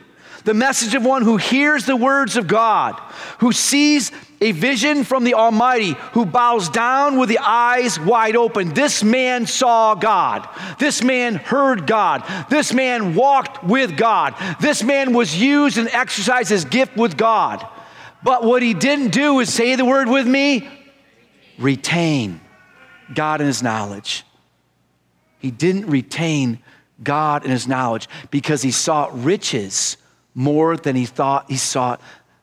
the 0.46 0.54
message 0.54 0.94
of 0.94 1.04
one 1.04 1.24
who 1.24 1.38
hears 1.38 1.86
the 1.86 1.96
words 1.96 2.38
of 2.38 2.48
God, 2.48 2.94
who 3.40 3.52
sees 3.52 4.12
a 4.42 4.52
vision 4.52 5.04
from 5.04 5.24
the 5.24 5.34
Almighty 5.34 5.94
who 6.14 6.26
bows 6.26 6.70
down 6.70 7.18
with 7.18 7.30
the 7.30 7.40
eyes 7.40 8.00
wide 8.00 8.36
open. 8.36 8.74
This 8.74 9.04
man 9.04 9.48
saw 9.48 9.96
God. 9.96 10.48
This 10.78 11.04
man 11.04 11.36
heard 11.36 11.88
God. 11.88 12.24
This 12.50 12.74
man 12.74 13.16
walked 13.16 13.64
with 13.64 13.98
God. 13.98 14.36
This 14.62 14.84
man 14.84 15.14
was 15.14 15.36
used 15.36 15.80
and 15.80 15.90
exercised 15.90 16.50
his 16.50 16.64
gift 16.64 16.96
with 16.96 17.18
God. 17.18 17.68
But 18.24 18.44
what 18.44 18.62
he 18.62 18.76
didn't 18.76 19.10
do 19.10 19.40
is 19.40 19.52
say 19.52 19.76
the 19.76 19.86
word 19.86 20.08
with 20.08 20.28
me 20.28 20.70
retain 21.58 22.40
God 23.14 23.42
and 23.42 23.48
his 23.48 23.64
knowledge. 23.64 24.24
He 25.40 25.50
didn't 25.50 25.88
retain 25.88 26.60
God 27.04 27.44
and 27.44 27.52
his 27.52 27.68
knowledge 27.68 28.08
because 28.30 28.62
he 28.62 28.72
sought 28.72 29.18
riches 29.24 29.98
more 30.36 30.78
than 30.78 30.96
he 30.96 31.06
thought 31.06 31.50
he 31.50 31.58
sought 31.58 32.02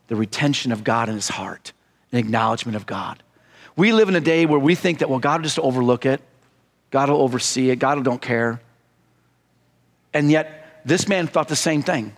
the 0.09 0.17
retention 0.17 0.73
of 0.73 0.83
God 0.83 1.09
in 1.09 1.15
his 1.15 1.29
heart 1.29 1.73
an 2.13 2.19
acknowledgement 2.19 2.77
of 2.77 2.87
God. 2.87 3.23
We 3.75 3.93
live 3.93 4.09
in 4.09 4.15
a 4.15 4.21
day 4.21 4.45
where 4.47 4.59
we 4.59 4.75
think 4.75 4.99
that, 4.99 5.09
well, 5.09 5.19
God 5.19 5.41
will 5.41 5.45
just 5.45 5.59
overlook 5.59 6.05
it, 6.05 6.21
God 6.91 7.09
will 7.09 7.23
oversee 7.23 7.71
it, 7.71 7.77
God 7.77 7.97
will 7.97 8.05
don't 8.05 8.21
care. 8.21 8.61
And 10.13 10.31
yet, 10.31 10.83
this 10.85 11.09
man 11.09 11.27
thought 11.27 11.49
the 11.49 11.57
same 11.57 11.83
thing. 11.83 12.07
He 12.07 12.13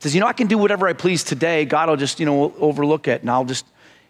says, 0.00 0.14
you 0.14 0.20
know, 0.20 0.26
I 0.26 0.34
can 0.34 0.46
do 0.46 0.58
whatever 0.58 0.86
I 0.86 0.92
please 0.92 1.24
today. 1.24 1.64
God 1.64 1.88
will 1.88 1.96
just, 1.96 2.20
you 2.20 2.26
know, 2.26 2.52
overlook 2.58 3.08
it, 3.08 3.22
and 3.22 3.30
I'll 3.30 3.46
just, 3.46 3.64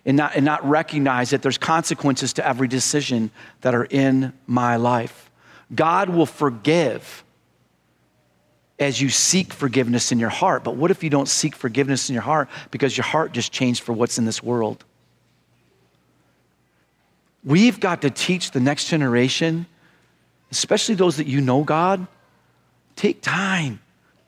and 0.05 0.17
not, 0.17 0.35
and 0.35 0.45
not 0.45 0.69
recognize 0.69 1.31
that 1.31 1.43
there's 1.43 1.59
consequences 1.59 2.33
to 2.35 2.47
every 2.47 2.67
decision 2.67 3.31
that 3.61 3.75
are 3.75 3.85
in 3.85 4.33
my 4.47 4.77
life. 4.77 5.31
God 5.73 6.09
will 6.09 6.27
forgive 6.27 7.23
as 8.79 9.01
you 9.01 9.09
seek 9.09 9.53
forgiveness 9.53 10.13
in 10.13 10.19
your 10.19 10.29
heart. 10.29 10.63
But 10.65 10.77
what 10.77 10.91
if 10.91 11.03
you 11.03 11.11
don't 11.11 11.29
seek 11.29 11.57
forgiveness 11.57 12.09
in 12.09 12.15
your 12.15 12.23
heart 12.23 12.49
because 12.71 12.97
your 12.97 13.05
heart 13.05 13.33
just 13.33 13.53
changed 13.53 13.83
for 13.83 13.93
what's 13.93 14.19
in 14.19 14.25
this 14.25 14.43
world? 14.43 14.85
We've 17.45 17.79
got 17.81 18.03
to 18.03 18.11
teach 18.11 18.51
the 18.51 18.61
next 18.61 18.89
generation, 18.89 19.67
especially 20.51 20.95
those 20.95 21.17
that 21.17 21.27
you 21.27 21.41
know 21.41 21.65
God, 21.65 22.07
take 22.95 23.23
time 23.23 23.81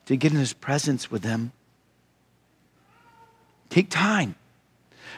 to 0.07 0.17
get 0.17 0.33
in 0.33 0.39
His 0.39 0.53
presence 0.53 1.11
with 1.11 1.23
them. 1.23 1.53
Take 3.69 3.91
time. 3.91 4.35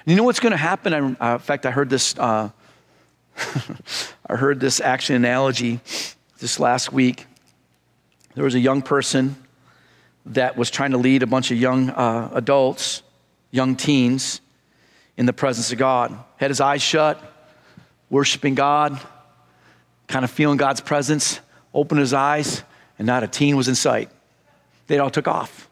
And 0.04 0.10
you 0.10 0.16
know 0.16 0.24
what's 0.24 0.40
going 0.40 0.52
to 0.52 0.58
happen? 0.58 1.16
I, 1.20 1.30
uh, 1.30 1.34
in 1.34 1.38
fact, 1.38 1.64
I 1.64 1.70
heard 1.70 1.88
this. 1.88 2.18
Uh, 2.18 2.50
I 4.26 4.36
heard 4.36 4.60
this 4.60 4.80
action 4.80 5.16
analogy 5.16 5.80
this 6.38 6.60
last 6.60 6.92
week. 6.92 7.26
There 8.34 8.44
was 8.44 8.54
a 8.54 8.60
young 8.60 8.82
person 8.82 9.36
that 10.26 10.56
was 10.56 10.70
trying 10.70 10.92
to 10.92 10.98
lead 10.98 11.22
a 11.22 11.26
bunch 11.26 11.50
of 11.50 11.58
young 11.58 11.90
uh, 11.90 12.30
adults, 12.32 13.02
young 13.50 13.76
teens, 13.76 14.40
in 15.16 15.26
the 15.26 15.32
presence 15.32 15.72
of 15.72 15.78
God. 15.78 16.16
Had 16.36 16.50
his 16.50 16.60
eyes 16.60 16.82
shut, 16.82 17.20
worshiping 18.08 18.54
God, 18.54 19.00
kind 20.06 20.24
of 20.24 20.30
feeling 20.30 20.56
God's 20.56 20.80
presence, 20.80 21.40
opened 21.74 22.00
his 22.00 22.12
eyes, 22.12 22.62
and 22.98 23.06
not 23.06 23.22
a 23.22 23.28
teen 23.28 23.56
was 23.56 23.68
in 23.68 23.74
sight. 23.74 24.10
They 24.86 24.98
all 24.98 25.10
took 25.10 25.28
off. 25.28 25.68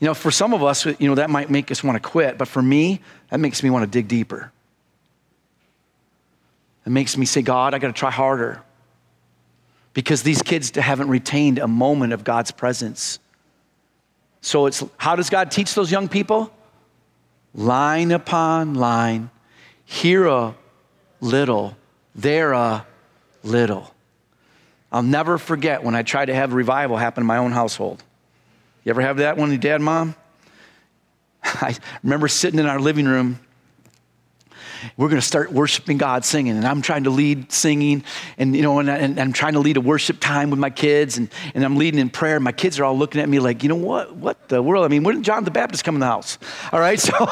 You 0.00 0.06
know, 0.06 0.14
for 0.14 0.30
some 0.30 0.54
of 0.54 0.62
us, 0.62 0.86
you 0.86 1.08
know, 1.08 1.16
that 1.16 1.28
might 1.28 1.50
make 1.50 1.70
us 1.70 1.82
want 1.82 2.00
to 2.00 2.08
quit, 2.08 2.38
but 2.38 2.46
for 2.46 2.62
me, 2.62 3.00
that 3.30 3.40
makes 3.40 3.62
me 3.62 3.70
want 3.70 3.82
to 3.82 3.90
dig 3.90 4.06
deeper. 4.06 4.52
It 6.86 6.90
makes 6.90 7.16
me 7.16 7.26
say, 7.26 7.42
God, 7.42 7.74
I 7.74 7.78
got 7.78 7.88
to 7.88 7.92
try 7.92 8.10
harder. 8.10 8.62
Because 9.98 10.22
these 10.22 10.42
kids 10.42 10.70
haven't 10.76 11.08
retained 11.08 11.58
a 11.58 11.66
moment 11.66 12.12
of 12.12 12.22
God's 12.22 12.52
presence. 12.52 13.18
So 14.42 14.66
it's 14.66 14.84
how 14.96 15.16
does 15.16 15.28
God 15.28 15.50
teach 15.50 15.74
those 15.74 15.90
young 15.90 16.06
people? 16.06 16.52
Line 17.52 18.12
upon 18.12 18.74
line, 18.74 19.28
here 19.84 20.28
a 20.28 20.54
little, 21.20 21.76
there 22.14 22.52
a 22.52 22.86
little. 23.42 23.92
I'll 24.92 25.02
never 25.02 25.36
forget 25.36 25.82
when 25.82 25.96
I 25.96 26.04
tried 26.04 26.26
to 26.26 26.34
have 26.36 26.52
revival 26.52 26.96
happen 26.96 27.22
in 27.22 27.26
my 27.26 27.38
own 27.38 27.50
household. 27.50 28.00
You 28.84 28.90
ever 28.90 29.00
have 29.00 29.16
that 29.16 29.36
one, 29.36 29.58
dad, 29.58 29.80
mom? 29.80 30.14
I 31.42 31.76
remember 32.04 32.28
sitting 32.28 32.60
in 32.60 32.66
our 32.66 32.78
living 32.78 33.06
room 33.06 33.40
we're 34.96 35.08
going 35.08 35.20
to 35.20 35.26
start 35.26 35.52
worshiping 35.52 35.98
God 35.98 36.24
singing. 36.24 36.56
And 36.56 36.66
I'm 36.66 36.82
trying 36.82 37.04
to 37.04 37.10
lead 37.10 37.52
singing 37.52 38.04
and, 38.36 38.54
you 38.54 38.62
know, 38.62 38.78
and, 38.78 38.88
and, 38.88 39.18
I'm 39.18 39.32
trying 39.32 39.54
to 39.54 39.60
lead 39.60 39.76
a 39.76 39.80
worship 39.80 40.20
time 40.20 40.50
with 40.50 40.58
my 40.58 40.70
kids 40.70 41.18
and, 41.18 41.30
and 41.54 41.64
I'm 41.64 41.76
leading 41.76 42.00
in 42.00 42.10
prayer. 42.10 42.38
My 42.40 42.52
kids 42.52 42.78
are 42.78 42.84
all 42.84 42.96
looking 42.96 43.20
at 43.20 43.28
me 43.28 43.38
like, 43.38 43.62
you 43.62 43.68
know 43.68 43.74
what, 43.74 44.14
what 44.16 44.48
the 44.48 44.62
world? 44.62 44.84
I 44.84 44.88
mean, 44.88 45.02
when 45.02 45.16
did 45.16 45.24
John 45.24 45.44
the 45.44 45.50
Baptist 45.50 45.84
come 45.84 45.94
in 45.96 46.00
the 46.00 46.06
house? 46.06 46.38
All 46.72 46.80
right. 46.80 46.98
So, 47.08 47.26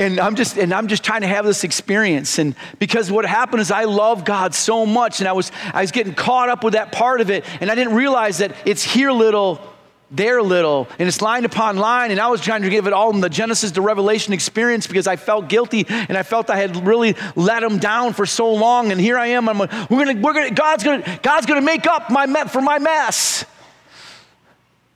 and 0.00 0.18
I'm 0.18 0.34
just, 0.34 0.58
and 0.58 0.74
I'm 0.74 0.88
just 0.88 1.04
trying 1.04 1.20
to 1.20 1.28
have 1.28 1.44
this 1.44 1.62
experience. 1.62 2.40
And 2.40 2.56
because 2.80 3.08
what 3.08 3.24
happened 3.24 3.60
is 3.60 3.70
I 3.70 3.84
love 3.84 4.24
God 4.24 4.52
so 4.52 4.84
much 4.84 5.20
and 5.20 5.28
I 5.28 5.32
was, 5.32 5.52
I 5.72 5.80
was 5.80 5.92
getting 5.92 6.14
caught 6.14 6.48
up 6.48 6.64
with 6.64 6.72
that 6.72 6.90
part 6.90 7.20
of 7.20 7.30
it. 7.30 7.44
And 7.60 7.70
I 7.70 7.76
didn't 7.76 7.94
realize 7.94 8.38
that 8.38 8.56
it's 8.64 8.82
here 8.82 9.12
little, 9.12 9.60
there 10.12 10.42
little, 10.42 10.86
and 10.98 11.08
it's 11.08 11.22
line 11.22 11.44
upon 11.44 11.78
line. 11.78 12.10
And 12.10 12.20
I 12.20 12.28
was 12.28 12.40
trying 12.40 12.62
to 12.62 12.70
give 12.70 12.86
it 12.86 12.92
all 12.92 13.12
in 13.14 13.20
the 13.20 13.30
Genesis 13.30 13.72
to 13.72 13.80
Revelation 13.80 14.34
experience 14.34 14.86
because 14.86 15.06
I 15.06 15.16
felt 15.16 15.48
guilty 15.48 15.86
and 15.88 16.16
I 16.16 16.22
felt 16.22 16.50
I 16.50 16.56
had 16.56 16.86
really 16.86 17.16
let 17.34 17.60
them 17.60 17.78
down 17.78 18.12
for 18.12 18.26
so 18.26 18.52
long. 18.52 18.92
And 18.92 19.00
here 19.00 19.18
I 19.18 19.28
am. 19.28 19.48
I'm 19.48 19.58
like, 19.58 19.90
we're 19.90 20.04
gonna, 20.04 20.20
we're 20.20 20.34
gonna, 20.34 20.50
God's 20.50 20.84
gonna, 20.84 21.20
God's 21.22 21.46
gonna 21.46 21.62
make 21.62 21.86
up 21.86 22.10
my 22.10 22.26
for 22.44 22.60
my 22.60 22.78
mess. 22.78 23.46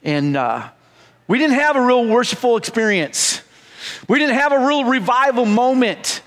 And 0.03 0.37
uh, 0.37 0.69
we 1.27 1.39
didn't 1.39 1.57
have 1.57 1.77
a 1.77 1.81
real 1.81 2.07
worshipful 2.07 2.57
experience. 2.57 3.41
We 4.09 4.19
didn't 4.19 4.37
have 4.37 4.53
a 4.53 4.67
real 4.67 4.85
revival 4.85 5.47
moment. 5.47 6.21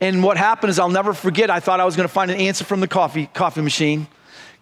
And 0.00 0.22
what 0.22 0.36
happened 0.36 0.70
is, 0.70 0.78
I'll 0.78 0.88
never 0.88 1.12
forget. 1.12 1.50
I 1.50 1.60
thought 1.60 1.80
I 1.80 1.84
was 1.84 1.96
to 1.96 2.08
find 2.08 2.30
an 2.30 2.38
answer 2.38 2.64
from 2.64 2.80
the 2.80 2.88
coffee 2.88 3.26
coffee 3.26 3.60
machine. 3.60 4.06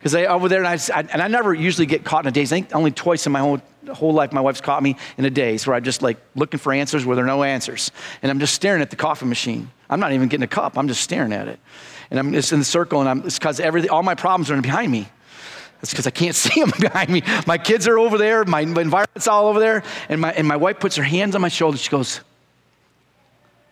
Because 0.02 0.16
I 0.16 0.24
over 0.24 0.48
there, 0.48 0.64
and 0.64 0.66
I, 0.66 1.00
and 1.12 1.22
I 1.22 1.28
never 1.28 1.54
usually 1.54 1.86
get 1.86 2.02
caught 2.02 2.24
in 2.24 2.28
a 2.28 2.32
daze. 2.32 2.52
I 2.52 2.56
think 2.56 2.74
only 2.74 2.90
twice 2.90 3.24
in 3.24 3.30
my 3.30 3.38
whole, 3.38 3.60
whole 3.92 4.12
life 4.12 4.32
my 4.32 4.40
wife's 4.40 4.60
caught 4.60 4.82
me 4.82 4.96
in 5.16 5.24
a 5.24 5.30
daze 5.30 5.64
where 5.64 5.76
I'm 5.76 5.84
just 5.84 6.02
like 6.02 6.16
looking 6.34 6.58
for 6.58 6.72
answers 6.72 7.06
where 7.06 7.14
there 7.14 7.24
are 7.24 7.28
no 7.28 7.44
answers. 7.44 7.92
And 8.20 8.28
I'm 8.28 8.40
just 8.40 8.52
staring 8.52 8.82
at 8.82 8.90
the 8.90 8.96
coffee 8.96 9.26
machine. 9.26 9.70
I'm 9.88 10.00
not 10.00 10.12
even 10.12 10.26
getting 10.26 10.42
a 10.42 10.48
cup, 10.48 10.76
I'm 10.76 10.88
just 10.88 11.02
staring 11.02 11.32
at 11.32 11.46
it. 11.46 11.60
And 12.10 12.18
I'm 12.18 12.32
just 12.32 12.52
in 12.52 12.58
the 12.58 12.64
circle, 12.64 12.98
and 12.98 13.08
I'm, 13.08 13.24
it's 13.24 13.38
because 13.38 13.60
all 13.88 14.02
my 14.02 14.16
problems 14.16 14.50
are 14.50 14.60
behind 14.60 14.90
me. 14.90 15.08
It's 15.82 15.92
because 15.92 16.08
I 16.08 16.10
can't 16.10 16.34
see 16.36 16.60
them 16.60 16.72
behind 16.80 17.08
me. 17.08 17.22
My 17.46 17.58
kids 17.58 17.86
are 17.86 17.96
over 17.96 18.18
there, 18.18 18.44
my, 18.44 18.62
environment's 18.62 19.28
all 19.28 19.46
over 19.46 19.60
there. 19.60 19.84
And 20.08 20.20
my, 20.20 20.32
and 20.32 20.48
my 20.48 20.56
wife 20.56 20.80
puts 20.80 20.96
her 20.96 21.04
hands 21.04 21.36
on 21.36 21.40
my 21.40 21.48
shoulder. 21.48 21.78
She 21.78 21.90
goes, 21.90 22.20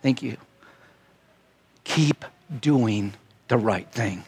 Thank 0.01 0.23
you. 0.23 0.37
Keep 1.83 2.23
doing 2.61 3.13
the 3.49 3.57
right 3.57 3.91
thing. 3.91 4.23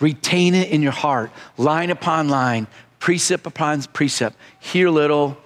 Retain 0.00 0.54
it 0.54 0.70
in 0.70 0.82
your 0.82 0.92
heart, 0.92 1.30
line 1.56 1.90
upon 1.90 2.28
line, 2.28 2.66
precept 3.00 3.46
upon 3.46 3.82
precept. 3.82 4.36
Here 4.60 4.90
little, 4.90 5.36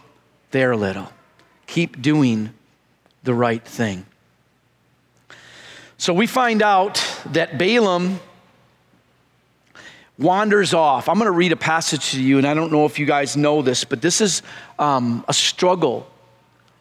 there 0.51 0.77
little. 0.77 1.11
Keep 1.67 2.03
doing 2.03 2.53
the 3.23 3.35
right 3.35 3.65
thing. 3.65 4.07
So 5.97 6.13
we 6.13 6.27
find 6.27 6.63
out 6.63 7.03
that 7.27 7.59
Balaam 7.59 8.21
wanders 10.19 10.75
off. 10.75 11.09
I'm 11.09 11.17
going 11.17 11.27
to 11.27 11.31
read 11.31 11.53
a 11.53 11.57
passage 11.57 12.11
to 12.13 12.23
you, 12.23 12.39
and 12.39 12.47
I 12.47 12.55
don't 12.55 12.73
know 12.73 12.87
if 12.87 12.99
you 12.99 13.07
guys 13.07 13.37
know 13.37 13.63
this, 13.63 13.85
but 13.85 14.03
this 14.03 14.21
is 14.21 14.43
um, 14.79 15.25
a 15.29 15.35
struggle 15.35 16.07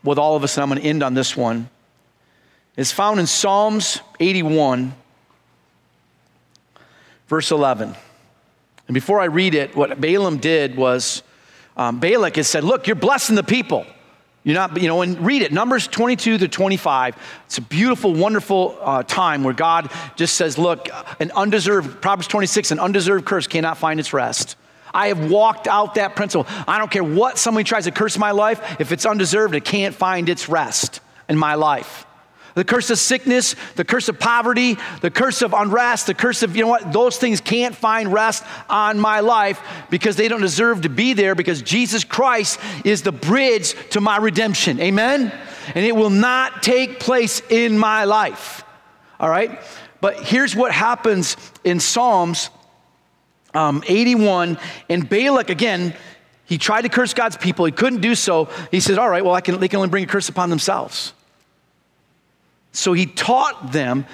with 0.03 0.17
all 0.17 0.36
of 0.36 0.43
us, 0.43 0.57
and 0.57 0.63
I'm 0.63 0.69
going 0.69 0.82
to 0.82 0.88
end 0.88 1.03
on 1.03 1.13
this 1.13 1.38
one. 1.38 1.69
It's 2.78 2.91
found 2.91 3.19
in 3.19 3.28
Psalms 3.28 4.01
81, 4.19 4.93
verse 7.32 7.50
11. 7.50 7.96
And 8.88 8.94
before 8.94 9.22
I 9.22 9.26
read 9.26 9.56
it, 9.56 9.74
what 9.74 10.02
Balaam 10.02 10.40
did 10.40 10.76
was 10.76 11.24
um, 11.78 12.02
Balak 12.02 12.36
had 12.36 12.46
said, 12.46 12.66
Look, 12.66 12.88
you're 12.88 12.96
blessing 12.98 13.38
the 13.38 13.44
people. 13.44 13.86
You're 14.44 14.56
not, 14.56 14.82
you 14.82 14.90
know, 14.90 15.02
and 15.02 15.18
read 15.26 15.42
it, 15.42 15.54
Numbers 15.54 15.88
22 15.88 16.40
to 16.40 16.48
25. 16.50 17.16
It's 17.46 17.58
a 17.58 17.62
beautiful, 17.62 18.14
wonderful 18.14 18.78
uh, 18.82 19.04
time 19.04 19.46
where 19.46 19.54
God 19.54 19.90
just 20.18 20.36
says, 20.36 20.58
Look, 20.58 20.90
an 21.22 21.32
undeserved, 21.32 22.02
Proverbs 22.02 22.28
26, 22.28 22.72
an 22.72 22.80
undeserved 22.80 23.24
curse 23.24 23.48
cannot 23.48 23.78
find 23.78 23.98
its 23.98 24.12
rest. 24.12 24.58
I 24.94 25.08
have 25.08 25.32
walked 25.32 25.70
out 25.70 25.96
that 25.96 26.18
principle. 26.18 26.46
I 26.68 26.80
don't 26.80 26.92
care 26.92 27.02
what 27.04 27.38
somebody 27.38 27.64
tries 27.64 27.86
to 27.86 27.92
curse 27.92 28.18
my 28.18 28.32
life, 28.32 28.76
if 28.82 28.92
it's 28.92 29.06
undeserved, 29.06 29.56
it 29.56 29.64
can't 29.64 29.96
find 29.96 30.28
its 30.28 30.50
rest 30.50 31.00
in 31.30 31.38
my 31.38 31.56
life 31.56 32.06
the 32.56 32.64
curse 32.64 32.89
of 32.89 32.97
sickness, 32.97 33.56
the 33.76 33.86
curse 33.86 34.10
of 34.10 34.20
poverty, 34.20 34.78
the 35.02 35.12
curse 35.12 35.41
of 35.41 35.54
unrest, 35.54 36.08
the 36.08 36.14
curse 36.14 36.43
of, 36.43 36.56
you 36.56 36.64
know 36.64 36.70
what, 36.70 36.91
those 36.91 37.18
things 37.18 37.41
can't 37.41 37.76
find 37.76 38.12
rest 38.12 38.43
on 38.70 38.99
my 38.99 39.20
life 39.22 39.62
because 39.89 40.16
they 40.16 40.28
don't 40.28 40.41
deserve 40.41 40.82
to 40.82 40.89
be 40.89 41.14
there 41.14 41.36
because 41.36 41.62
Jesus 41.62 42.04
Christ 42.04 42.60
is 42.84 43.02
the 43.04 43.12
bridge 43.12 43.76
to 43.91 44.02
my 44.02 44.18
redemption. 44.18 44.80
Amen? 44.80 45.32
And 45.76 45.86
it 45.86 45.95
will 45.95 46.10
not 46.10 46.64
take 46.64 46.99
place 46.99 47.41
in 47.49 47.78
my 47.78 48.04
life. 48.04 48.64
All 49.20 49.30
right? 49.30 49.60
But 50.02 50.20
here's 50.24 50.56
what 50.56 50.72
happens 50.72 51.38
in 51.64 51.80
Psalms 51.80 52.49
um, 53.54 53.84
81. 53.88 54.58
And 54.89 55.08
Balak, 55.08 55.49
again, 55.49 55.93
he 56.45 56.58
tried 56.58 56.82
to 56.82 56.89
curse 56.89 57.14
God's 57.14 57.38
people. 57.38 57.66
He 57.66 57.72
couldn't 57.72 58.02
do 58.02 58.16
so. 58.16 58.49
He 58.72 58.80
says, 58.80 58.97
All 58.97 59.10
right, 59.10 59.24
well, 59.24 59.34
I 59.34 59.41
can, 59.41 59.60
they 59.60 59.68
can 59.68 59.78
only 59.78 59.89
bring 59.89 60.04
a 60.04 60.08
curse 60.08 60.30
upon 60.30 60.49
themselves. 60.49 61.14
So 62.72 62.93
he 62.93 63.05
taught 63.05 63.72
them 63.72 64.05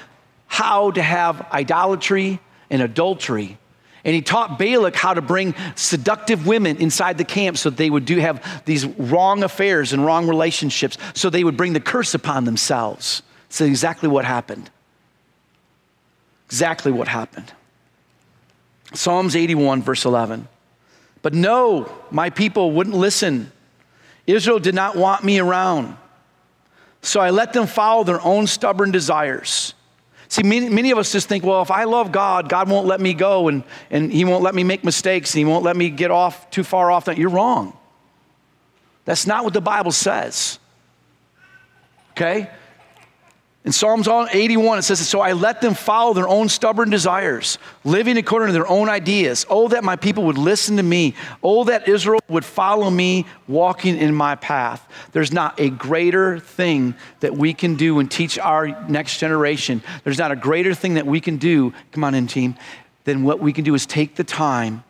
how 0.47 0.91
to 0.91 1.01
have 1.01 1.45
idolatry 1.51 2.39
and 2.69 2.81
adultery. 2.81 3.57
And 4.03 4.15
he 4.15 4.21
taught 4.21 4.57
Balak 4.57 4.95
how 4.95 5.13
to 5.13 5.21
bring 5.21 5.53
seductive 5.75 6.47
women 6.47 6.77
inside 6.77 7.17
the 7.17 7.25
camp 7.25 7.57
so 7.57 7.69
they 7.69 7.89
would 7.89 8.05
do 8.05 8.19
have 8.19 8.63
these 8.65 8.85
wrong 8.85 9.43
affairs 9.43 9.91
and 9.91 10.05
wrong 10.05 10.27
relationships, 10.27 10.97
so 11.13 11.29
they 11.29 11.43
would 11.43 11.57
bring 11.57 11.73
the 11.73 11.81
curse 11.81 12.13
upon 12.13 12.45
themselves. 12.45 13.21
So 13.49 13.65
exactly 13.65 14.07
what 14.07 14.23
happened. 14.23 14.69
Exactly 16.45 16.91
what 16.91 17.09
happened. 17.09 17.51
Psalms 18.93 19.35
81, 19.35 19.81
verse 19.81 20.05
11. 20.05 20.47
But 21.21 21.33
no, 21.33 21.91
my 22.09 22.29
people 22.29 22.71
wouldn't 22.71 22.95
listen. 22.95 23.51
Israel 24.25 24.59
did 24.59 24.75
not 24.75 24.95
want 24.95 25.25
me 25.25 25.39
around. 25.39 25.97
So 27.01 27.19
I 27.19 27.29
let 27.29 27.53
them 27.53 27.67
follow 27.67 28.03
their 28.03 28.21
own 28.21 28.47
stubborn 28.47 28.91
desires. 28.91 29.73
See, 30.29 30.43
many, 30.43 30.69
many, 30.69 30.91
of 30.91 30.97
us 30.97 31.11
just 31.11 31.29
think, 31.29 31.43
well, 31.43 31.61
if 31.61 31.71
I 31.71 31.85
love 31.85 32.11
God, 32.11 32.49
God 32.49 32.69
won't 32.69 32.85
let 32.85 32.99
me 32.99 33.13
go 33.13 33.47
and, 33.47 33.63
and 33.89 34.11
He 34.11 34.25
won't 34.25 34.43
let 34.43 34.55
me 34.55 34.63
make 34.63 34.83
mistakes 34.83 35.33
and 35.33 35.39
He 35.39 35.45
won't 35.45 35.63
let 35.63 35.77
me 35.77 35.89
get 35.89 36.11
off 36.11 36.49
too 36.49 36.63
far 36.63 36.91
off 36.91 37.05
that. 37.05 37.17
You're 37.17 37.29
wrong. 37.29 37.77
That's 39.05 39.25
not 39.25 39.45
what 39.45 39.53
the 39.53 39.61
Bible 39.61 39.91
says. 39.91 40.59
Okay? 42.11 42.49
In 43.68 43.74
Psalms 43.74 44.07
81, 44.07 44.80
it 44.80 44.84
says, 44.84 45.05
So 45.05 45.20
I 45.20 45.34
let 45.34 45.59
them 45.59 45.74
follow 45.74 46.13
their 46.13 46.30
own 46.30 46.47
stubborn 46.47 46.89
desires, 46.89 47.57
living 47.84 48.15
according 48.15 48.47
to 48.47 48.53
their 48.53 48.65
own 48.65 48.88
ideas. 48.88 49.45
Oh, 49.49 49.68
that 49.68 49.84
my 49.84 49.97
people 49.97 50.24
would 50.24 50.38
listen 50.38 50.78
to 50.78 50.84
me. 50.84 51.15
Oh, 51.43 51.65
that 51.65 51.86
Israel 51.86 52.22
would 52.30 52.45
follow 52.45 52.89
me, 52.89 53.26
walking 53.45 53.97
in 53.97 54.15
my 54.15 54.36
path. 54.36 54.89
There's 55.11 55.34
not 55.34 55.59
a 55.59 55.70
greater 55.70 56.39
thing 56.39 56.95
that 57.20 57.36
we 57.36 57.53
can 57.53 57.76
do 57.76 57.99
and 57.99 58.09
teach 58.09 58.39
our 58.39 58.68
next 58.88 59.18
generation. 59.18 59.84
There's 60.05 60.18
not 60.18 60.32
a 60.32 60.38
greater 60.38 60.74
thing 60.74 60.93
that 60.93 61.05
we 61.05 61.20
can 61.20 61.36
do, 61.36 61.74
come 61.91 62.05
on 62.05 62.15
in, 62.15 62.28
team, 62.28 62.55
than 63.03 63.26
what 63.26 63.41
we 63.41 63.51
can 63.51 63.65
do 63.65 63.76
is 63.76 63.86
take 63.86 64.15
the 64.15 64.24
time 64.24 64.86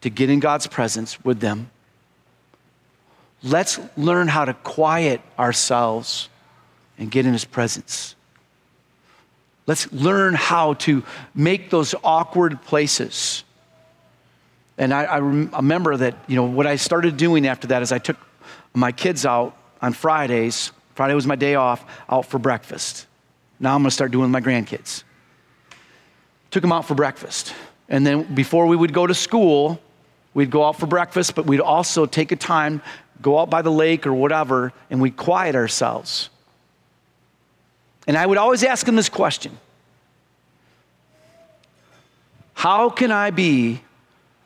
to 0.00 0.08
get 0.08 0.30
in 0.30 0.40
God's 0.40 0.66
presence 0.66 1.22
with 1.22 1.40
them. 1.40 1.70
Let's 3.42 3.78
learn 3.94 4.28
how 4.28 4.46
to 4.46 4.54
quiet 4.54 5.20
ourselves 5.38 6.30
and 6.98 7.10
get 7.10 7.26
in 7.26 7.32
his 7.32 7.44
presence. 7.44 8.14
Let's 9.66 9.90
learn 9.92 10.34
how 10.34 10.74
to 10.74 11.02
make 11.34 11.70
those 11.70 11.94
awkward 12.04 12.62
places. 12.62 13.44
And 14.76 14.92
I, 14.92 15.04
I, 15.04 15.16
remember 15.18 15.96
that, 15.96 16.16
you 16.26 16.36
know, 16.36 16.44
what 16.44 16.66
I 16.66 16.76
started 16.76 17.16
doing 17.16 17.46
after 17.46 17.68
that 17.68 17.80
is 17.80 17.92
I 17.92 17.98
took 17.98 18.16
my 18.74 18.92
kids 18.92 19.24
out 19.24 19.56
on 19.80 19.92
Fridays. 19.92 20.72
Friday 20.94 21.14
was 21.14 21.26
my 21.26 21.36
day 21.36 21.54
off, 21.54 21.84
out 22.08 22.26
for 22.26 22.38
breakfast. 22.38 23.06
Now 23.58 23.74
I'm 23.74 23.82
going 23.82 23.88
to 23.88 23.94
start 23.94 24.10
doing 24.10 24.30
my 24.30 24.40
grandkids. 24.40 25.04
Took 26.50 26.62
them 26.62 26.72
out 26.72 26.84
for 26.84 26.94
breakfast. 26.94 27.54
And 27.88 28.06
then 28.06 28.34
before 28.34 28.66
we 28.66 28.76
would 28.76 28.92
go 28.92 29.06
to 29.06 29.14
school, 29.14 29.80
we'd 30.34 30.50
go 30.50 30.64
out 30.64 30.78
for 30.78 30.86
breakfast, 30.86 31.34
but 31.34 31.46
we'd 31.46 31.60
also 31.60 32.04
take 32.04 32.32
a 32.32 32.36
time, 32.36 32.82
go 33.22 33.38
out 33.38 33.48
by 33.48 33.62
the 33.62 33.70
lake 33.70 34.06
or 34.06 34.12
whatever, 34.12 34.72
and 34.90 35.00
we'd 35.00 35.16
quiet 35.16 35.54
ourselves 35.54 36.30
and 38.06 38.16
I 38.16 38.26
would 38.26 38.38
always 38.38 38.62
ask 38.62 38.86
him 38.86 38.96
this 38.96 39.08
question 39.08 39.56
How 42.54 42.90
can 42.90 43.10
I 43.10 43.30
be 43.30 43.82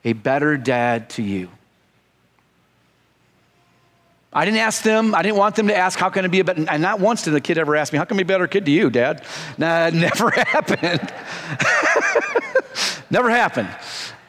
a 0.05 0.13
better 0.13 0.57
dad 0.57 1.11
to 1.11 1.23
you? 1.23 1.51
I 4.33 4.45
didn't 4.45 4.61
ask 4.61 4.83
them, 4.83 5.15
I 5.15 5.23
didn't 5.23 5.39
want 5.39 5.57
them 5.57 5.69
to 5.69 5.77
ask, 5.77 5.99
how 5.99 6.11
can 6.11 6.25
I 6.25 6.29
be 6.29 6.41
a 6.41 6.45
better, 6.45 6.65
and 6.69 6.83
not 6.83 7.01
once 7.01 7.23
did 7.23 7.33
the 7.33 7.41
kid 7.41 7.57
ever 7.57 7.75
ask 7.75 7.93
me, 7.93 7.99
how 7.99 8.05
can 8.05 8.17
I 8.17 8.19
be 8.19 8.23
a 8.23 8.27
better 8.27 8.47
kid 8.47 8.67
to 8.67 8.71
you, 8.71 8.91
dad? 8.91 9.25
Nah, 9.57 9.91
never 9.95 10.31
happened. 10.31 11.13
never 13.11 13.31
happened. 13.31 13.69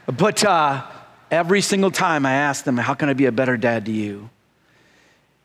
But 0.08 0.44
uh, 0.44 0.86
every 1.30 1.62
single 1.62 1.92
time 1.92 2.26
I 2.26 2.34
asked 2.34 2.64
them, 2.66 2.78
how 2.78 2.94
can 2.94 3.10
I 3.10 3.14
be 3.14 3.26
a 3.26 3.32
better 3.32 3.58
dad 3.58 3.86
to 3.86 3.92
you? 3.92 4.30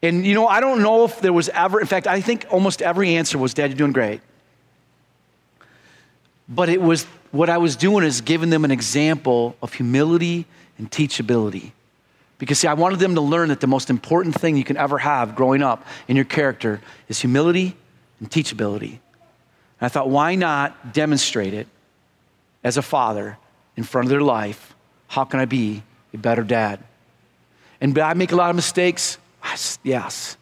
And 0.05 0.27
you 0.27 0.35
know, 0.35 0.47
I 0.47 0.61
don't 0.61 0.83
know 0.83 1.05
if 1.05 1.21
there 1.21 1.33
was 1.33 1.49
ever, 1.49 1.81
in 1.81 1.87
fact, 1.87 2.07
I 2.07 2.21
think 2.21 2.47
almost 2.51 2.83
every 2.83 3.17
answer 3.17 3.39
was, 3.39 3.55
Dad, 3.55 3.71
you're 3.71 3.79
doing 3.79 3.93
great. 3.93 4.21
But 6.47 6.69
it 6.69 6.83
was 6.83 7.05
what 7.31 7.49
I 7.49 7.57
was 7.57 7.75
doing 7.75 8.05
is 8.05 8.21
giving 8.21 8.51
them 8.51 8.67
an 8.67 8.71
example 8.71 9.57
of 9.63 9.73
humility 9.73 10.45
and 10.77 10.91
teachability. 10.91 11.73
Because, 12.37 12.59
see, 12.59 12.69
I 12.69 12.75
wanted 12.75 12.99
them 12.99 13.15
to 13.15 13.23
learn 13.23 13.49
that 13.49 13.61
the 13.61 13.67
most 13.67 13.89
important 13.89 14.35
thing 14.35 14.59
you 14.59 14.65
can 14.65 14.77
ever 14.77 14.99
have 14.99 15.35
growing 15.35 15.63
up 15.63 15.87
in 16.07 16.17
your 16.17 16.27
character 16.27 16.83
is 17.09 17.21
humility 17.21 17.75
and 18.21 18.31
teachability. 18.31 18.99
And 19.81 19.81
I 19.81 19.89
thought, 19.89 20.11
why 20.11 20.35
not 20.35 20.93
demonstrate 20.93 21.55
it 21.55 21.67
as 22.63 22.77
a 22.77 22.83
father 22.83 23.39
in 23.75 23.85
front 23.85 24.05
of 24.05 24.11
their 24.11 24.21
life? 24.21 24.75
How 25.09 25.25
can 25.25 25.41
I 25.41 25.47
be 25.47 25.83
a 26.13 26.19
better 26.19 26.43
dad? 26.43 26.81
And 27.81 27.99
I 27.99 28.13
make 28.13 28.33
a 28.33 28.37
lot 28.37 28.51
of 28.51 28.57
mistakes? 28.57 29.17
Yes. 29.83 30.37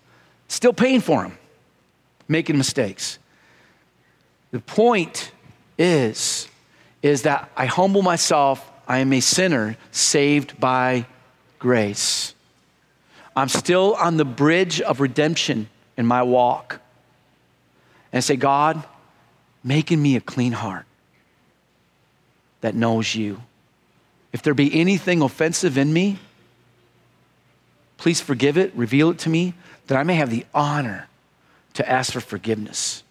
Still 0.49 0.73
paying 0.73 1.01
for 1.01 1.23
them, 1.23 1.39
making 2.29 2.59
mistakes. 2.59 3.19
The 4.51 4.61
point 4.61 5.33
is, 5.79 6.49
is 7.03 7.23
that 7.23 7.51
I 7.57 7.67
humble 7.67 8.03
myself. 8.03 8.71
I 8.87 8.99
am 8.99 9.13
a 9.13 9.21
sinner 9.21 9.77
saved 9.91 10.61
by 10.61 11.07
grace. 11.59 12.35
I'm 13.35 13.49
still 13.49 13.95
on 13.95 14.19
the 14.19 14.25
bridge 14.25 14.81
of 14.81 15.01
redemption 15.01 15.69
in 15.97 16.07
my 16.07 16.23
walk. 16.23 16.81
And 18.13 18.19
I 18.19 18.21
say, 18.21 18.37
God, 18.37 18.83
making 19.65 20.03
me 20.03 20.17
a 20.17 20.21
clean 20.21 20.53
heart 20.53 20.85
that 22.61 22.75
knows 22.75 23.15
you. 23.15 23.43
If 24.33 24.43
there 24.43 24.55
be 24.55 24.79
anything 24.79 25.23
offensive 25.23 25.79
in 25.79 25.93
me, 25.93 26.19
please 28.03 28.21
forgive 28.21 28.59
it, 28.59 28.75
reveal 28.75 29.11
it 29.11 29.19
to 29.21 29.29
me, 29.29 29.55
that 29.87 29.97
I 29.97 30.03
may 30.03 30.17
have 30.17 30.29
the 30.29 30.45
honor 30.53 31.07
to 31.75 31.89
ask 31.89 32.13
for 32.13 32.21
forgiveness 32.21 33.05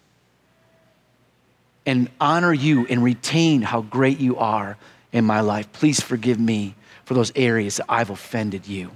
and 1.86 2.10
honor 2.20 2.52
you 2.52 2.86
and 2.88 3.02
retain 3.02 3.62
how 3.62 3.80
great 3.80 4.20
you 4.20 4.36
are 4.36 4.76
in 5.10 5.24
my 5.24 5.40
life. 5.40 5.72
Please 5.72 5.98
forgive 5.98 6.38
me 6.38 6.74
for 7.06 7.14
those 7.14 7.32
areas 7.34 7.78
that 7.78 7.86
I've 7.88 8.10
offended 8.10 8.66
you. 8.66 8.90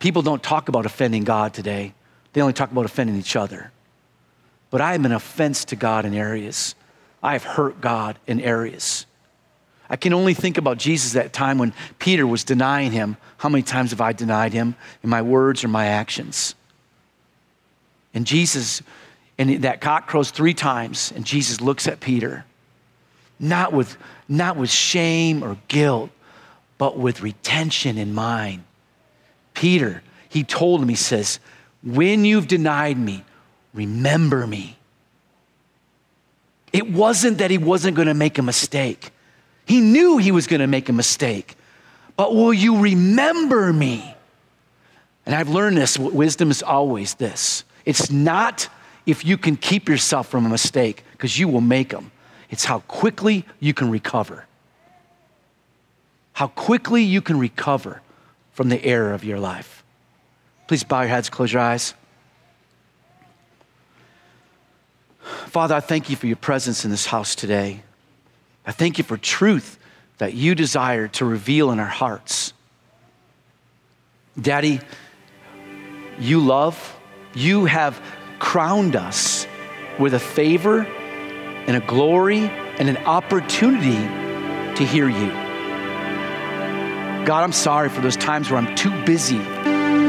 People 0.00 0.20
don't 0.20 0.42
talk 0.42 0.68
about 0.68 0.84
offending 0.84 1.24
God 1.24 1.54
today, 1.54 1.94
they 2.34 2.42
only 2.42 2.52
talk 2.52 2.70
about 2.70 2.84
offending 2.84 3.16
each 3.16 3.36
other. 3.36 3.72
But 4.68 4.82
I 4.82 4.92
am 4.92 5.06
an 5.06 5.12
offense 5.12 5.64
to 5.64 5.76
God 5.76 6.04
in 6.04 6.12
areas. 6.12 6.74
I 7.22 7.32
have 7.32 7.42
hurt 7.42 7.80
God 7.80 8.18
in 8.26 8.38
areas. 8.38 9.06
I 9.90 9.96
can 9.96 10.12
only 10.12 10.34
think 10.34 10.58
about 10.58 10.78
Jesus 10.78 11.12
that 11.12 11.32
time 11.32 11.58
when 11.58 11.72
Peter 11.98 12.26
was 12.26 12.44
denying 12.44 12.92
him. 12.92 13.16
How 13.38 13.48
many 13.48 13.62
times 13.62 13.90
have 13.90 14.00
I 14.00 14.12
denied 14.12 14.52
him 14.52 14.74
in 15.02 15.08
my 15.08 15.22
words 15.22 15.64
or 15.64 15.68
my 15.68 15.86
actions? 15.86 16.54
And 18.12 18.26
Jesus, 18.26 18.82
and 19.38 19.62
that 19.62 19.80
cock 19.80 20.06
crows 20.06 20.30
three 20.30 20.54
times, 20.54 21.12
and 21.14 21.24
Jesus 21.24 21.60
looks 21.60 21.86
at 21.86 22.00
Peter, 22.00 22.44
not 23.38 23.72
with, 23.72 23.96
not 24.28 24.56
with 24.56 24.70
shame 24.70 25.42
or 25.42 25.56
guilt, 25.68 26.10
but 26.76 26.98
with 26.98 27.22
retention 27.22 27.96
in 27.96 28.12
mind. 28.14 28.64
Peter, 29.54 30.02
he 30.28 30.44
told 30.44 30.82
him, 30.82 30.88
he 30.88 30.94
says, 30.94 31.40
When 31.82 32.24
you've 32.24 32.46
denied 32.46 32.98
me, 32.98 33.24
remember 33.72 34.46
me. 34.46 34.76
It 36.72 36.90
wasn't 36.90 37.38
that 37.38 37.50
he 37.50 37.58
wasn't 37.58 37.96
going 37.96 38.08
to 38.08 38.14
make 38.14 38.38
a 38.38 38.42
mistake. 38.42 39.10
He 39.68 39.80
knew 39.80 40.18
he 40.18 40.32
was 40.32 40.46
going 40.46 40.60
to 40.60 40.66
make 40.66 40.88
a 40.88 40.92
mistake. 40.92 41.54
But 42.16 42.34
will 42.34 42.52
you 42.52 42.80
remember 42.80 43.72
me? 43.72 44.14
And 45.26 45.34
I've 45.34 45.50
learned 45.50 45.76
this 45.76 45.98
wisdom 45.98 46.50
is 46.50 46.62
always 46.62 47.14
this 47.14 47.64
it's 47.84 48.10
not 48.10 48.68
if 49.06 49.24
you 49.24 49.38
can 49.38 49.56
keep 49.56 49.88
yourself 49.88 50.28
from 50.28 50.44
a 50.44 50.48
mistake, 50.48 51.02
because 51.12 51.38
you 51.38 51.48
will 51.48 51.62
make 51.62 51.90
them, 51.90 52.10
it's 52.50 52.64
how 52.64 52.80
quickly 52.80 53.46
you 53.60 53.72
can 53.72 53.90
recover 53.90 54.48
how 56.38 56.46
quickly 56.46 57.02
you 57.02 57.20
can 57.20 57.36
recover 57.36 58.00
from 58.52 58.68
the 58.68 58.84
error 58.84 59.12
of 59.12 59.24
your 59.24 59.40
life. 59.40 59.82
Please 60.68 60.84
bow 60.84 61.00
your 61.00 61.08
heads, 61.08 61.28
close 61.28 61.52
your 61.52 61.60
eyes. 61.60 61.94
Father, 65.46 65.74
I 65.74 65.80
thank 65.80 66.08
you 66.08 66.14
for 66.14 66.28
your 66.28 66.36
presence 66.36 66.84
in 66.84 66.92
this 66.92 67.06
house 67.06 67.34
today. 67.34 67.82
I 68.68 68.70
thank 68.70 68.98
you 68.98 69.04
for 69.04 69.16
truth 69.16 69.78
that 70.18 70.34
you 70.34 70.54
desire 70.54 71.08
to 71.08 71.24
reveal 71.24 71.70
in 71.70 71.80
our 71.80 71.86
hearts. 71.86 72.52
Daddy, 74.38 74.80
you 76.18 76.40
love, 76.40 76.96
you 77.32 77.64
have 77.64 77.98
crowned 78.38 78.94
us 78.94 79.46
with 79.98 80.12
a 80.12 80.18
favor 80.18 80.82
and 80.82 81.82
a 81.82 81.86
glory 81.86 82.40
and 82.40 82.90
an 82.90 82.98
opportunity 82.98 83.96
to 84.76 84.84
hear 84.84 85.08
you. 85.08 85.28
God, 87.24 87.44
I'm 87.44 87.52
sorry 87.52 87.88
for 87.88 88.02
those 88.02 88.18
times 88.18 88.50
where 88.50 88.60
I'm 88.60 88.76
too 88.76 88.92
busy 89.06 89.38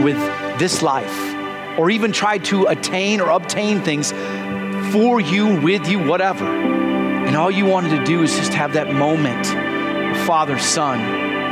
with 0.03 0.18
this 0.60 0.82
life 0.82 1.80
or 1.80 1.89
even 1.89 2.12
tried 2.12 2.43
to 2.45 2.66
attain 2.66 3.22
or 3.22 3.30
obtain 3.30 3.80
things 3.84 4.12
for 4.91 5.22
you, 5.22 5.62
with 5.62 5.88
you, 5.88 5.99
whatever. 6.05 6.68
All 7.40 7.50
you 7.50 7.66
wanted 7.66 7.98
to 7.98 8.04
do 8.04 8.22
is 8.22 8.36
just 8.36 8.54
have 8.54 8.74
that 8.74 8.92
moment, 8.94 9.46
father 10.28 10.60
son 10.60 11.00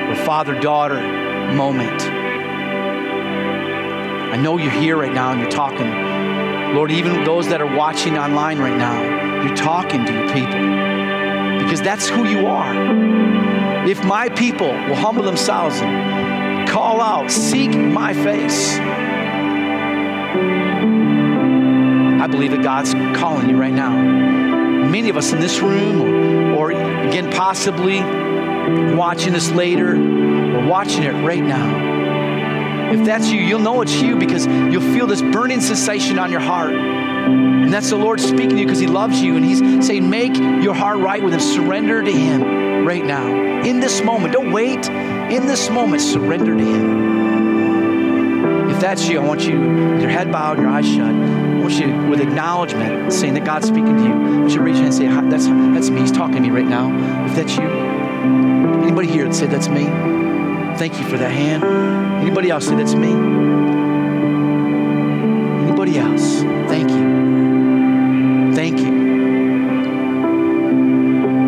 or 0.09 0.15
father 0.25 0.59
daughter 0.59 0.99
moment. 1.53 2.01
I 4.33 4.35
know 4.35 4.57
you're 4.57 4.69
here 4.69 4.97
right 4.97 5.13
now 5.13 5.31
and 5.31 5.39
you're 5.39 5.49
talking. 5.49 6.75
Lord, 6.75 6.91
even 6.91 7.23
those 7.23 7.47
that 7.47 7.61
are 7.61 7.75
watching 7.77 8.17
online 8.17 8.59
right 8.59 8.75
now, 8.77 9.01
you're 9.45 9.55
talking 9.55 10.05
to 10.05 10.11
your 10.11 10.27
people 10.33 10.59
because 11.63 11.81
that's 11.81 12.09
who 12.09 12.25
you 12.25 12.47
are. 12.47 13.87
If 13.87 14.03
my 14.03 14.27
people 14.27 14.67
will 14.67 14.95
humble 14.95 15.23
themselves 15.23 15.77
and 15.79 16.67
call 16.67 16.99
out, 16.99 17.31
seek 17.31 17.73
my 17.73 18.13
face, 18.13 18.77
I 22.21 22.27
believe 22.27 22.51
that 22.51 22.61
God's 22.61 22.93
calling 23.17 23.47
you 23.49 23.55
right 23.55 23.73
now. 23.73 24.26
Many 24.91 25.09
of 25.09 25.17
us 25.17 25.33
in 25.33 25.39
this 25.39 25.59
room, 25.59 26.53
or, 26.53 26.57
or 26.57 26.71
again, 26.71 27.31
possibly 27.31 27.99
watching 28.95 29.33
this 29.33 29.51
later, 29.51 29.95
or 29.95 30.67
watching 30.67 31.03
it 31.03 31.13
right 31.23 31.43
now. 31.43 31.97
If 32.91 33.05
that's 33.05 33.29
you, 33.29 33.39
you'll 33.41 33.59
know 33.59 33.81
it's 33.81 34.01
you 34.01 34.15
because 34.15 34.47
you'll 34.47 34.93
feel 34.93 35.07
this 35.07 35.21
burning 35.21 35.59
sensation 35.59 36.17
on 36.19 36.31
your 36.31 36.39
heart. 36.39 36.73
And 36.73 37.73
that's 37.73 37.89
the 37.89 37.97
Lord 37.97 38.21
speaking 38.21 38.51
to 38.51 38.59
you 38.59 38.65
because 38.65 38.79
He 38.79 38.87
loves 38.87 39.21
you 39.21 39.35
and 39.35 39.43
He's 39.43 39.59
saying, 39.85 40.09
Make 40.09 40.37
your 40.37 40.73
heart 40.73 40.99
right 40.99 41.21
with 41.21 41.33
Him. 41.33 41.41
Surrender 41.41 42.01
to 42.01 42.11
Him 42.11 42.85
right 42.85 43.03
now 43.03 43.27
in 43.63 43.81
this 43.81 44.01
moment. 44.01 44.31
Don't 44.33 44.53
wait. 44.53 44.87
In 44.87 45.45
this 45.45 45.69
moment, 45.69 46.01
surrender 46.01 46.55
to 46.55 46.63
Him. 46.63 48.69
If 48.69 48.79
that's 48.79 49.09
you, 49.09 49.19
I 49.19 49.25
want 49.25 49.41
you, 49.41 49.61
your 49.99 50.09
head 50.09 50.31
bowed, 50.31 50.57
your 50.57 50.69
eyes 50.69 50.87
shut, 50.87 51.13
want 51.67 51.79
you, 51.81 52.09
with 52.09 52.21
acknowledgement, 52.21 53.11
saying 53.11 53.33
that 53.33 53.43
God's 53.43 53.67
speaking 53.67 53.97
to 53.97 54.03
you, 54.03 54.13
I 54.13 54.39
want 54.39 54.51
you 54.51 54.57
to 54.57 54.63
raise 54.63 54.79
and 54.79 54.93
say, 54.93 55.07
that's, 55.07 55.47
that's 55.47 55.89
me. 55.89 55.99
He's 56.01 56.11
talking 56.11 56.35
to 56.35 56.41
me 56.41 56.49
right 56.49 56.65
now. 56.65 57.25
If 57.25 57.35
that's 57.35 57.57
you, 57.57 57.67
anybody 58.83 59.07
here 59.07 59.25
that 59.25 59.35
said, 59.35 59.51
That's 59.51 59.67
me? 59.67 59.83
Thank 60.77 60.97
you 60.99 61.05
for 61.09 61.17
that 61.17 61.31
hand. 61.31 61.63
Anybody 62.23 62.51
else 62.51 62.67
say, 62.67 62.75
That's 62.75 62.93
me? 62.93 63.11
Anybody 65.67 65.97
else? 65.99 66.41
Thank 66.69 66.89
you. 66.89 68.55
Thank 68.55 68.79
you. 68.79 69.05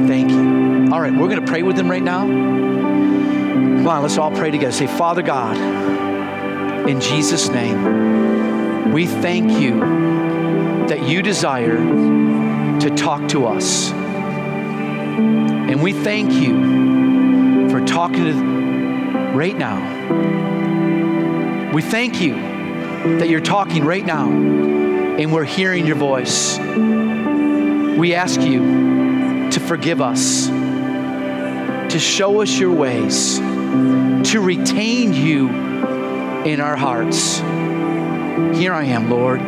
Thank 0.08 0.32
you. 0.32 0.94
All 0.94 1.00
right, 1.00 1.14
we're 1.14 1.30
going 1.30 1.40
to 1.40 1.48
pray 1.48 1.64
with 1.64 1.78
them 1.78 1.90
right 1.90 2.04
now. 2.04 2.26
Come 2.28 3.88
on, 3.88 4.02
let's 4.02 4.18
all 4.18 4.32
pray 4.32 4.52
together. 4.52 4.74
Say, 4.74 4.88
Father 4.88 5.22
God, 5.22 5.56
in 6.90 7.00
Jesus' 7.00 7.48
name, 7.48 8.19
we 8.88 9.06
thank 9.06 9.52
you 9.60 9.80
that 10.88 11.04
you 11.08 11.22
desire 11.22 11.78
to 12.80 12.90
talk 12.96 13.28
to 13.30 13.46
us. 13.46 13.92
And 13.92 15.84
we 15.84 15.94
thank 15.94 16.32
you 16.34 17.70
for 17.70 17.86
talking 17.86 18.26
to 18.26 18.34
right 19.36 19.58
now. 19.58 19.80
We 21.74 21.82
thank 21.82 22.22
you 22.22 22.34
that 22.34 23.30
you're 23.30 23.42
talking 23.42 23.86
right 23.86 24.06
now 24.06 24.30
and 24.30 25.32
we're 25.32 25.44
hearing 25.46 25.86
your 25.86 25.96
voice. 25.98 26.58
We 26.58 28.16
ask 28.16 28.42
you 28.42 29.50
to 29.52 29.60
forgive 29.60 30.02
us 30.02 30.50
to 31.90 31.98
show 31.98 32.42
us 32.42 32.58
your 32.58 32.72
ways, 32.72 33.40
to 33.40 34.40
retain 34.40 35.12
you 35.12 35.50
in 36.46 36.62
our 36.62 36.76
hearts. 36.76 37.40
Here 38.56 38.74
I 38.74 38.86
am, 38.86 39.10
Lord. 39.10 39.42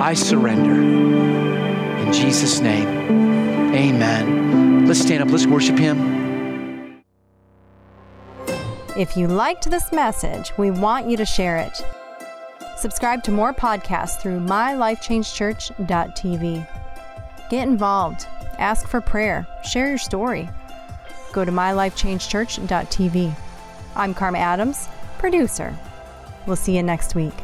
I 0.00 0.14
surrender. 0.14 0.72
In 0.72 2.12
Jesus' 2.12 2.60
name, 2.60 2.88
amen. 3.74 4.86
Let's 4.86 5.00
stand 5.00 5.22
up, 5.22 5.30
let's 5.30 5.46
worship 5.46 5.78
Him. 5.78 6.22
If 8.96 9.16
you 9.16 9.26
liked 9.26 9.70
this 9.70 9.90
message, 9.90 10.52
we 10.58 10.70
want 10.70 11.08
you 11.08 11.16
to 11.16 11.24
share 11.24 11.56
it. 11.56 11.82
Subscribe 12.76 13.22
to 13.24 13.30
more 13.30 13.54
podcasts 13.54 14.20
through 14.20 14.40
mylifechangechurch.tv. 14.40 16.68
Get 17.48 17.68
involved, 17.68 18.26
ask 18.58 18.86
for 18.88 19.00
prayer, 19.00 19.46
share 19.64 19.88
your 19.88 19.96
story. 19.98 20.48
Go 21.32 21.44
to 21.44 21.52
mylifechangechurch.tv. 21.52 23.34
I'm 23.96 24.14
Karma 24.14 24.38
Adams, 24.38 24.88
producer. 25.18 25.76
We'll 26.46 26.56
see 26.56 26.76
you 26.76 26.82
next 26.82 27.14
week. 27.14 27.34